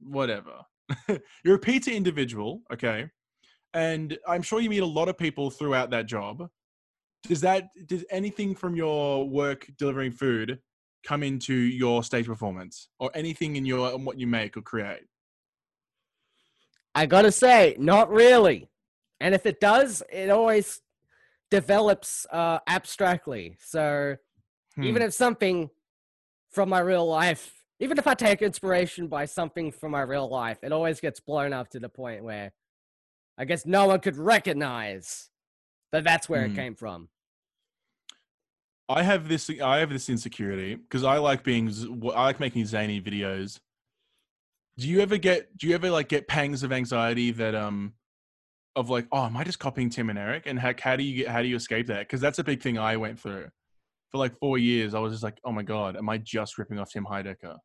Whatever. 0.00 0.62
You're 1.44 1.56
a 1.56 1.58
pizza 1.58 1.92
individual, 1.92 2.62
okay? 2.72 3.08
And 3.74 4.18
I'm 4.26 4.42
sure 4.42 4.60
you 4.60 4.70
meet 4.70 4.82
a 4.82 4.86
lot 4.86 5.08
of 5.08 5.18
people 5.18 5.50
throughout 5.50 5.90
that 5.90 6.06
job. 6.06 6.48
Does 7.24 7.40
that 7.42 7.68
does 7.86 8.04
anything 8.10 8.54
from 8.54 8.74
your 8.74 9.28
work 9.28 9.68
delivering 9.76 10.12
food 10.12 10.60
come 11.04 11.22
into 11.22 11.54
your 11.54 12.02
stage 12.02 12.26
performance 12.26 12.88
or 12.98 13.10
anything 13.14 13.56
in 13.56 13.64
your 13.66 13.92
in 13.94 14.04
what 14.04 14.18
you 14.18 14.26
make 14.26 14.56
or 14.56 14.62
create? 14.62 15.02
I 16.94 17.06
gotta 17.06 17.32
say, 17.32 17.76
not 17.78 18.10
really. 18.10 18.68
And 19.20 19.34
if 19.34 19.46
it 19.46 19.60
does, 19.60 20.02
it 20.10 20.30
always 20.30 20.80
develops 21.50 22.26
uh, 22.30 22.58
abstractly. 22.66 23.56
So 23.60 24.16
even 24.80 25.02
Hmm. 25.02 25.08
if 25.08 25.14
something 25.14 25.70
from 26.50 26.68
my 26.68 26.80
real 26.80 27.06
life, 27.06 27.54
even 27.80 27.98
if 27.98 28.06
I 28.06 28.14
take 28.14 28.42
inspiration 28.42 29.06
by 29.06 29.24
something 29.24 29.70
from 29.72 29.92
my 29.92 30.02
real 30.02 30.28
life, 30.28 30.58
it 30.62 30.72
always 30.72 31.00
gets 31.00 31.20
blown 31.20 31.52
up 31.52 31.68
to 31.70 31.80
the 31.80 31.88
point 31.88 32.24
where 32.24 32.52
I 33.36 33.44
guess 33.44 33.64
no 33.64 33.86
one 33.86 34.00
could 34.00 34.16
recognize 34.16 35.30
that 35.92 36.04
that's 36.04 36.28
where 36.28 36.46
Hmm. 36.46 36.52
it 36.52 36.56
came 36.56 36.74
from. 36.74 37.08
I 38.88 39.02
have 39.02 39.28
this. 39.28 39.50
I 39.62 39.78
have 39.78 39.90
this 39.90 40.08
insecurity 40.08 40.74
because 40.74 41.04
I 41.04 41.18
like 41.18 41.44
being. 41.44 41.70
I 42.14 42.24
like 42.24 42.40
making 42.40 42.64
zany 42.66 43.00
videos. 43.00 43.60
Do 44.78 44.88
you 44.88 45.00
ever 45.00 45.16
get? 45.16 45.58
Do 45.58 45.66
you 45.66 45.74
ever 45.74 45.90
like 45.90 46.08
get 46.08 46.28
pangs 46.28 46.62
of 46.62 46.72
anxiety 46.72 47.32
that 47.32 47.54
um, 47.54 47.94
of 48.76 48.90
like, 48.90 49.06
oh, 49.10 49.24
am 49.24 49.36
I 49.36 49.42
just 49.42 49.58
copying 49.58 49.90
Tim 49.90 50.08
and 50.08 50.18
Eric? 50.18 50.44
And 50.46 50.56
heck, 50.58 50.78
how 50.78 50.94
do 50.94 51.02
you 51.02 51.16
get? 51.16 51.28
How 51.28 51.42
do 51.42 51.48
you 51.48 51.56
escape 51.56 51.88
that? 51.88 52.00
Because 52.00 52.20
that's 52.20 52.38
a 52.38 52.44
big 52.44 52.62
thing 52.62 52.78
I 52.78 52.96
went 52.96 53.18
through. 53.18 53.48
For 54.12 54.18
like 54.18 54.38
four 54.38 54.56
years, 54.56 54.94
I 54.94 55.00
was 55.00 55.12
just 55.12 55.24
like, 55.24 55.38
oh 55.44 55.50
my 55.50 55.64
god, 55.64 55.96
am 55.96 56.08
I 56.08 56.18
just 56.18 56.58
ripping 56.58 56.78
off 56.78 56.90
Tim 56.92 57.04
Heidecker? 57.04 57.56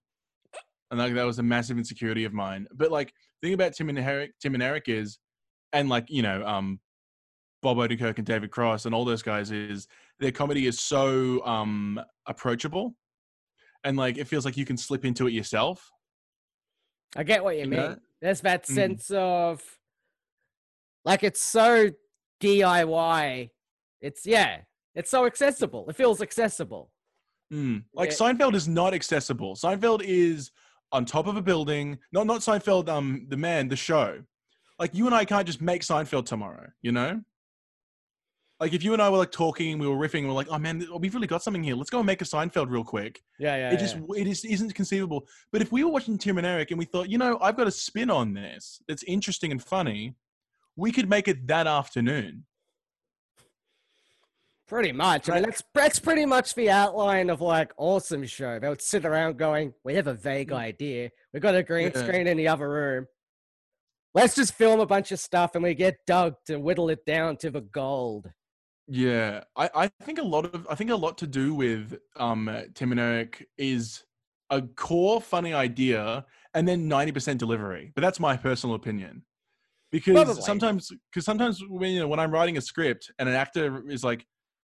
And 0.89 0.99
like 0.99 1.13
that 1.13 1.23
was 1.23 1.37
a 1.37 1.43
massive 1.43 1.77
insecurity 1.77 2.25
of 2.25 2.33
mine. 2.33 2.67
But 2.73 2.91
like, 2.91 3.13
the 3.41 3.47
thing 3.47 3.53
about 3.53 3.73
Tim 3.73 3.89
and 3.89 3.99
Eric, 3.99 4.31
Tim 4.41 4.55
and 4.55 4.63
Eric 4.63 4.85
is, 4.87 5.19
and 5.71 5.89
like 5.89 6.05
you 6.09 6.23
know, 6.23 6.43
um, 6.45 6.79
Bob 7.61 7.77
Odenkirk 7.77 8.17
and 8.17 8.25
David 8.25 8.49
Cross 8.49 8.85
and 8.85 8.95
all 8.95 9.05
those 9.05 9.21
guys 9.21 9.51
is 9.51 9.87
their 10.19 10.31
comedy 10.31 10.65
is 10.65 10.79
so 10.79 11.45
um 11.45 11.99
approachable 12.27 12.95
and 13.83 13.97
like 13.97 14.17
it 14.17 14.25
feels 14.27 14.45
like 14.45 14.57
you 14.57 14.65
can 14.65 14.77
slip 14.77 15.05
into 15.05 15.27
it 15.27 15.33
yourself 15.33 15.92
I 17.15 17.23
get 17.23 17.43
what 17.43 17.57
you 17.57 17.65
mean. 17.65 17.79
Yeah. 17.79 17.95
There's 18.21 18.41
that 18.41 18.63
Mhm. 18.65 18.73
sense 18.73 19.11
of 19.11 19.61
like 21.05 21.23
it's 21.23 21.41
so 21.41 21.91
DIY. 22.41 23.49
It's 24.01 24.25
yeah, 24.25 24.61
it's 24.95 25.09
so 25.11 25.25
accessible. 25.25 25.89
It 25.89 25.95
feels 25.95 26.21
accessible. 26.21 26.91
Mm. 27.51 27.83
like 27.93 28.09
seinfeld 28.09 28.55
is 28.55 28.67
not 28.67 28.95
accessible 28.95 29.53
seinfeld 29.55 30.01
is 30.03 30.49
on 30.91 31.05
top 31.05 31.27
of 31.27 31.37
a 31.37 31.41
building 31.41 31.99
not 32.11 32.25
not 32.25 32.39
seinfeld 32.39 32.89
um 32.89 33.27
the 33.29 33.37
man 33.37 33.67
the 33.67 33.75
show 33.75 34.23
like 34.79 34.95
you 34.95 35.05
and 35.05 35.13
i 35.13 35.23
can't 35.23 35.45
just 35.45 35.61
make 35.61 35.83
seinfeld 35.83 36.25
tomorrow 36.25 36.65
you 36.81 36.91
know 36.91 37.21
like 38.59 38.73
if 38.73 38.83
you 38.83 38.93
and 38.93 39.01
i 39.01 39.09
were 39.09 39.17
like 39.17 39.31
talking 39.31 39.77
we 39.79 39.87
were 39.87 39.95
riffing 39.97 40.25
we're 40.25 40.31
like 40.33 40.47
oh 40.49 40.57
man 40.59 40.85
we've 40.99 41.13
really 41.15 41.27
got 41.27 41.41
something 41.43 41.63
here 41.63 41.75
let's 41.75 41.89
go 41.89 41.99
and 41.99 42.05
make 42.05 42.21
a 42.21 42.25
seinfeld 42.25 42.69
real 42.69 42.83
quick 42.83 43.21
Yeah, 43.39 43.55
yeah. 43.57 43.71
it 43.73 43.79
just 43.79 43.97
it 44.15 44.25
just 44.25 44.45
isn't 44.45 44.73
conceivable. 44.75 45.27
But 45.51 45.61
if 45.61 45.71
we 45.71 45.83
were 45.83 45.91
watching 45.91 46.17
Tim 46.17 46.37
and 46.37 46.47
Eric 46.47 46.71
and 46.71 46.77
we 46.79 46.85
thought, 46.85 47.09
you 47.09 47.17
know, 47.17 47.37
I've 47.41 47.57
got 47.57 47.67
a 47.67 47.71
spin 47.71 48.09
on 48.09 48.33
this 48.33 48.81
that's 48.87 49.03
interesting 49.03 49.51
and 49.51 49.61
funny, 49.61 50.15
we 50.75 50.91
could 50.91 51.09
make 51.09 51.27
it 51.27 51.45
that 51.47 51.67
afternoon. 51.67 52.45
Pretty 54.67 54.91
much. 54.93 55.29
I 55.29 55.35
mean, 55.35 55.43
that's 55.43 55.63
that's 55.73 55.99
pretty 55.99 56.25
much 56.25 56.55
the 56.55 56.69
outline 56.69 57.29
of 57.29 57.41
like 57.41 57.73
awesome 57.77 58.25
show. 58.25 58.59
They 58.59 58.69
would 58.69 58.81
sit 58.81 59.05
around 59.05 59.37
going, 59.37 59.73
"We 59.83 59.95
have 59.95 60.07
a 60.07 60.13
vague 60.13 60.51
idea. 60.53 61.09
We've 61.33 61.41
got 61.43 61.55
a 61.55 61.63
green 61.63 61.89
Mm. 61.91 61.95
Yeah. 61.95 62.03
screen 62.03 62.27
in 62.27 62.37
the 62.37 62.47
other 62.47 62.69
room. 62.69 63.07
Let's 64.13 64.35
just 64.35 64.53
film 64.53 64.79
a 64.79 64.85
bunch 64.85 65.11
of 65.11 65.19
stuff, 65.19 65.55
and 65.55 65.63
we 65.63 65.73
get 65.73 65.97
Doug 66.07 66.35
to 66.45 66.57
whittle 66.57 66.89
it 66.89 67.05
down 67.05 67.35
to 67.37 67.51
the 67.51 67.61
gold." 67.61 68.31
Yeah, 68.87 69.43
I, 69.55 69.69
I 69.73 69.87
think 70.03 70.19
a 70.19 70.23
lot 70.23 70.45
of 70.53 70.67
I 70.69 70.75
think 70.75 70.89
a 70.89 70.95
lot 70.95 71.17
to 71.19 71.27
do 71.27 71.55
with 71.55 71.97
um 72.17 72.49
Tim 72.75 72.91
and 72.91 72.99
Eric 72.99 73.47
is 73.57 74.03
a 74.49 74.61
core 74.61 75.21
funny 75.21 75.53
idea 75.53 76.25
and 76.53 76.67
then 76.67 76.87
ninety 76.87 77.11
percent 77.11 77.39
delivery. 77.39 77.91
But 77.95 78.01
that's 78.01 78.19
my 78.19 78.35
personal 78.35 78.75
opinion. 78.75 79.23
Because 79.91 80.15
Probably. 80.15 80.41
sometimes, 80.41 80.91
because 81.11 81.23
sometimes 81.23 81.61
when 81.69 81.91
you 81.91 81.99
know 81.99 82.07
when 82.07 82.19
I'm 82.19 82.31
writing 82.31 82.57
a 82.57 82.61
script 82.61 83.11
and 83.19 83.29
an 83.29 83.35
actor 83.35 83.89
is 83.89 84.03
like, 84.03 84.25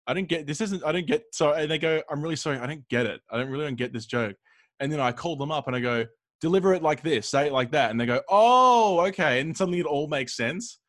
I 0.07 0.13
didn't 0.13 0.29
get 0.29 0.47
this 0.47 0.61
isn't 0.61 0.83
I 0.83 0.91
didn't 0.91 1.07
get 1.07 1.23
so 1.31 1.53
and 1.53 1.69
they 1.69 1.77
go 1.77 2.01
I'm 2.09 2.21
really 2.21 2.35
sorry 2.35 2.57
I 2.57 2.67
didn't 2.67 2.87
get 2.89 3.05
it 3.05 3.21
I 3.29 3.37
don't 3.37 3.49
really 3.49 3.65
don't 3.65 3.75
get 3.75 3.93
this 3.93 4.05
joke 4.05 4.35
and 4.79 4.91
then 4.91 4.99
I 4.99 5.11
call 5.11 5.35
them 5.35 5.51
up 5.51 5.67
and 5.67 5.75
I 5.75 5.79
go 5.79 6.05
deliver 6.41 6.73
it 6.73 6.81
like 6.81 7.01
this 7.01 7.29
say 7.29 7.47
it 7.47 7.53
like 7.53 7.71
that 7.71 7.91
and 7.91 8.01
they 8.01 8.05
go 8.05 8.21
oh 8.27 8.99
okay 9.07 9.39
and 9.39 9.55
suddenly 9.55 9.79
it 9.79 9.85
all 9.85 10.07
makes 10.07 10.35
sense 10.35 10.79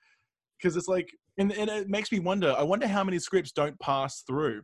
because 0.59 0.77
it's 0.77 0.89
like 0.89 1.13
and, 1.39 1.53
and 1.53 1.71
it 1.71 1.89
makes 1.89 2.13
me 2.13 2.19
wonder 2.19 2.55
i 2.59 2.63
wonder 2.63 2.87
how 2.87 3.03
many 3.03 3.19
scripts 3.19 3.53
don't 3.53 3.79
pass 3.81 4.23
through 4.27 4.63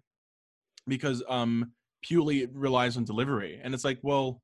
because 0.87 1.23
um 1.29 1.73
purely 2.03 2.43
it 2.43 2.51
relies 2.53 2.97
on 2.97 3.05
delivery. 3.05 3.61
And 3.63 3.75
it's 3.75 3.85
like 3.85 3.99
well 4.03 4.41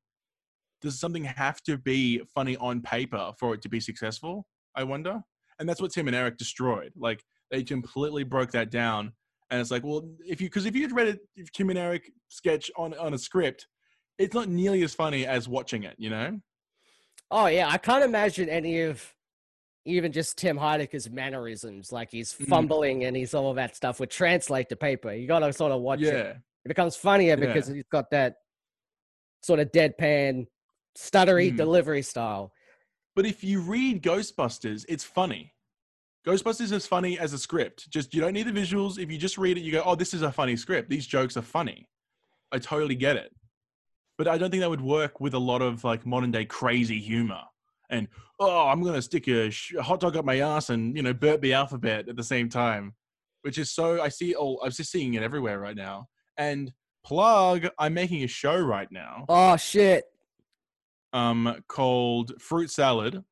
does 0.83 1.01
something 1.01 1.25
have 1.25 1.63
to 1.63 1.79
be 1.79 2.21
funny 2.35 2.57
on 2.59 2.83
paper 2.83 3.33
for 3.39 3.55
it 3.55 3.63
to 3.63 3.69
be 3.69 3.81
successful 3.81 4.47
i 4.77 4.83
wonder? 4.85 5.23
And 5.59 5.69
that's 5.69 5.81
what 5.81 5.93
tim 5.93 6.09
and 6.09 6.17
eric 6.17 6.37
destroyed. 6.37 6.93
Like 6.97 7.25
they 7.51 7.63
completely 7.63 8.25
broke 8.25 8.51
that 8.53 8.71
down. 8.71 9.13
And 9.51 9.61
it's 9.61 9.71
like 9.71 9.85
well 9.85 10.09
if 10.27 10.41
you 10.41 10.49
because 10.49 10.67
if 10.67 10.77
you'd 10.77 10.93
read 10.93 11.09
a 11.09 11.45
tim 11.53 11.71
and 11.71 11.79
eric 11.79 12.11
sketch 12.29 12.71
on 12.77 12.95
on 12.95 13.15
a 13.15 13.19
script 13.19 13.67
it's 14.19 14.35
not 14.35 14.49
nearly 14.49 14.83
as 14.85 14.95
funny 14.95 15.27
as 15.27 15.49
watching 15.49 15.85
it 15.85 15.97
you 15.99 16.11
know? 16.11 16.39
Oh 17.31 17.47
yeah, 17.47 17.69
I 17.69 17.79
can't 17.79 18.05
imagine 18.05 18.49
any 18.49 18.83
of 18.83 19.14
even 19.85 20.13
just 20.13 20.39
Tim 20.39 20.57
Heidecker's 20.57 21.11
mannerisms, 21.11 21.93
like 21.93 22.11
he's 22.11 22.33
Mm. 22.35 22.49
fumbling 22.49 23.05
and 23.05 23.17
he's 23.17 23.35
all 23.35 23.51
of 23.51 23.57
that 23.57 23.77
stuff, 23.77 24.01
would 24.01 24.11
translate 24.11 24.69
to 24.71 24.77
paper. 24.77 25.13
You 25.13 25.27
got 25.27 25.41
to 25.41 25.53
sort 25.53 25.73
of 25.73 25.81
watch 25.83 26.01
it. 26.01 26.05
yeah 26.15 26.37
It 26.65 26.69
becomes 26.69 26.97
funnier 26.97 27.31
Yeah. 27.31 27.37
because 27.37 27.67
he's 27.67 27.85
got 27.91 28.11
that 28.11 28.37
sort 29.43 29.61
of 29.61 29.71
deadpan, 29.73 30.47
stuttery 30.97 31.53
Mm. 31.53 31.57
delivery 31.59 32.01
style. 32.03 32.53
But 33.15 33.27
if 33.27 33.45
you 33.45 33.61
read 33.61 34.03
Ghostbusters, 34.03 34.87
it's 34.89 35.05
funny. 35.05 35.53
Ghostbusters 36.27 36.73
is 36.73 36.87
funny 36.87 37.19
as 37.19 37.35
a 37.35 37.39
script. 37.39 37.91
Just 37.91 38.15
you 38.15 38.21
don't 38.23 38.33
need 38.33 38.47
the 38.47 38.53
visuals. 38.53 38.99
If 38.99 39.11
you 39.11 39.19
just 39.19 39.37
read 39.37 39.59
it, 39.59 39.61
you 39.61 39.73
go, 39.73 39.83
"Oh, 39.85 39.95
this 39.95 40.15
is 40.15 40.23
a 40.23 40.33
funny 40.33 40.57
script. 40.57 40.89
These 40.89 41.07
jokes 41.07 41.37
are 41.37 41.43
funny." 41.43 41.87
I 42.51 42.59
totally 42.59 42.95
get 42.95 43.17
it. 43.17 43.35
But 44.17 44.29
I 44.29 44.39
don't 44.39 44.51
think 44.51 44.63
that 44.63 44.71
would 44.71 44.81
work 44.81 45.21
with 45.21 45.35
a 45.35 45.39
lot 45.39 45.61
of 45.61 45.85
like 45.85 46.07
modern 46.07 46.31
day 46.31 46.47
crazy 46.47 46.99
humor. 47.01 47.43
And 47.95 48.09
oh, 48.41 48.67
I'm 48.67 48.83
gonna 48.83 49.01
stick 49.01 49.29
a, 49.29 49.51
sh- 49.51 49.77
hot 49.81 50.01
dog 50.01 50.17
up 50.17 50.25
my 50.25 50.41
ass 50.41 50.71
and 50.71 50.97
you 50.97 51.03
know 51.03 51.15
burp 51.15 51.41
the 51.41 51.53
alphabet 51.53 52.09
at 52.09 52.17
the 52.17 52.25
same 52.25 52.49
time, 52.49 52.95
which 53.43 53.57
is 53.57 53.71
so 53.71 54.03
I 54.03 54.09
see. 54.09 54.35
Oh, 54.35 54.59
I'm 54.65 54.73
just 54.73 54.91
seeing 54.91 55.15
it 55.15 55.23
everywhere 55.23 55.61
right 55.61 55.77
now. 55.77 56.09
And 56.37 56.73
plug, 57.05 57.69
I'm 57.79 57.95
making 57.95 58.25
a 58.25 58.27
show 58.27 58.59
right 58.59 58.91
now 58.91 59.27
Oh 59.29 59.57
shit! 59.57 60.05
um, 61.13 61.63
called 61.69 62.33
Fruit 62.43 62.69
Salad. 62.69 63.23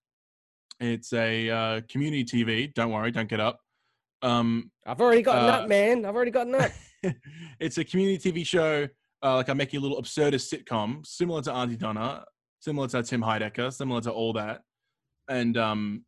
It's 0.78 1.12
a 1.12 1.50
uh, 1.50 1.80
community 1.88 2.24
TV. 2.24 2.72
Don't 2.72 2.92
worry, 2.92 3.10
don't 3.10 3.28
get 3.28 3.40
up. 3.40 3.58
Um, 4.22 4.70
I've 4.86 5.00
already 5.00 5.22
got 5.22 5.64
Uh, 5.64 5.66
man. 5.66 6.04
I've 6.04 6.14
already 6.14 6.30
got 6.30 6.46
nut. 6.46 6.72
it's 7.60 7.78
a 7.78 7.84
community 7.84 8.32
TV 8.32 8.46
show. 8.46 8.88
Uh, 9.24 9.36
like 9.36 9.48
I 9.48 9.52
make 9.52 9.68
making 9.68 9.78
a 9.78 9.82
little 9.82 10.00
absurdist 10.00 10.52
sitcom, 10.52 11.04
similar 11.04 11.42
to 11.42 11.52
Aunty 11.52 11.76
Donna, 11.76 12.24
similar 12.62 12.86
to 12.86 13.02
Tim 13.02 13.20
Heidecker, 13.20 13.72
similar 13.72 14.00
to 14.02 14.12
all 14.12 14.32
that, 14.34 14.62
and 15.28 15.56
um, 15.56 16.04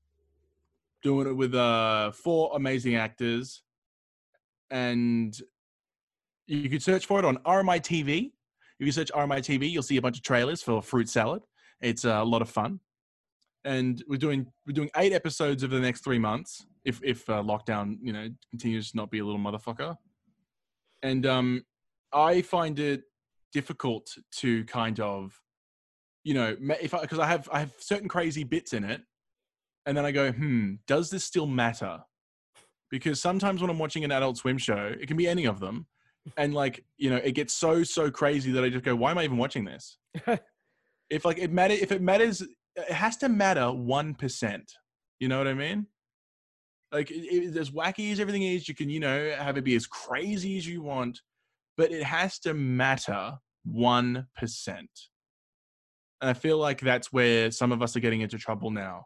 doing 1.03 1.27
it 1.27 1.33
with 1.33 1.53
uh, 1.55 2.13
four 2.13 2.53
amazing 2.55 2.95
actors. 2.95 3.63
And 4.71 5.37
you 6.47 6.71
could 6.71 6.83
search 6.83 7.07
for 7.07 7.19
it 7.19 7.25
on 7.25 7.39
RMITV. 7.39 8.31
If 8.79 8.87
you 8.87 8.93
search 8.93 9.11
RMITV, 9.13 9.69
you'll 9.69 9.83
see 9.83 9.97
a 9.97 10.03
bunch 10.03 10.17
of 10.19 10.23
trailers 10.23 10.63
for 10.63 10.81
Fruit 10.81 11.09
Salad. 11.09 11.43
It's 11.81 12.05
uh, 12.05 12.21
a 12.23 12.25
lot 12.25 12.41
of 12.41 12.49
fun. 12.49 12.79
and 13.65 14.03
we're 14.09 14.19
doing 14.19 14.47
we're 14.67 14.73
doing 14.73 14.91
eight 14.97 15.13
episodes 15.13 15.65
over 15.65 15.75
the 15.75 15.81
next 15.81 16.05
three 16.05 16.19
months 16.19 16.67
if 16.85 17.01
if 17.03 17.29
uh, 17.29 17.43
lockdown 17.43 17.99
you 18.03 18.13
know 18.13 18.29
continues 18.51 18.91
to 18.91 18.97
not 18.97 19.11
be 19.11 19.19
a 19.19 19.25
little 19.25 19.41
motherfucker. 19.41 19.97
And 21.03 21.27
um, 21.27 21.65
I 22.13 22.43
find 22.43 22.79
it 22.79 23.03
difficult 23.53 24.09
to 24.37 24.65
kind 24.65 24.99
of, 25.01 25.39
you 26.25 26.33
know, 26.33 26.57
if 26.81 26.91
because 26.91 27.19
I, 27.19 27.27
have 27.27 27.49
I 27.53 27.61
have 27.61 27.73
certain 27.79 28.09
crazy 28.09 28.45
bits 28.45 28.73
in 28.73 28.83
it, 28.83 29.03
and 29.87 29.97
then 29.97 30.07
I 30.07 30.11
go, 30.11 30.33
hmm, 30.33 30.75
does 30.87 31.11
this 31.11 31.23
still 31.23 31.47
matter? 31.47 32.01
Because 32.91 33.21
sometimes 33.21 33.61
when 33.61 33.71
I'm 33.71 33.79
watching 33.79 34.05
an 34.05 34.11
Adult 34.11 34.39
Swim 34.39 34.57
show, 34.57 34.95
it 34.99 35.07
can 35.07 35.19
be 35.19 35.29
any 35.29 35.45
of 35.45 35.61
them, 35.61 35.87
and 36.39 36.55
like 36.55 36.83
you 36.97 37.11
know, 37.11 37.17
it 37.17 37.33
gets 37.33 37.53
so 37.53 37.85
so 37.85 38.11
crazy 38.11 38.51
that 38.53 38.65
I 38.65 38.71
just 38.71 38.85
go, 38.85 38.97
why 38.97 39.11
am 39.11 39.19
I 39.19 39.25
even 39.25 39.37
watching 39.37 39.65
this? 39.65 39.99
if 41.11 41.25
like 41.25 41.39
it 41.39 41.53
matter 41.53 41.75
if 41.75 41.93
it 41.93 42.01
matters, 42.01 42.41
it 42.41 42.91
has 42.91 43.19
to 43.19 43.29
matter 43.29 43.71
one 43.71 44.15
percent. 44.15 44.73
You 45.21 45.29
know 45.29 45.39
what 45.39 45.49
I 45.49 45.55
mean? 45.55 45.87
Like 46.91 47.11
it, 47.11 47.15
it, 47.15 47.57
as 47.57 47.71
wacky 47.71 48.13
as 48.13 48.21
everything 48.21 48.43
is, 48.43 48.67
you 48.67 48.75
can 48.75 48.89
you 48.89 49.01
know 49.01 49.35
have 49.39 49.59
it 49.59 49.65
be 49.65 49.77
as 49.77 49.87
crazy 49.87 50.57
as 50.57 50.67
you 50.67 50.81
want, 50.81 51.21
but 51.77 51.93
it 51.93 52.03
has 52.03 52.39
to 52.41 52.55
matter 52.55 53.35
one 53.65 54.27
percent. 54.37 54.89
And 56.25 56.31
I 56.31 56.33
feel 56.33 56.57
like 56.57 56.81
that's 56.81 57.13
where 57.13 57.51
some 57.51 57.71
of 57.71 57.83
us 57.83 57.95
are 57.97 58.01
getting 58.01 58.23
into 58.23 58.39
trouble 58.39 58.71
now. 58.71 59.05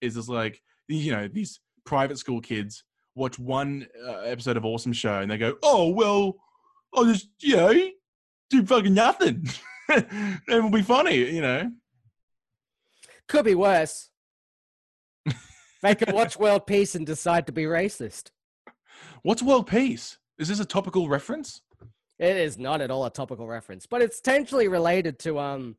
Is 0.00 0.14
just 0.14 0.28
like 0.28 0.62
you 0.86 1.10
know 1.10 1.26
these 1.26 1.58
private 1.84 2.18
school 2.18 2.40
kids 2.40 2.84
watch 3.16 3.36
one 3.36 3.88
uh, 4.06 4.18
episode 4.18 4.56
of 4.56 4.64
Awesome 4.64 4.92
Show 4.92 5.18
and 5.22 5.28
they 5.28 5.38
go, 5.38 5.56
"Oh 5.64 5.88
well, 5.88 6.36
I'll 6.94 7.06
just 7.06 7.30
you 7.40 7.56
know 7.56 7.90
do 8.48 8.64
fucking 8.64 8.94
nothing, 8.94 9.44
it'll 10.48 10.70
be 10.70 10.82
funny," 10.82 11.16
you 11.34 11.40
know. 11.40 11.72
Could 13.26 13.44
be 13.44 13.56
worse. 13.56 14.10
they 15.82 15.96
could 15.96 16.12
watch 16.12 16.36
World 16.38 16.68
Peace 16.68 16.94
and 16.94 17.04
decide 17.04 17.46
to 17.46 17.52
be 17.52 17.64
racist. 17.64 18.30
What's 19.24 19.42
world 19.42 19.66
peace? 19.66 20.16
Is 20.38 20.46
this 20.46 20.60
a 20.60 20.64
topical 20.64 21.08
reference? 21.08 21.60
It 22.20 22.36
is 22.36 22.56
not 22.56 22.80
at 22.80 22.92
all 22.92 23.04
a 23.04 23.10
topical 23.10 23.48
reference, 23.48 23.84
but 23.84 24.00
it's 24.00 24.20
tangentially 24.20 24.70
related 24.70 25.18
to 25.20 25.40
um 25.40 25.74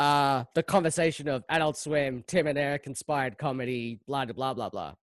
uh 0.00 0.44
the 0.54 0.62
conversation 0.62 1.28
of 1.28 1.44
Adult 1.50 1.76
Swim, 1.76 2.24
Tim 2.26 2.46
and 2.46 2.58
Eric 2.58 2.86
inspired 2.86 3.36
comedy, 3.36 4.00
blah 4.06 4.24
blah 4.24 4.32
blah 4.32 4.54
blah 4.54 4.68
blah. 4.70 4.94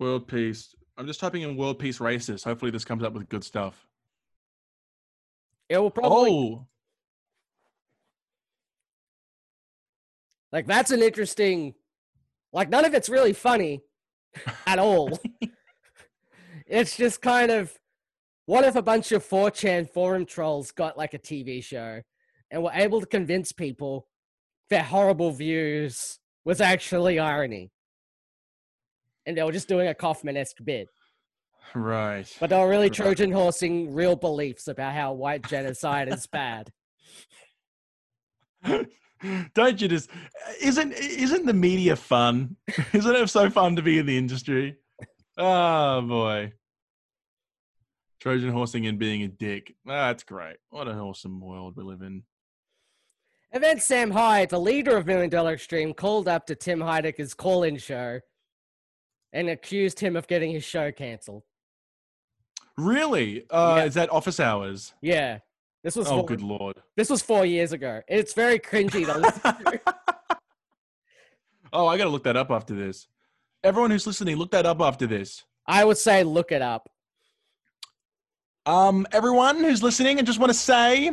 World 0.00 0.26
peace. 0.26 0.74
I'm 0.96 1.06
just 1.06 1.20
typing 1.20 1.42
in 1.42 1.56
world 1.56 1.78
peace 1.78 1.98
racist. 1.98 2.44
Hopefully, 2.44 2.72
this 2.72 2.84
comes 2.84 3.04
up 3.04 3.12
with 3.12 3.28
good 3.28 3.44
stuff. 3.44 3.86
It 5.68 5.78
will 5.78 5.90
probably 5.90 6.30
Oh, 6.30 6.66
like 10.50 10.66
that's 10.66 10.90
an 10.90 11.02
interesting 11.02 11.74
like 12.52 12.68
none 12.70 12.84
of 12.84 12.94
it's 12.94 13.08
really 13.08 13.32
funny 13.32 13.82
at 14.66 14.78
all. 14.80 15.20
it's 16.66 16.96
just 16.96 17.22
kind 17.22 17.50
of 17.52 17.72
what 18.46 18.64
if 18.64 18.74
a 18.74 18.82
bunch 18.82 19.12
of 19.12 19.24
4chan 19.24 19.88
forum 19.90 20.24
trolls 20.24 20.72
got 20.72 20.96
like 20.96 21.14
a 21.14 21.18
TV 21.18 21.62
show 21.62 22.00
and 22.50 22.62
were 22.62 22.72
able 22.72 23.00
to 23.00 23.06
convince 23.06 23.52
people 23.52 24.06
their 24.70 24.82
horrible 24.82 25.30
views 25.32 26.18
was 26.44 26.60
actually 26.60 27.18
irony? 27.18 27.70
And 29.26 29.36
they 29.36 29.42
were 29.42 29.52
just 29.52 29.68
doing 29.68 29.88
a 29.88 29.94
Kaufman 29.94 30.36
esque 30.36 30.64
bit. 30.64 30.88
right. 31.74 32.26
But 32.40 32.50
they 32.50 32.56
were 32.58 32.68
really 32.68 32.86
Right. 32.86 32.94
Trojan 32.94 33.32
horsing 33.32 33.92
real 33.92 34.16
beliefs 34.16 34.68
about 34.68 34.94
how 34.94 35.12
white 35.12 35.46
genocide 35.46 36.08
is 36.12 36.26
bad. 36.26 36.70
Don't 39.54 39.80
you 39.80 39.88
just 39.88 40.10
isn't 40.60 40.92
isn't 40.92 41.46
the 41.46 41.52
media 41.52 41.96
fun? 41.96 42.56
Isn't 42.92 43.16
it 43.16 43.28
so 43.28 43.50
fun 43.50 43.76
to 43.76 43.82
be 43.82 43.98
in 43.98 44.06
the 44.06 44.16
industry? 44.16 44.76
Oh 45.36 46.00
boy. 46.02 46.52
Trojan 48.20 48.50
horsing 48.50 48.86
and 48.86 48.98
being 48.98 49.22
a 49.22 49.28
dick. 49.28 49.74
Ah, 49.86 50.08
That's 50.08 50.22
great. 50.24 50.56
What 50.70 50.88
an 50.88 50.98
awesome 50.98 51.40
world 51.40 51.74
we 51.76 51.84
live 51.84 52.02
in. 52.02 52.22
And 53.50 53.62
then 53.62 53.80
Sam 53.80 54.10
Hyde, 54.10 54.50
the 54.50 54.60
leader 54.60 54.96
of 54.96 55.06
Million 55.06 55.30
Dollar 55.30 55.54
Extreme, 55.54 55.94
called 55.94 56.28
up 56.28 56.46
to 56.46 56.54
Tim 56.54 56.80
Heidecker's 56.80 57.32
call 57.34 57.62
in 57.62 57.78
show 57.78 58.20
and 59.32 59.48
accused 59.48 59.98
him 60.00 60.16
of 60.16 60.26
getting 60.26 60.50
his 60.52 60.64
show 60.64 60.92
cancelled. 60.92 61.42
Really? 62.76 63.44
Uh, 63.50 63.76
Yeah. 63.78 63.84
Is 63.84 63.94
that 63.94 64.10
office 64.10 64.38
hours? 64.40 64.92
Yeah. 65.00 65.38
This 65.82 65.96
was 65.96 66.06
Oh, 66.08 66.16
four, 66.18 66.26
good 66.26 66.42
lord. 66.42 66.76
this 66.96 67.08
was 67.08 67.22
four 67.22 67.46
years 67.46 67.72
ago. 67.72 68.02
It's 68.08 68.34
very 68.34 68.58
cringy 68.58 69.06
to 69.06 69.16
listen 69.18 69.64
to. 69.64 69.80
oh, 71.72 71.86
I 71.86 71.96
got 71.96 72.04
to 72.04 72.10
look 72.10 72.24
that 72.24 72.36
up 72.36 72.50
after 72.50 72.74
this. 72.74 73.06
Everyone 73.64 73.90
who's 73.90 74.06
listening, 74.06 74.36
look 74.36 74.50
that 74.50 74.66
up 74.66 74.80
after 74.80 75.06
this. 75.06 75.44
I 75.66 75.84
would 75.84 75.98
say 75.98 76.22
look 76.24 76.52
it 76.52 76.62
up. 76.62 76.88
Um, 78.66 79.06
everyone 79.12 79.56
who's 79.64 79.82
listening, 79.82 80.18
I 80.18 80.22
just 80.22 80.38
want 80.38 80.50
to 80.50 80.58
say, 80.58 81.12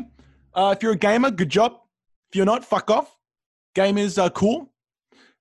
uh, 0.54 0.74
if 0.76 0.84
you're 0.84 0.92
a 0.92 0.98
gamer, 0.98 1.32
good 1.32 1.50
job. 1.50 1.78
If 2.36 2.38
you're 2.40 2.46
not, 2.46 2.66
fuck 2.66 2.92
off. 2.92 3.18
Gamers 3.78 4.22
are 4.22 4.30
cool. 4.30 4.70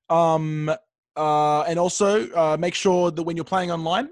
Um, 0.08 0.70
uh, 1.16 1.62
and 1.62 1.76
also 1.76 2.30
uh, 2.30 2.56
make 2.56 2.76
sure 2.76 3.10
that 3.10 3.20
when 3.20 3.34
you're 3.34 3.44
playing 3.44 3.72
online, 3.72 4.10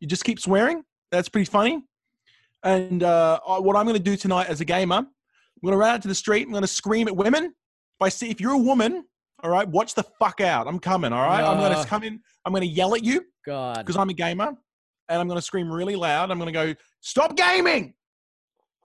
you 0.00 0.08
just 0.08 0.24
keep 0.24 0.40
swearing. 0.40 0.82
That's 1.12 1.28
pretty 1.28 1.48
funny. 1.48 1.84
And 2.64 3.04
uh, 3.04 3.38
what 3.46 3.76
I'm 3.76 3.86
going 3.86 3.96
to 3.96 4.02
do 4.02 4.16
tonight 4.16 4.48
as 4.48 4.60
a 4.60 4.64
gamer, 4.64 4.96
I'm 4.96 5.06
going 5.62 5.70
to 5.70 5.78
run 5.78 5.94
out 5.94 6.02
to 6.02 6.08
the 6.08 6.16
street. 6.16 6.44
I'm 6.44 6.50
going 6.50 6.62
to 6.62 6.66
scream 6.66 7.06
at 7.06 7.14
women. 7.14 7.44
If 7.44 8.02
I 8.02 8.08
see 8.08 8.28
if 8.28 8.40
you're 8.40 8.54
a 8.54 8.58
woman, 8.58 9.04
all 9.44 9.50
right, 9.52 9.68
watch 9.68 9.94
the 9.94 10.02
fuck 10.02 10.40
out. 10.40 10.66
I'm 10.66 10.80
coming. 10.80 11.12
All 11.12 11.22
right, 11.22 11.44
I'm 11.44 11.60
going 11.60 11.80
to 11.80 11.88
come 11.88 12.02
in. 12.02 12.18
I'm 12.44 12.52
going 12.52 12.62
to 12.62 12.74
yell 12.74 12.96
at 12.96 13.04
you 13.04 13.24
God. 13.46 13.76
because 13.76 13.96
I'm 13.96 14.10
a 14.10 14.14
gamer, 14.14 14.48
and 14.48 15.20
I'm 15.20 15.28
going 15.28 15.38
to 15.38 15.46
scream 15.46 15.70
really 15.70 15.94
loud. 15.94 16.32
I'm 16.32 16.40
going 16.40 16.52
to 16.52 16.74
go, 16.74 16.74
"Stop 17.02 17.36
gaming!" 17.36 17.94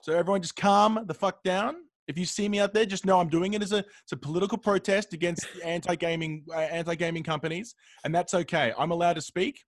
So 0.04 0.14
everyone, 0.14 0.44
just 0.44 0.56
calm 0.56 1.00
the 1.08 1.16
fuck 1.16 1.42
down. 1.42 1.76
If 2.10 2.18
you 2.18 2.26
see 2.26 2.50
me 2.50 2.60
out 2.60 2.74
there, 2.74 2.86
just 2.88 3.06
know 3.06 3.20
I'm 3.20 3.30
doing 3.30 3.54
it 3.54 3.62
as 3.62 3.72
a 3.72 3.78
it's 3.78 4.12
a 4.12 4.18
political 4.18 4.58
protest 4.58 5.14
against 5.14 5.46
anti-gaming 5.64 6.44
uh, 6.52 6.58
anti-gaming 6.58 7.22
companies, 7.24 7.76
and 8.04 8.14
that's 8.14 8.34
okay. 8.34 8.74
I'm 8.78 8.90
allowed 8.90 9.14
to 9.14 9.22
speak. 9.22 9.64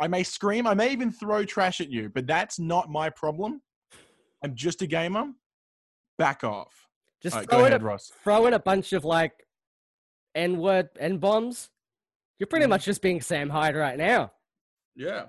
I 0.00 0.08
may 0.08 0.24
scream. 0.24 0.66
I 0.66 0.74
may 0.74 0.90
even 0.90 1.12
throw 1.12 1.44
trash 1.44 1.80
at 1.80 1.88
you, 1.88 2.10
but 2.12 2.26
that's 2.26 2.58
not 2.58 2.90
my 2.90 3.08
problem. 3.10 3.62
I'm 4.44 4.56
just 4.56 4.82
a 4.82 4.88
gamer. 4.88 5.26
Back 6.18 6.42
off. 6.42 6.74
Just 7.22 7.36
right, 7.36 7.48
throw, 7.48 7.58
go 7.60 7.64
in 7.66 7.70
ahead, 7.72 7.82
a, 7.82 7.84
Ross. 7.84 8.10
throw 8.24 8.46
in 8.46 8.54
a 8.54 8.58
bunch 8.58 8.92
of 8.92 9.04
like 9.04 9.32
N 10.34 10.58
word 10.58 10.88
N 10.98 11.18
bombs. 11.18 11.70
You're 12.40 12.48
pretty 12.48 12.66
Mhm. 12.66 12.70
much 12.70 12.84
just 12.86 13.02
being 13.02 13.20
Sam 13.20 13.48
Hyde 13.48 13.76
right 13.76 13.96
now. 13.96 14.32
Yeah. 14.96 15.26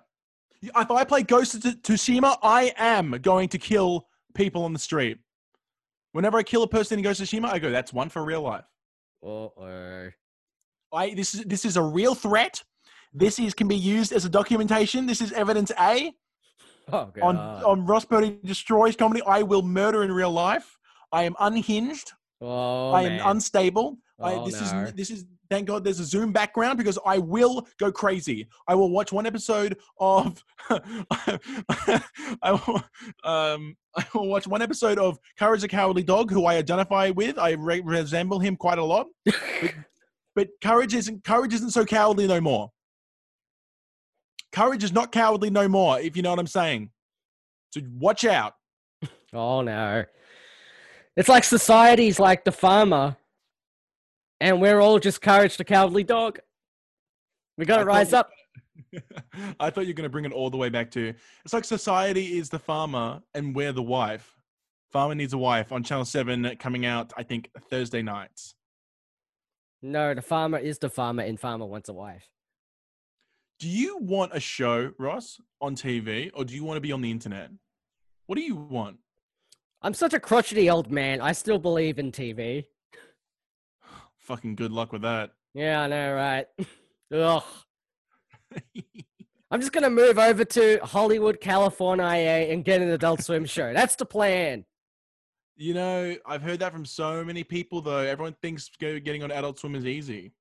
If 0.63 0.71
I 0.91 1.03
play 1.03 1.21
Ghost 1.21 1.53
of 1.53 1.61
Tsushima, 1.61 2.39
I 2.41 2.73
am 2.75 3.11
going 3.21 3.49
to 3.49 3.59
kill 3.59 4.07
people 4.33 4.63
on 4.63 4.73
the 4.73 4.79
street. 4.79 5.19
Whenever 6.17 6.39
I 6.39 6.41
kill 6.41 6.63
a 6.63 6.67
person 6.67 6.97
in 6.97 7.03
Ghost 7.03 7.21
of 7.21 7.27
Tsushima, 7.27 7.45
I 7.45 7.59
go, 7.59 7.69
"That's 7.69 7.93
one 7.93 8.09
for 8.09 8.25
real 8.25 8.41
life." 8.41 8.65
Uh-oh. 9.23 10.09
I 10.91 11.13
this 11.13 11.35
is 11.35 11.43
this 11.43 11.63
is 11.63 11.77
a 11.77 11.81
real 11.83 12.15
threat. 12.15 12.63
This 13.13 13.37
is 13.37 13.53
can 13.53 13.67
be 13.67 13.75
used 13.75 14.11
as 14.11 14.25
a 14.25 14.29
documentation. 14.29 15.05
This 15.05 15.21
is 15.21 15.31
evidence 15.33 15.71
A 15.79 16.11
Oh, 16.91 17.05
God. 17.13 17.21
on 17.21 17.37
on 17.37 17.85
Ross 17.85 18.03
Purdy 18.03 18.39
destroys 18.43 18.95
comedy. 18.95 19.21
I 19.27 19.43
will 19.43 19.61
murder 19.61 20.03
in 20.03 20.11
real 20.11 20.31
life. 20.31 20.79
I 21.11 21.21
am 21.21 21.35
unhinged. 21.39 22.11
oh, 22.41 22.93
I 22.93 23.03
am 23.03 23.17
man. 23.17 23.21
unstable. 23.27 23.97
I, 24.19 24.33
Oh, 24.33 24.45
this 24.47 24.59
no. 24.59 24.85
is 24.85 24.93
this 24.93 25.11
is 25.11 25.25
thank 25.49 25.67
God 25.67 25.83
there's 25.83 25.99
a 25.99 26.05
Zoom 26.05 26.31
background 26.31 26.77
because 26.77 26.97
I 27.05 27.17
will 27.17 27.67
go 27.79 27.91
crazy. 27.91 28.47
I 28.67 28.75
will 28.75 28.89
watch 28.89 29.11
one 29.11 29.25
episode 29.25 29.77
of 29.99 30.43
I 30.69 32.09
will, 32.43 32.83
um 33.23 33.75
I 33.97 34.05
will 34.13 34.27
watch 34.27 34.47
one 34.47 34.61
episode 34.61 34.99
of 34.99 35.17
Courage 35.39 35.61
the 35.61 35.67
Cowardly 35.67 36.03
Dog, 36.03 36.29
who 36.31 36.45
I 36.45 36.55
identify 36.55 37.09
with. 37.09 37.37
I 37.39 37.51
re- 37.51 37.81
resemble 37.81 38.39
him 38.39 38.55
quite 38.55 38.77
a 38.77 38.83
lot. 38.83 39.07
But, 39.25 39.35
but 40.35 40.49
Courage 40.61 40.93
isn't 40.93 41.23
Courage 41.23 41.53
isn't 41.53 41.71
so 41.71 41.85
cowardly 41.85 42.27
no 42.27 42.39
more. 42.39 42.71
Courage 44.51 44.83
is 44.83 44.93
not 44.93 45.11
cowardly 45.11 45.49
no 45.49 45.67
more, 45.67 45.99
if 45.99 46.15
you 46.15 46.23
know 46.23 46.29
what 46.29 46.39
I'm 46.39 46.47
saying. 46.47 46.91
So 47.73 47.81
watch 47.97 48.25
out. 48.25 48.53
Oh 49.33 49.61
no. 49.61 50.05
It's 51.15 51.29
like 51.29 51.43
society's 51.43 52.19
like 52.19 52.45
the 52.45 52.51
farmer, 52.51 53.17
and 54.39 54.61
we're 54.61 54.79
all 54.79 54.99
just 54.99 55.21
courage 55.21 55.57
the 55.57 55.63
cowardly 55.63 56.03
dog. 56.03 56.39
We 57.57 57.65
gotta 57.65 57.85
rise 57.85 58.11
you- 58.11 58.19
up. 58.19 58.29
I 59.59 59.69
thought 59.69 59.81
you 59.81 59.89
were 59.89 59.93
going 59.97 60.03
to 60.03 60.09
bring 60.09 60.25
it 60.25 60.31
all 60.31 60.49
the 60.49 60.57
way 60.57 60.69
back 60.69 60.91
to 60.91 61.13
it's 61.43 61.53
like 61.53 61.65
society 61.65 62.37
is 62.37 62.49
the 62.49 62.59
farmer 62.59 63.21
and 63.33 63.55
we're 63.55 63.73
the 63.73 63.81
wife. 63.81 64.37
Farmer 64.91 65.15
needs 65.15 65.33
a 65.33 65.37
wife 65.37 65.71
on 65.71 65.83
Channel 65.83 66.05
7 66.05 66.55
coming 66.57 66.85
out, 66.85 67.11
I 67.17 67.23
think, 67.23 67.49
Thursday 67.69 68.01
nights. 68.01 68.55
No, 69.81 70.13
the 70.13 70.21
farmer 70.21 70.57
is 70.57 70.79
the 70.79 70.89
farmer, 70.89 71.23
and 71.23 71.39
farmer 71.39 71.65
wants 71.65 71.89
a 71.89 71.93
wife. 71.93 72.29
Do 73.59 73.67
you 73.67 73.97
want 73.97 74.31
a 74.33 74.39
show, 74.39 74.91
Ross, 74.97 75.39
on 75.61 75.75
TV 75.75 76.31
or 76.33 76.45
do 76.45 76.53
you 76.55 76.63
want 76.63 76.77
to 76.77 76.81
be 76.81 76.91
on 76.91 77.01
the 77.01 77.11
internet? 77.11 77.49
What 78.27 78.35
do 78.35 78.41
you 78.41 78.55
want? 78.55 78.97
I'm 79.81 79.93
such 79.93 80.13
a 80.13 80.19
crotchety 80.19 80.69
old 80.69 80.91
man. 80.91 81.21
I 81.21 81.31
still 81.31 81.59
believe 81.59 81.99
in 81.99 82.11
TV. 82.11 82.65
Fucking 84.27 84.55
good 84.55 84.73
luck 84.73 84.91
with 84.91 85.03
that. 85.03 85.31
Yeah, 85.53 85.81
I 85.81 85.87
know, 85.87 86.13
right? 86.13 86.45
Ugh. 87.13 87.43
I'm 89.49 89.61
just 89.61 89.71
gonna 89.71 89.89
move 89.89 90.19
over 90.19 90.43
to 90.43 90.79
Hollywood, 90.83 91.39
California, 91.39 92.05
and 92.05 92.65
get 92.65 92.81
an 92.81 92.89
Adult 92.89 93.23
Swim 93.23 93.45
show. 93.45 93.71
That's 93.71 93.95
the 93.95 94.05
plan. 94.05 94.65
You 95.55 95.73
know, 95.73 96.17
I've 96.25 96.41
heard 96.41 96.59
that 96.59 96.73
from 96.73 96.83
so 96.83 97.23
many 97.23 97.45
people 97.45 97.81
though. 97.81 97.99
Everyone 97.99 98.35
thinks 98.41 98.69
getting 98.77 99.23
on 99.23 99.31
Adult 99.31 99.59
Swim 99.59 99.75
is 99.75 99.85
easy. 99.85 100.33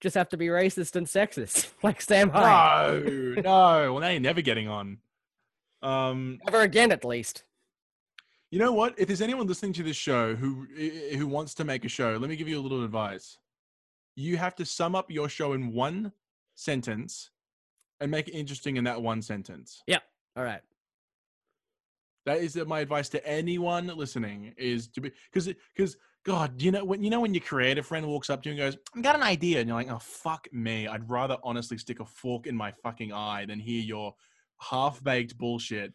Just 0.00 0.14
have 0.14 0.30
to 0.30 0.38
be 0.38 0.46
racist 0.46 0.96
and 0.96 1.06
sexist, 1.06 1.68
like 1.82 2.00
Sam 2.00 2.30
Hyde. 2.30 3.04
No, 3.04 3.42
no. 3.42 3.92
Well, 3.92 4.00
they're 4.00 4.18
never 4.20 4.40
getting 4.40 4.68
on. 4.68 4.98
Um, 5.82 6.38
Never 6.46 6.62
again, 6.62 6.90
at 6.92 7.04
least. 7.04 7.44
You 8.50 8.58
know 8.58 8.72
what? 8.72 8.94
If 8.98 9.08
there's 9.08 9.20
anyone 9.20 9.46
listening 9.46 9.72
to 9.74 9.82
this 9.82 9.96
show 9.96 10.34
who 10.34 10.66
who 11.16 11.26
wants 11.26 11.54
to 11.54 11.64
make 11.64 11.84
a 11.84 11.88
show, 11.88 12.16
let 12.16 12.30
me 12.30 12.36
give 12.36 12.48
you 12.48 12.58
a 12.58 12.62
little 12.62 12.84
advice. 12.84 13.38
You 14.14 14.36
have 14.36 14.54
to 14.56 14.64
sum 14.64 14.94
up 14.94 15.10
your 15.10 15.28
show 15.28 15.52
in 15.52 15.72
one 15.72 16.12
sentence 16.54 17.30
and 18.00 18.10
make 18.10 18.28
it 18.28 18.32
interesting 18.32 18.76
in 18.76 18.84
that 18.84 19.00
one 19.00 19.20
sentence. 19.22 19.82
Yeah. 19.86 19.98
All 20.36 20.44
right. 20.44 20.60
That 22.24 22.38
is 22.38 22.56
uh, 22.56 22.64
my 22.64 22.80
advice 22.80 23.08
to 23.10 23.26
anyone 23.26 23.86
listening 23.86 24.52
is 24.56 24.88
to 24.88 25.00
be 25.00 25.12
because 25.32 25.52
because 25.74 25.96
God, 26.24 26.60
you 26.60 26.72
know 26.72 26.84
when 26.84 27.02
you 27.02 27.10
know 27.10 27.20
when 27.20 27.34
your 27.34 27.42
creative 27.42 27.86
friend 27.86 28.06
walks 28.06 28.30
up 28.30 28.42
to 28.42 28.48
you 28.48 28.54
and 28.54 28.58
goes, 28.58 28.76
"I've 28.94 29.02
got 29.02 29.14
an 29.14 29.22
idea," 29.22 29.60
and 29.60 29.68
you're 29.68 29.76
like, 29.76 29.90
"Oh 29.90 30.00
fuck 30.00 30.48
me! 30.52 30.88
I'd 30.88 31.08
rather 31.08 31.36
honestly 31.44 31.78
stick 31.78 32.00
a 32.00 32.04
fork 32.04 32.46
in 32.46 32.56
my 32.56 32.72
fucking 32.82 33.12
eye 33.12 33.46
than 33.46 33.60
hear 33.60 33.80
your 33.80 34.14
half 34.58 35.02
baked 35.04 35.38
bullshit." 35.38 35.92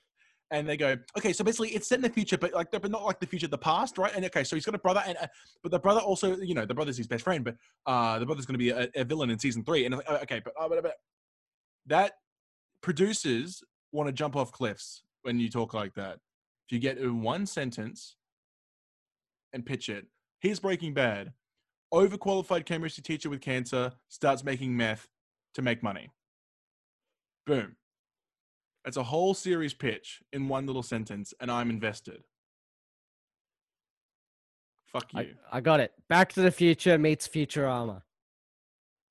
And 0.52 0.68
they 0.68 0.76
go, 0.76 0.98
"Okay, 1.18 1.32
so 1.32 1.44
basically 1.44 1.70
it's 1.70 1.88
set 1.88 1.96
in 1.96 2.02
the 2.02 2.10
future, 2.10 2.38
but 2.38 2.54
like 2.54 2.72
but 2.72 2.92
not 2.92 3.04
like 3.06 3.20
the 3.20 3.26
future, 3.26 3.48
the 3.48 3.58
past, 3.58 3.98
right?" 3.98 4.12
And 4.14 4.26
okay, 4.26 4.44
so 4.44 4.56
he's 4.56 4.66
got 4.66 4.76
a 4.76 4.80
brother, 4.80 5.02
and 5.08 5.18
uh, 5.18 5.28
but 5.64 5.72
the 5.72 5.80
brother 5.80 6.02
also, 6.02 6.36
you 6.38 6.54
know, 6.54 6.66
the 6.66 6.74
brother's 6.76 6.98
his 6.98 7.08
best 7.08 7.24
friend, 7.24 7.44
but 7.44 7.56
uh 7.86 8.20
the 8.20 8.26
brother's 8.26 8.46
going 8.46 8.56
to 8.56 8.60
be 8.60 8.70
a, 8.70 8.90
a 8.96 9.06
villain 9.06 9.30
in 9.30 9.40
season 9.40 9.64
three, 9.64 9.86
and 9.86 9.96
oh, 9.96 10.16
okay, 10.18 10.42
but, 10.44 10.54
uh, 10.60 10.68
but, 10.68 10.84
but 10.84 10.96
that 11.86 12.14
producers 12.82 13.64
want 13.92 14.08
to 14.08 14.14
jump 14.14 14.36
off 14.36 14.52
cliffs 14.52 15.04
when 15.24 15.40
you 15.40 15.50
talk 15.50 15.74
like 15.74 15.94
that. 15.96 16.16
If 16.68 16.74
you 16.74 16.80
get 16.80 16.98
in 16.98 17.22
one 17.22 17.46
sentence 17.46 18.16
and 19.54 19.66
pitch 19.66 19.90
it, 19.90 20.06
here's 20.40 20.60
Breaking 20.60 20.94
Bad. 20.94 21.34
Overqualified 21.94 22.66
chemistry 22.66 23.04
teacher 23.04 23.30
with 23.30 23.42
cancer 23.42 23.92
starts 24.10 24.44
making 24.44 24.76
meth 24.76 25.08
to 25.56 25.62
make 25.62 25.84
money. 25.84 26.10
Boom. 27.46 27.76
That's 28.84 28.98
a 28.98 29.04
whole 29.04 29.34
series 29.34 29.74
pitch 29.74 30.22
in 30.34 30.48
one 30.48 30.66
little 30.66 30.84
sentence, 30.84 31.34
and 31.40 31.52
I'm 31.52 31.70
invested. 31.70 32.24
Fuck 34.92 35.14
you. 35.14 35.20
I, 35.20 35.28
I 35.52 35.62
got 35.62 35.80
it. 35.80 35.94
Back 36.10 36.34
to 36.34 36.42
the 36.42 36.52
Future 36.52 36.98
meets 36.98 37.28
Futurama. 37.28 38.02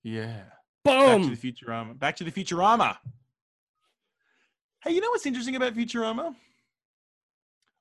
yeah. 0.02 0.42
Back 0.82 1.06
to 1.06 1.18
Boom. 1.18 1.34
the 1.34 1.52
Futurama. 1.52 1.98
Back 1.98 2.16
to 2.16 2.24
the 2.24 2.32
Futurama. 2.32 2.96
Hey, 4.82 4.92
you 4.92 5.00
know 5.02 5.10
what's 5.10 5.26
interesting 5.26 5.56
about 5.56 5.74
Futurama? 5.74 6.34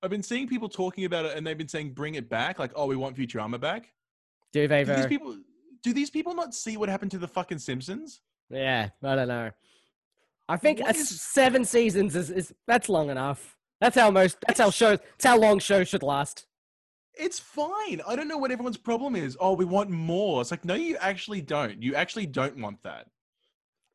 I've 0.03 0.09
been 0.09 0.23
seeing 0.23 0.47
people 0.47 0.67
talking 0.67 1.05
about 1.05 1.25
it, 1.25 1.37
and 1.37 1.47
they've 1.47 1.57
been 1.57 1.67
saying, 1.69 1.93
"Bring 1.93 2.15
it 2.15 2.29
back!" 2.29 2.59
Like, 2.59 2.71
"Oh, 2.75 2.87
we 2.87 2.95
want 2.97 3.15
Futurama 3.15 3.59
back." 3.59 3.91
Do 4.51 4.67
they 4.67 4.83
Do 4.83 4.95
these 4.95 5.05
people? 5.07 5.37
Do 5.81 5.93
these 5.93 6.09
people 6.09 6.33
not 6.33 6.53
see 6.53 6.75
what 6.77 6.89
happened 6.89 7.11
to 7.11 7.17
the 7.17 7.27
fucking 7.27 7.59
Simpsons? 7.59 8.21
Yeah, 8.49 8.89
I 9.01 9.15
don't 9.15 9.27
know. 9.29 9.51
I 10.50 10.58
think 10.58 10.82
a 10.82 10.89
is- 10.89 11.22
seven 11.22 11.64
seasons 11.64 12.16
is, 12.16 12.30
is 12.30 12.54
that's 12.68 12.89
long 12.89 13.10
enough. 13.10 13.56
That's 13.80 13.95
how 13.95 14.12
most. 14.12 14.38
That's 14.45 14.60
how 14.60 14.72
shows. 14.72 15.00
That's 15.00 15.26
how 15.26 15.38
long 15.38 15.60
shows 15.60 15.88
should 15.88 16.04
last. 16.04 16.45
It's 17.14 17.39
fine. 17.39 18.02
I 18.08 18.16
don't 18.16 18.28
know 18.28 18.38
what 18.38 18.52
everyone's 18.52 18.78
problem 18.78 19.16
is. 19.16 19.38
Oh, 19.39 19.54
we 19.54 19.66
want 19.66 19.89
more. 19.89 20.41
It's 20.41 20.52
like, 20.52 20.66
no, 20.66 20.74
you 20.76 20.97
actually 20.97 21.41
don't. 21.41 21.84
You 21.84 21.95
actually 21.95 22.26
don't 22.26 22.58
want 22.58 22.82
that. 22.84 23.08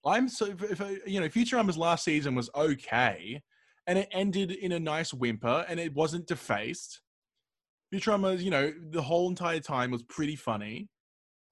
I'm 0.05 0.29
so, 0.29 0.47
if, 0.47 0.63
if, 0.63 0.81
uh, 0.81 0.89
you 1.07 1.21
know, 1.21 1.29
Futurama's 1.29 1.79
last 1.79 2.05
season 2.05 2.35
was 2.35 2.51
okay 2.55 3.43
and 3.87 3.99
it 3.99 4.09
ended 4.13 4.51
in 4.51 4.73
a 4.73 4.81
nice 4.81 5.15
whimper 5.15 5.65
and 5.69 5.81
it 5.81 5.95
wasn't 5.95 6.27
defaced. 6.27 7.01
Futurama, 7.93 8.39
you 8.39 8.51
know, 8.51 8.73
the 8.91 9.01
whole 9.01 9.31
entire 9.31 9.61
time 9.61 9.91
was 9.91 10.03
pretty 10.03 10.37
funny 10.37 10.91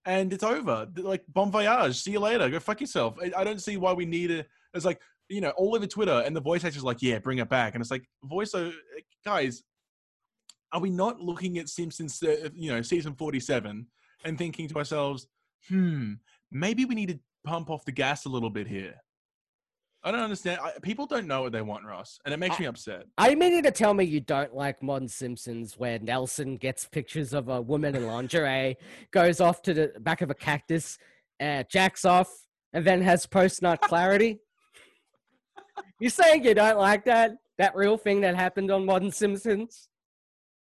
and 0.04 0.32
it's 0.32 0.44
over. 0.44 0.86
Like, 0.96 1.22
bon 1.28 1.50
voyage. 1.50 2.02
See 2.02 2.12
you 2.12 2.20
later. 2.20 2.50
Go 2.50 2.60
fuck 2.60 2.82
yourself. 2.82 3.16
I, 3.22 3.32
I 3.40 3.44
don't 3.44 3.62
see 3.62 3.78
why 3.78 3.94
we 3.94 4.04
need 4.04 4.30
it. 4.30 4.48
It's 4.74 4.84
like, 4.84 5.00
you 5.28 5.40
know, 5.40 5.50
all 5.50 5.74
over 5.74 5.86
Twitter 5.86 6.22
and 6.24 6.34
the 6.34 6.40
voice 6.40 6.64
actor's 6.64 6.84
like, 6.84 7.02
yeah, 7.02 7.18
bring 7.18 7.38
it 7.38 7.48
back. 7.48 7.74
And 7.74 7.82
it's 7.82 7.90
like, 7.90 8.04
voice, 8.24 8.54
guys, 9.24 9.62
are 10.72 10.80
we 10.80 10.90
not 10.90 11.20
looking 11.20 11.58
at 11.58 11.68
Simpsons, 11.68 12.22
uh, 12.22 12.48
you 12.54 12.70
know, 12.70 12.82
season 12.82 13.14
47 13.14 13.86
and 14.24 14.38
thinking 14.38 14.68
to 14.68 14.76
ourselves, 14.76 15.26
hmm, 15.68 16.14
maybe 16.50 16.84
we 16.84 16.94
need 16.94 17.08
to 17.10 17.18
pump 17.44 17.70
off 17.70 17.84
the 17.84 17.92
gas 17.92 18.24
a 18.24 18.28
little 18.28 18.50
bit 18.50 18.66
here? 18.66 18.94
I 20.04 20.10
don't 20.10 20.20
understand. 20.20 20.60
I, 20.60 20.72
people 20.82 21.06
don't 21.06 21.28
know 21.28 21.42
what 21.42 21.52
they 21.52 21.62
want, 21.62 21.84
Ross, 21.84 22.18
and 22.24 22.34
it 22.34 22.38
makes 22.38 22.56
I- 22.56 22.60
me 22.60 22.66
upset. 22.66 23.04
I 23.18 23.34
mean 23.36 23.52
you 23.52 23.62
to 23.62 23.70
tell 23.70 23.94
me 23.94 24.04
you 24.04 24.20
don't 24.20 24.52
like 24.54 24.82
Modern 24.82 25.06
Simpsons, 25.08 25.78
where 25.78 25.98
Nelson 26.00 26.56
gets 26.56 26.86
pictures 26.86 27.32
of 27.32 27.48
a 27.48 27.60
woman 27.60 27.94
in 27.94 28.06
lingerie, 28.06 28.76
goes 29.12 29.40
off 29.40 29.62
to 29.62 29.74
the 29.74 29.92
back 30.00 30.20
of 30.20 30.30
a 30.30 30.34
cactus, 30.34 30.98
uh, 31.40 31.62
jacks 31.70 32.04
off, 32.04 32.28
and 32.72 32.84
then 32.84 33.00
has 33.02 33.26
post 33.26 33.62
nut 33.62 33.80
clarity. 33.80 34.40
You 36.00 36.10
saying 36.10 36.44
you 36.44 36.54
don't 36.54 36.78
like 36.78 37.04
that? 37.06 37.32
That 37.58 37.74
real 37.76 37.96
thing 37.96 38.20
that 38.22 38.34
happened 38.34 38.70
on 38.70 38.84
Modern 38.86 39.10
Simpsons? 39.10 39.88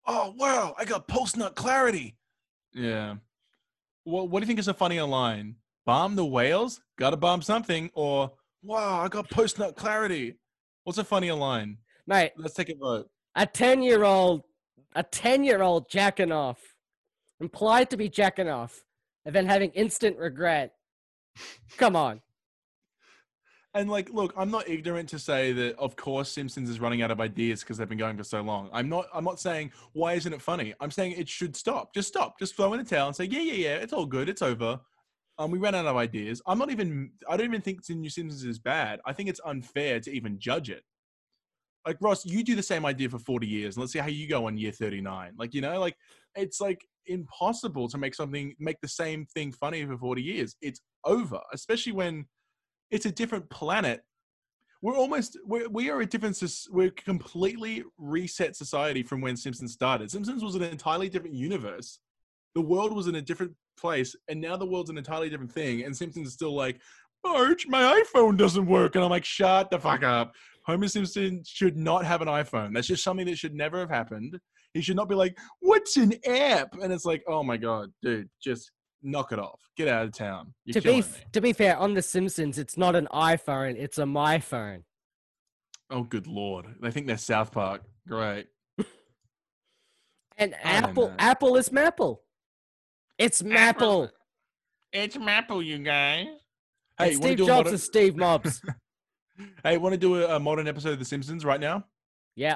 Oh, 0.05 0.33
wow, 0.37 0.75
I 0.77 0.85
got 0.85 1.07
post 1.07 1.37
nut 1.37 1.55
clarity. 1.55 2.15
Yeah. 2.73 3.15
Well, 4.05 4.27
what 4.27 4.39
do 4.39 4.43
you 4.43 4.47
think 4.47 4.59
is 4.59 4.67
a 4.67 4.73
funnier 4.73 5.05
line? 5.05 5.55
Bomb 5.85 6.15
the 6.15 6.25
whales? 6.25 6.81
Gotta 6.97 7.17
bomb 7.17 7.41
something. 7.41 7.89
Or, 7.93 8.31
wow, 8.61 8.99
I 9.01 9.07
got 9.07 9.29
post 9.29 9.59
nut 9.59 9.75
clarity. 9.75 10.35
What's 10.83 10.97
a 10.97 11.03
funnier 11.03 11.35
line? 11.35 11.77
Mate, 12.05 12.33
Let's 12.37 12.53
take 12.53 12.69
a 12.69 12.75
vote. 12.75 13.09
a 13.35 13.45
10 13.45 13.81
year 13.81 14.03
old 14.03 14.43
a 14.95 15.01
10 15.03 15.43
year 15.43 15.61
old 15.63 15.89
jacking 15.89 16.31
off 16.31 16.59
implied 17.39 17.89
to 17.89 17.97
be 17.97 18.09
jacking 18.09 18.49
off 18.49 18.83
and 19.25 19.33
then 19.33 19.45
having 19.45 19.71
instant 19.71 20.17
regret 20.17 20.73
come 21.77 21.95
on 21.95 22.21
And 23.75 23.89
like, 23.89 24.11
look, 24.11 24.33
I'm 24.37 24.51
not 24.51 24.69
ignorant 24.69 25.09
to 25.09 25.19
say 25.19 25.51
that, 25.53 25.75
of 25.77 25.95
course, 25.95 26.29
Simpsons 26.29 26.69
is 26.69 26.79
running 26.79 27.01
out 27.01 27.09
of 27.09 27.19
ideas 27.19 27.61
because 27.61 27.77
they've 27.77 27.89
been 27.89 27.97
going 27.97 28.17
for 28.17 28.23
so 28.23 28.41
long. 28.41 28.69
I'm 28.71 28.87
not. 28.87 29.07
I'm 29.13 29.23
not 29.23 29.39
saying 29.39 29.71
why 29.93 30.13
isn't 30.13 30.31
it 30.31 30.41
funny. 30.41 30.75
I'm 30.79 30.91
saying 30.91 31.13
it 31.13 31.27
should 31.27 31.55
stop. 31.55 31.93
Just 31.93 32.07
stop. 32.07 32.37
Just 32.37 32.55
throw 32.55 32.73
in 32.73 32.83
the 32.83 32.85
towel 32.85 33.07
and 33.07 33.15
say, 33.15 33.25
yeah, 33.25 33.39
yeah, 33.39 33.53
yeah, 33.53 33.75
it's 33.75 33.93
all 33.93 34.05
good. 34.05 34.29
It's 34.29 34.43
over. 34.43 34.79
Um, 35.39 35.49
we 35.49 35.57
ran 35.57 35.73
out 35.73 35.87
of 35.87 35.95
ideas. 35.95 36.39
I'm 36.45 36.59
not 36.59 36.69
even. 36.69 37.11
I 37.27 37.35
don't 37.35 37.47
even 37.47 37.61
think 37.61 37.79
New 37.89 38.09
Simpsons 38.09 38.45
is 38.45 38.59
bad. 38.59 38.99
I 39.07 39.13
think 39.13 39.29
it's 39.29 39.41
unfair 39.43 39.99
to 40.01 40.11
even 40.11 40.37
judge 40.37 40.69
it. 40.69 40.83
Like 41.87 41.97
Ross, 41.99 42.25
you 42.25 42.43
do 42.43 42.55
the 42.55 42.63
same 42.63 42.85
idea 42.85 43.09
for 43.09 43.19
40 43.19 43.47
years, 43.47 43.75
and 43.75 43.81
let's 43.81 43.91
see 43.91 43.99
how 43.99 44.07
you 44.07 44.29
go 44.29 44.45
on 44.45 44.55
year 44.55 44.71
39. 44.71 45.33
Like 45.35 45.55
you 45.55 45.61
know, 45.61 45.79
like 45.79 45.95
it's 46.35 46.61
like 46.61 46.85
impossible 47.07 47.89
to 47.89 47.97
make 47.97 48.13
something 48.13 48.53
make 48.59 48.79
the 48.81 48.87
same 48.87 49.25
thing 49.25 49.51
funny 49.51 49.83
for 49.83 49.97
40 49.97 50.21
years. 50.21 50.55
It's 50.61 50.79
over, 51.05 51.39
especially 51.51 51.93
when 51.93 52.25
it's 52.93 53.07
a 53.07 53.11
different 53.11 53.49
planet. 53.49 54.03
We're 54.83 54.95
almost 54.95 55.37
we're, 55.45 55.67
we 55.67 55.89
are 55.89 56.01
a 56.01 56.05
different 56.05 56.41
we're 56.69 56.91
completely 56.91 57.83
reset 57.97 58.55
society 58.55 59.01
from 59.01 59.19
when 59.19 59.35
Simpsons 59.35 59.73
started. 59.73 60.11
Simpsons 60.11 60.43
was 60.43 60.55
an 60.55 60.61
entirely 60.61 61.09
different 61.09 61.35
universe. 61.35 61.99
The 62.53 62.61
world 62.61 62.93
was 62.93 63.07
in 63.07 63.15
a 63.15 63.21
different 63.21 63.53
place, 63.77 64.15
and 64.27 64.39
now 64.39 64.57
the 64.57 64.65
world's 64.65 64.91
an 64.91 64.97
entirely 64.97 65.29
different 65.29 65.51
thing. 65.51 65.83
And 65.83 65.95
Simpsons 65.95 66.27
is 66.27 66.33
still 66.33 66.53
like, 66.53 66.79
Marge, 67.25 67.65
my 67.67 68.03
iPhone 68.03 68.37
doesn't 68.37 68.67
work, 68.67 68.95
and 68.95 69.03
I'm 69.03 69.09
like, 69.09 69.25
shut 69.25 69.71
the 69.71 69.79
fuck 69.79 70.03
up. 70.03 70.33
Homer 70.65 70.87
Simpson 70.87 71.41
should 71.45 71.75
not 71.75 72.05
have 72.05 72.21
an 72.21 72.27
iPhone. 72.27 72.73
That's 72.73 72.87
just 72.87 73.03
something 73.03 73.25
that 73.25 73.37
should 73.37 73.55
never 73.55 73.79
have 73.79 73.89
happened. 73.89 74.39
He 74.73 74.81
should 74.81 74.95
not 74.97 75.09
be 75.09 75.15
like, 75.15 75.37
what's 75.61 75.97
an 75.97 76.13
app? 76.27 76.75
And 76.79 76.93
it's 76.93 77.05
like, 77.05 77.23
oh 77.27 77.43
my 77.43 77.57
god, 77.57 77.89
dude, 78.03 78.29
just 78.43 78.71
knock 79.03 79.31
it 79.31 79.39
off. 79.39 79.59
Get 79.75 79.87
out 79.87 80.05
of 80.05 80.13
town. 80.13 80.53
You're 80.65 80.73
to 80.73 80.81
be 80.81 80.99
f- 80.99 81.17
me. 81.19 81.23
to 81.33 81.41
be 81.41 81.53
fair 81.53 81.77
on 81.77 81.93
the 81.93 82.01
simpsons 82.01 82.57
it's 82.57 82.77
not 82.77 82.95
an 82.95 83.07
iphone 83.13 83.75
it's 83.77 83.97
a 83.97 84.05
my 84.05 84.39
phone 84.39 84.83
Oh, 85.89 86.03
good 86.03 86.25
lord. 86.25 86.65
They 86.81 86.89
think 86.89 87.05
they're 87.05 87.17
South 87.17 87.51
Park. 87.51 87.83
Great. 88.07 88.47
and 90.37 90.55
I 90.63 90.71
apple 90.71 91.09
know. 91.09 91.15
apple 91.19 91.55
is 91.57 91.71
maple 91.71 92.23
it's 93.19 93.43
maple 93.43 94.09
It's 94.91 95.17
Maple, 95.17 95.61
you 95.61 95.77
guys. 95.79 96.27
Hey, 96.97 97.11
want 97.11 97.23
steve 97.23 97.37
jobs 97.39 97.49
modern, 97.49 97.73
is 97.73 97.83
steve 97.83 98.15
mobs 98.15 98.61
hey, 99.63 99.77
want 99.77 99.93
to 99.93 99.97
do 99.99 100.23
a, 100.23 100.35
a 100.35 100.39
modern 100.39 100.67
episode 100.67 100.93
of 100.93 100.99
The 100.99 101.05
Simpsons 101.05 101.43
right 101.45 101.59
now? 101.59 101.85
yeah 102.35 102.55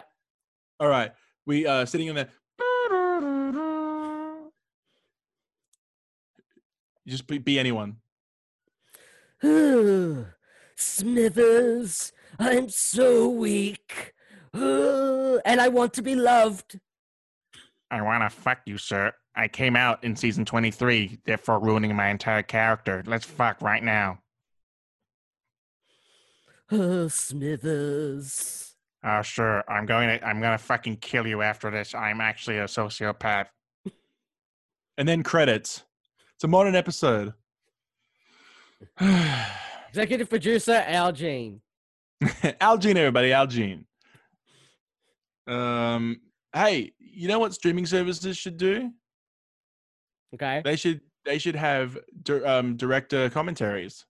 All 0.79 0.87
right. 0.87 1.11
We 1.45 1.65
uh 1.65 1.85
sitting 1.85 2.07
in 2.07 2.15
there. 2.15 2.29
Just 7.07 7.27
be, 7.27 7.37
be 7.37 7.59
anyone. 7.59 7.97
smithers 10.75 12.11
i'm 12.39 12.69
so 12.69 13.29
weak 13.29 14.13
and 14.53 15.61
i 15.61 15.67
want 15.67 15.93
to 15.93 16.01
be 16.01 16.15
loved 16.15 16.79
I 17.89 18.01
want 18.01 18.23
to 18.23 18.29
fuck 18.29 18.59
you, 18.65 18.77
sir. 18.77 19.13
I 19.35 19.47
came 19.47 19.75
out 19.75 20.03
in 20.03 20.15
season 20.15 20.45
23, 20.45 21.19
therefore 21.25 21.59
ruining 21.59 21.95
my 21.95 22.09
entire 22.09 22.43
character. 22.43 23.03
Let's 23.05 23.25
fuck 23.25 23.61
right 23.61 23.83
now. 23.83 24.19
Oh, 26.71 27.07
Smithers. 27.07 28.75
Oh, 29.03 29.21
sure. 29.21 29.63
I'm 29.69 29.85
going 29.85 30.09
to. 30.09 30.27
I'm 30.27 30.41
going 30.41 30.57
to 30.57 30.63
fucking 30.63 30.97
kill 30.97 31.25
you 31.27 31.41
after 31.41 31.71
this. 31.71 31.95
I'm 31.95 32.19
actually 32.19 32.57
a 32.57 32.65
sociopath. 32.65 33.47
And 34.97 35.07
then 35.07 35.21
credits. 35.23 35.83
It's 36.37 36.43
a 36.43 36.47
modern 36.47 36.75
episode. 36.75 37.33
Executive 39.89 40.29
producer 40.29 40.83
Al 40.85 41.11
Jean. 41.11 41.61
Al 42.61 42.77
Jean, 42.77 42.95
everybody, 42.95 43.33
Al 43.33 43.47
Jean. 43.47 43.87
Um, 45.47 46.21
hey, 46.53 46.93
you 46.99 47.27
know 47.27 47.39
what 47.39 47.55
streaming 47.55 47.87
services 47.87 48.37
should 48.37 48.57
do? 48.57 48.91
Okay. 50.35 50.61
They 50.63 50.75
should 50.75 51.01
they 51.25 51.39
should 51.39 51.55
have 51.55 51.97
um, 52.45 52.77
director 52.77 53.31
commentaries 53.31 54.05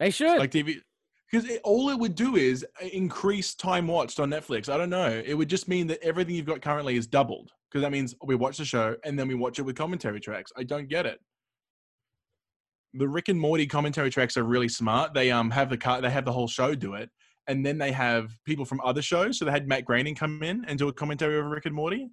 They 0.00 0.10
should. 0.10 0.38
like 0.40 0.50
TV. 0.50 0.80
Because 1.30 1.50
all 1.62 1.90
it 1.90 1.98
would 1.98 2.14
do 2.14 2.36
is 2.36 2.64
uh, 2.82 2.86
increase 2.86 3.54
time 3.54 3.86
watched 3.86 4.18
on 4.18 4.30
Netflix. 4.30 4.68
I 4.68 4.78
don't 4.78 4.90
know. 4.90 5.22
It 5.24 5.34
would 5.34 5.48
just 5.48 5.68
mean 5.68 5.86
that 5.88 6.02
everything 6.02 6.34
you've 6.34 6.46
got 6.46 6.62
currently 6.62 6.96
is 6.96 7.06
doubled. 7.06 7.50
Because 7.70 7.82
that 7.82 7.92
means 7.92 8.14
we 8.24 8.34
watch 8.34 8.56
the 8.56 8.64
show 8.64 8.96
and 9.04 9.18
then 9.18 9.28
we 9.28 9.34
watch 9.34 9.58
it 9.58 9.62
with 9.62 9.76
commentary 9.76 10.20
tracks. 10.20 10.50
I 10.56 10.62
don't 10.62 10.88
get 10.88 11.04
it. 11.04 11.20
The 12.94 13.06
Rick 13.06 13.28
and 13.28 13.38
Morty 13.38 13.66
commentary 13.66 14.08
tracks 14.08 14.38
are 14.38 14.44
really 14.44 14.68
smart. 14.70 15.12
They 15.12 15.30
um 15.30 15.50
have 15.50 15.68
the 15.68 15.76
car, 15.76 16.00
they 16.00 16.08
have 16.08 16.24
the 16.24 16.32
whole 16.32 16.48
show 16.48 16.74
do 16.74 16.94
it, 16.94 17.10
and 17.46 17.64
then 17.64 17.76
they 17.76 17.92
have 17.92 18.30
people 18.46 18.64
from 18.64 18.80
other 18.82 19.02
shows. 19.02 19.38
So 19.38 19.44
they 19.44 19.50
had 19.50 19.68
Matt 19.68 19.84
Groening 19.84 20.14
come 20.14 20.42
in 20.42 20.64
and 20.66 20.78
do 20.78 20.88
a 20.88 20.92
commentary 20.92 21.36
over 21.36 21.50
Rick 21.50 21.66
and 21.66 21.74
Morty, 21.74 22.08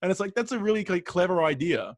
and 0.00 0.10
it's 0.10 0.20
like 0.20 0.32
that's 0.34 0.52
a 0.52 0.58
really 0.58 0.84
like, 0.84 1.04
clever 1.04 1.42
idea. 1.44 1.94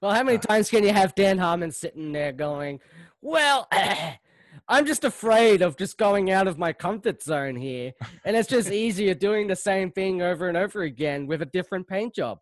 well, 0.00 0.12
how 0.12 0.22
many 0.22 0.38
times 0.38 0.70
can 0.70 0.84
you 0.84 0.92
have 0.92 1.14
Dan 1.16 1.38
Harmon 1.38 1.72
sitting 1.72 2.12
there 2.12 2.30
going, 2.30 2.78
well, 3.22 3.68
I'm 4.68 4.84
just 4.84 5.04
afraid 5.04 5.62
of 5.62 5.76
just 5.76 5.96
going 5.96 6.30
out 6.30 6.46
of 6.46 6.58
my 6.58 6.72
comfort 6.72 7.22
zone 7.22 7.56
here. 7.56 7.92
And 8.24 8.36
it's 8.36 8.48
just 8.48 8.70
easier 8.72 9.14
doing 9.14 9.46
the 9.46 9.56
same 9.56 9.90
thing 9.90 10.22
over 10.22 10.48
and 10.48 10.56
over 10.56 10.82
again 10.82 11.26
with 11.26 11.42
a 11.42 11.46
different 11.46 11.88
paint 11.88 12.14
job. 12.14 12.38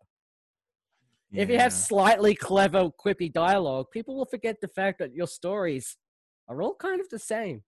If 1.33 1.49
you 1.49 1.59
have 1.59 1.73
slightly 1.73 2.35
clever, 2.35 2.89
quippy 2.89 3.31
dialogue, 3.31 3.87
people 3.91 4.15
will 4.15 4.25
forget 4.25 4.61
the 4.61 4.69
fact 4.69 4.99
that 4.99 5.13
your 5.13 5.27
stories 5.27 5.97
are 6.47 6.61
all 6.61 6.75
kind 6.75 7.01
of 7.01 7.09
the 7.09 7.19
same. 7.19 7.63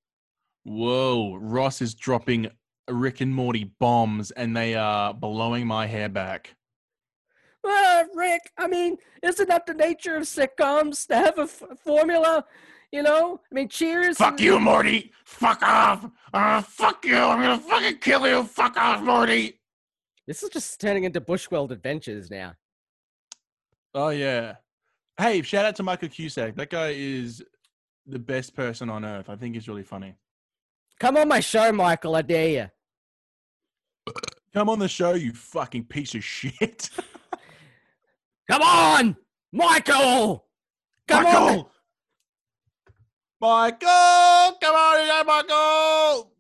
Whoa, 0.64 1.36
Ross 1.36 1.82
is 1.82 1.94
dropping 1.94 2.48
Rick 2.90 3.22
and 3.22 3.34
Morty 3.34 3.72
bombs 3.80 4.32
and 4.32 4.56
they 4.56 4.76
are 4.76 5.14
blowing 5.14 5.68
my 5.68 5.88
hair 5.88 6.08
back. 6.08 6.56
Uh, 7.68 8.06
Rick, 8.16 8.42
I 8.58 8.68
mean, 8.68 8.96
isn't 9.22 9.50
that 9.50 9.66
the 9.66 9.74
nature 9.74 10.16
of 10.16 10.24
sitcoms 10.24 11.06
to 11.08 11.16
have 11.16 11.38
a 11.38 11.44
f- 11.44 11.64
formula? 11.84 12.46
You 12.92 13.04
know, 13.04 13.40
I 13.52 13.56
mean, 13.56 13.70
Cheers. 13.70 14.18
Fuck 14.18 14.42
you, 14.42 14.60
Morty. 14.60 15.12
Fuck 15.24 15.62
off. 15.62 16.10
Uh, 16.34 16.62
fuck 16.62 17.06
you. 17.06 17.18
I'm 17.18 17.42
going 17.42 17.60
to 17.60 17.66
fucking 17.66 17.98
kill 17.98 18.28
you. 18.28 18.44
Fuck 18.44 18.78
off, 18.78 19.04
Morty. 19.04 19.60
This 20.26 20.44
is 20.44 20.50
just 20.50 20.80
turning 20.82 21.04
into 21.04 21.22
Bushworld 21.22 21.72
Adventures 21.72 22.30
now. 22.30 22.54
Oh 23.94 24.10
yeah. 24.10 24.56
Hey, 25.18 25.42
shout 25.42 25.66
out 25.66 25.76
to 25.78 25.84
Michael 25.84 26.10
Cusack. 26.10 26.56
That 26.56 26.70
guy 26.70 26.94
is 26.96 27.44
the 28.06 28.20
best 28.20 28.56
person 28.56 28.90
on 28.90 29.04
earth. 29.04 29.30
I 29.30 29.36
think 29.36 29.56
he's 29.56 29.68
really 29.68 29.84
funny. 29.84 30.16
Come 31.00 31.18
on 31.18 31.28
my 31.28 31.40
show, 31.40 31.72
Michael. 31.72 32.16
I 32.16 32.22
dare 32.22 32.50
you. 34.08 34.14
Come 34.54 34.70
on 34.70 34.80
the 34.80 34.88
show, 34.88 35.14
you 35.14 35.34
fucking 35.34 35.86
piece 35.86 36.16
of 36.16 36.24
shit. 36.24 36.90
Come 38.50 38.62
on, 38.62 39.16
Michael. 39.52 40.46
Come 41.08 41.26
on. 41.26 41.66
Michael! 43.42 43.88
Michael! 43.88 44.58
Come 44.62 44.76
on 44.76 45.06
here, 45.06 45.24
Michael! 45.24 46.32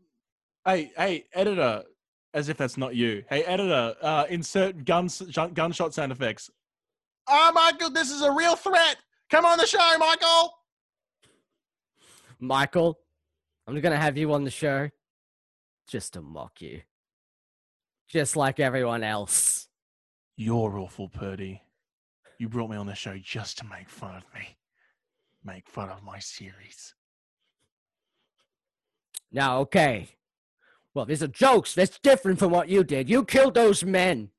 Hey, 0.65 0.91
hey, 0.97 1.25
editor, 1.33 1.83
as 2.33 2.49
if 2.49 2.57
that's 2.57 2.77
not 2.77 2.95
you. 2.95 3.23
Hey, 3.29 3.43
editor, 3.43 3.95
uh, 4.01 4.25
insert 4.29 4.83
guns, 4.85 5.21
gunshot 5.53 5.93
sound 5.93 6.11
effects. 6.11 6.49
Ah, 7.27 7.51
Michael, 7.53 7.89
this 7.89 8.11
is 8.11 8.21
a 8.21 8.31
real 8.31 8.55
threat. 8.55 8.97
Come 9.29 9.45
on 9.45 9.57
the 9.57 9.65
show, 9.65 9.97
Michael. 9.97 10.53
Michael, 12.39 12.99
I'm 13.67 13.79
gonna 13.79 13.97
have 13.97 14.17
you 14.17 14.33
on 14.33 14.43
the 14.43 14.51
show 14.51 14.89
just 15.87 16.13
to 16.13 16.21
mock 16.21 16.61
you, 16.61 16.81
just 18.07 18.35
like 18.35 18.59
everyone 18.59 19.03
else. 19.03 19.67
You're 20.35 20.77
awful, 20.77 21.09
Purdy. 21.09 21.61
You 22.39 22.49
brought 22.49 22.69
me 22.69 22.77
on 22.77 22.87
the 22.87 22.95
show 22.95 23.17
just 23.17 23.57
to 23.59 23.65
make 23.65 23.89
fun 23.89 24.15
of 24.15 24.23
me. 24.33 24.58
Make 25.43 25.67
fun 25.67 25.89
of 25.89 26.03
my 26.03 26.19
series. 26.19 26.93
Now, 29.31 29.59
okay. 29.59 30.09
Well, 30.93 31.05
these 31.05 31.23
are 31.23 31.27
jokes. 31.27 31.75
That's 31.75 31.99
different 31.99 32.39
from 32.39 32.51
what 32.51 32.69
you 32.69 32.83
did. 32.83 33.09
You 33.09 33.23
killed 33.23 33.53
those 33.53 33.83
men. 33.83 34.29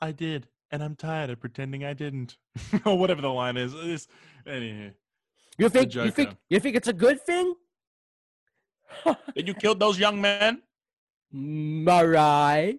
I 0.00 0.12
did, 0.12 0.48
and 0.70 0.82
I'm 0.82 0.96
tired 0.96 1.30
of 1.30 1.40
pretending 1.40 1.84
I 1.84 1.92
didn't. 1.92 2.36
or 2.84 2.98
whatever 2.98 3.22
the 3.22 3.28
line 3.28 3.56
is. 3.56 3.72
This, 3.72 4.08
anywho. 4.46 4.92
You 5.58 5.68
think 5.68 5.94
you 5.94 6.10
think 6.10 6.36
you 6.48 6.58
think 6.58 6.74
it's 6.74 6.88
a 6.88 6.92
good 6.92 7.20
thing? 7.20 7.54
Did 9.34 9.46
you 9.46 9.54
kill 9.54 9.74
those 9.74 9.98
young 9.98 10.20
men? 10.20 10.62
Marai. 11.30 12.78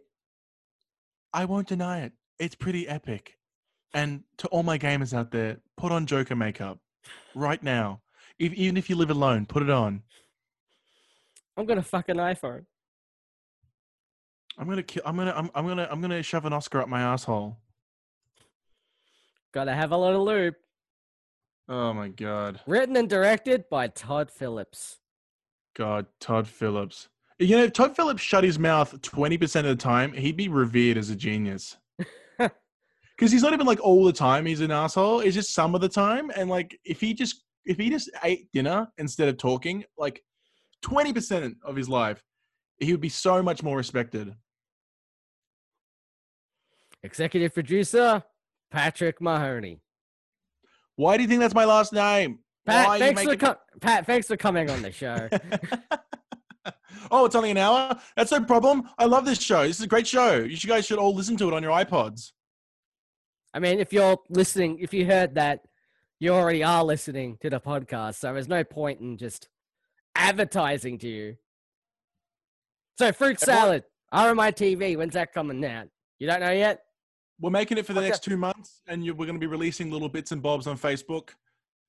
I 1.33 1.45
won't 1.45 1.67
deny 1.67 2.01
it. 2.01 2.13
It's 2.39 2.55
pretty 2.55 2.87
epic. 2.87 3.37
And 3.93 4.23
to 4.37 4.47
all 4.47 4.63
my 4.63 4.77
gamers 4.77 5.13
out 5.13 5.31
there, 5.31 5.57
put 5.77 5.91
on 5.91 6.05
Joker 6.05 6.35
makeup 6.35 6.79
right 7.35 7.61
now. 7.61 8.01
If, 8.39 8.53
even 8.53 8.77
if 8.77 8.89
you 8.89 8.95
live 8.95 9.09
alone, 9.09 9.45
put 9.45 9.63
it 9.63 9.69
on. 9.69 10.01
I'm 11.57 11.65
gonna 11.65 11.83
fuck 11.83 12.09
an 12.09 12.17
iPhone. 12.17 12.65
I'm 14.57 14.67
gonna 14.67 14.83
kill. 14.83 15.03
I'm 15.05 15.17
gonna. 15.17 15.33
I'm, 15.35 15.49
I'm 15.53 15.67
gonna. 15.67 15.87
I'm 15.91 16.01
gonna 16.01 16.23
shove 16.23 16.45
an 16.45 16.53
Oscar 16.53 16.81
up 16.81 16.89
my 16.89 17.01
asshole. 17.01 17.57
Gotta 19.53 19.73
have 19.73 19.91
a 19.91 19.97
little 19.97 20.23
loop. 20.23 20.55
Oh 21.67 21.93
my 21.93 22.07
god. 22.07 22.59
Written 22.67 22.95
and 22.95 23.09
directed 23.09 23.69
by 23.69 23.87
Todd 23.87 24.31
Phillips. 24.31 24.99
God, 25.75 26.05
Todd 26.19 26.47
Phillips. 26.47 27.09
You 27.39 27.57
know, 27.57 27.63
if 27.63 27.73
Todd 27.73 27.95
Phillips 27.95 28.21
shut 28.21 28.43
his 28.43 28.59
mouth 28.59 29.01
20% 29.01 29.59
of 29.59 29.65
the 29.65 29.75
time, 29.75 30.13
he'd 30.13 30.37
be 30.37 30.47
revered 30.47 30.97
as 30.97 31.09
a 31.09 31.15
genius. 31.15 31.77
Because 33.17 33.31
he's 33.31 33.43
not 33.43 33.53
even 33.53 33.67
like 33.67 33.79
all 33.81 34.03
the 34.03 34.13
time 34.13 34.45
he's 34.45 34.61
an 34.61 34.71
asshole. 34.71 35.19
It's 35.19 35.35
just 35.35 35.53
some 35.53 35.75
of 35.75 35.81
the 35.81 35.89
time. 35.89 36.31
And 36.35 36.49
like, 36.49 36.79
if 36.83 36.99
he 36.99 37.13
just 37.13 37.43
if 37.65 37.77
he 37.77 37.89
just 37.89 38.09
ate 38.23 38.51
dinner 38.51 38.87
instead 38.97 39.27
of 39.27 39.37
talking, 39.37 39.83
like 39.97 40.23
20% 40.83 41.55
of 41.63 41.75
his 41.75 41.87
life, 41.87 42.23
he 42.79 42.91
would 42.91 43.01
be 43.01 43.09
so 43.09 43.43
much 43.43 43.61
more 43.61 43.77
respected. 43.77 44.33
Executive 47.03 47.53
producer 47.53 48.23
Patrick 48.71 49.21
Mahoney. 49.21 49.81
Why 50.95 51.17
do 51.17 51.23
you 51.23 51.29
think 51.29 51.41
that's 51.41 51.53
my 51.53 51.65
last 51.65 51.93
name? 51.93 52.39
Pat, 52.65 52.87
Why 52.87 52.99
thanks 52.99 53.23
for 53.23 53.35
com- 53.35 53.55
Pat, 53.79 54.05
thanks 54.05 54.27
for 54.27 54.37
coming 54.37 54.69
on 54.69 54.81
the 54.81 54.91
show. 54.91 55.29
oh, 57.11 57.25
it's 57.25 57.35
only 57.35 57.51
an 57.51 57.57
hour. 57.57 57.99
That's 58.15 58.31
no 58.31 58.43
problem. 58.43 58.87
I 58.97 59.05
love 59.05 59.25
this 59.25 59.41
show. 59.41 59.65
This 59.65 59.79
is 59.79 59.85
a 59.85 59.87
great 59.87 60.05
show. 60.05 60.37
You 60.37 60.57
guys 60.57 60.85
should 60.85 60.99
all 60.99 61.15
listen 61.15 61.37
to 61.37 61.47
it 61.47 61.53
on 61.53 61.63
your 61.63 61.71
iPods. 61.71 62.31
I 63.53 63.59
mean, 63.59 63.79
if 63.79 63.91
you're 63.91 64.17
listening, 64.29 64.79
if 64.79 64.93
you 64.93 65.05
heard 65.05 65.35
that, 65.35 65.61
you 66.19 66.31
already 66.33 66.63
are 66.63 66.83
listening 66.83 67.37
to 67.41 67.49
the 67.49 67.59
podcast, 67.59 68.15
so 68.15 68.33
there's 68.33 68.47
no 68.47 68.63
point 68.63 69.01
in 69.01 69.17
just 69.17 69.49
advertising 70.15 70.97
to 70.99 71.07
you. 71.07 71.35
So, 72.97 73.11
fruit 73.11 73.39
salad, 73.39 73.83
RMITV, 74.13 74.97
when's 74.97 75.13
that 75.13 75.33
coming 75.33 75.63
out? 75.65 75.87
You 76.19 76.27
don't 76.27 76.39
know 76.41 76.51
yet? 76.51 76.81
We're 77.39 77.49
making 77.49 77.79
it 77.79 77.85
for 77.87 77.93
the 77.93 77.99
Okay. 78.01 78.09
next 78.09 78.23
two 78.23 78.37
months, 78.37 78.81
and 78.87 79.03
you, 79.03 79.15
we're 79.15 79.25
going 79.25 79.35
to 79.35 79.39
be 79.39 79.47
releasing 79.47 79.89
little 79.89 80.09
bits 80.09 80.31
and 80.31 80.41
bobs 80.41 80.67
on 80.67 80.77
Facebook. 80.77 81.29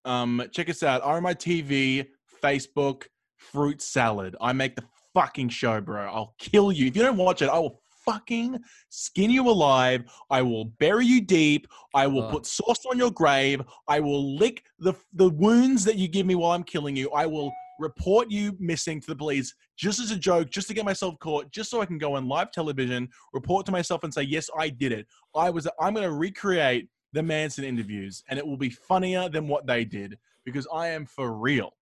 Um, 0.06 0.42
check 0.50 0.70
us 0.70 0.82
out, 0.82 1.02
RMITV, 1.02 2.06
Facebook, 2.42 3.04
Fruit 3.36 3.82
Salad. 3.82 4.34
I 4.40 4.54
make 4.54 4.74
the 4.76 4.84
fucking 5.12 5.50
show, 5.50 5.80
bro. 5.82 6.06
I'll 6.06 6.34
kill 6.38 6.72
you 6.72 6.86
if 6.86 6.96
you 6.96 7.02
don't 7.02 7.18
watch 7.18 7.42
it. 7.42 7.50
I 7.50 7.58
will 7.58 7.81
fucking 8.04 8.58
skin 8.88 9.30
you 9.30 9.48
alive. 9.48 10.04
I 10.30 10.42
will 10.42 10.66
bury 10.66 11.06
you 11.06 11.20
deep. 11.20 11.66
I 11.94 12.06
will 12.06 12.24
Oh. 12.24 12.30
put 12.30 12.46
sauce 12.46 12.84
on 12.90 12.98
your 12.98 13.10
grave. 13.10 13.62
I 13.88 14.00
will 14.00 14.36
lick 14.36 14.64
the 14.78 14.94
the 15.12 15.30
wounds 15.30 15.84
that 15.84 15.96
you 15.96 16.08
give 16.08 16.26
me 16.26 16.34
while 16.34 16.52
I'm 16.52 16.64
killing 16.64 16.96
you. 16.96 17.10
I 17.10 17.26
will 17.26 17.52
report 17.78 18.30
you 18.30 18.56
missing 18.60 19.00
to 19.00 19.06
the 19.08 19.16
police 19.16 19.54
just 19.76 19.98
as 19.98 20.10
a 20.10 20.16
joke, 20.16 20.50
just 20.50 20.68
to 20.68 20.74
get 20.74 20.84
myself 20.84 21.18
caught, 21.18 21.50
just 21.50 21.70
so 21.70 21.80
I 21.80 21.86
can 21.86 21.98
go 21.98 22.14
on 22.16 22.28
live 22.28 22.52
television, 22.52 23.08
report 23.32 23.66
to 23.66 23.72
myself, 23.72 24.04
and 24.04 24.12
say, 24.14 24.22
"Yes, 24.22 24.48
I 24.56 24.68
did 24.68 24.92
it." 24.92 25.06
I 25.34 25.50
was. 25.50 25.66
I'm 25.80 25.94
going 25.94 26.06
to 26.06 26.12
recreate 26.12 26.88
the 27.12 27.22
Manson 27.22 27.64
interviews, 27.64 28.22
and 28.28 28.38
it 28.38 28.46
will 28.46 28.56
be 28.56 28.70
funnier 28.70 29.28
than 29.28 29.48
what 29.48 29.66
they 29.66 29.84
did 29.84 30.18
because 30.44 30.66
I 30.72 30.88
am 30.88 31.06
for 31.06 31.32
real. 31.36 31.74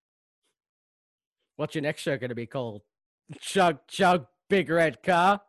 What's 1.56 1.74
your 1.74 1.82
next 1.82 2.02
show 2.02 2.16
going 2.16 2.30
to 2.30 2.34
be 2.34 2.46
called? 2.46 2.82
Chug, 3.38 3.78
chug, 3.86 4.26
big 4.48 4.70
red 4.70 5.02
car. 5.02 5.40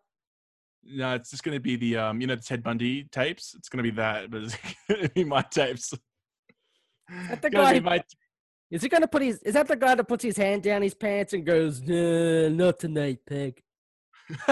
No, 0.84 1.16
it's 1.16 1.30
just 1.30 1.44
going 1.44 1.56
to 1.56 1.62
be 1.62 1.76
the 1.76 1.98
um, 1.98 2.22
you 2.22 2.28
know, 2.28 2.36
the 2.36 2.42
Ted 2.42 2.64
Bundy 2.64 3.04
tapes. 3.06 3.54
It's 3.58 3.70
going 3.70 3.84
to 3.84 3.92
be 3.92 3.96
that, 3.98 4.32
but 4.32 4.44
it's 4.44 4.58
going 4.90 5.04
to 5.04 5.10
be 5.10 5.24
my 5.24 5.42
tapes. 5.42 5.94
That 7.28 7.42
the 7.42 7.50
guy 7.50 7.78
my- 7.82 8.02
is 8.72 8.82
he 8.82 8.88
gonna 8.88 9.08
put 9.08 9.22
his? 9.22 9.44
Is 9.44 9.54
that 9.56 9.68
the 9.68 9.76
guy 9.76 9.96
that 9.96 10.06
puts 10.06 10.24
his 10.24 10.38
hand 10.38 10.64
down 10.64 10.82
his 10.82 10.94
pants 10.94 11.34
and 11.34 11.46
goes, 11.46 11.82
"Nah, 11.82 12.48
"Not 12.48 12.80
tonight, 12.80 13.20
pig"? 13.26 13.62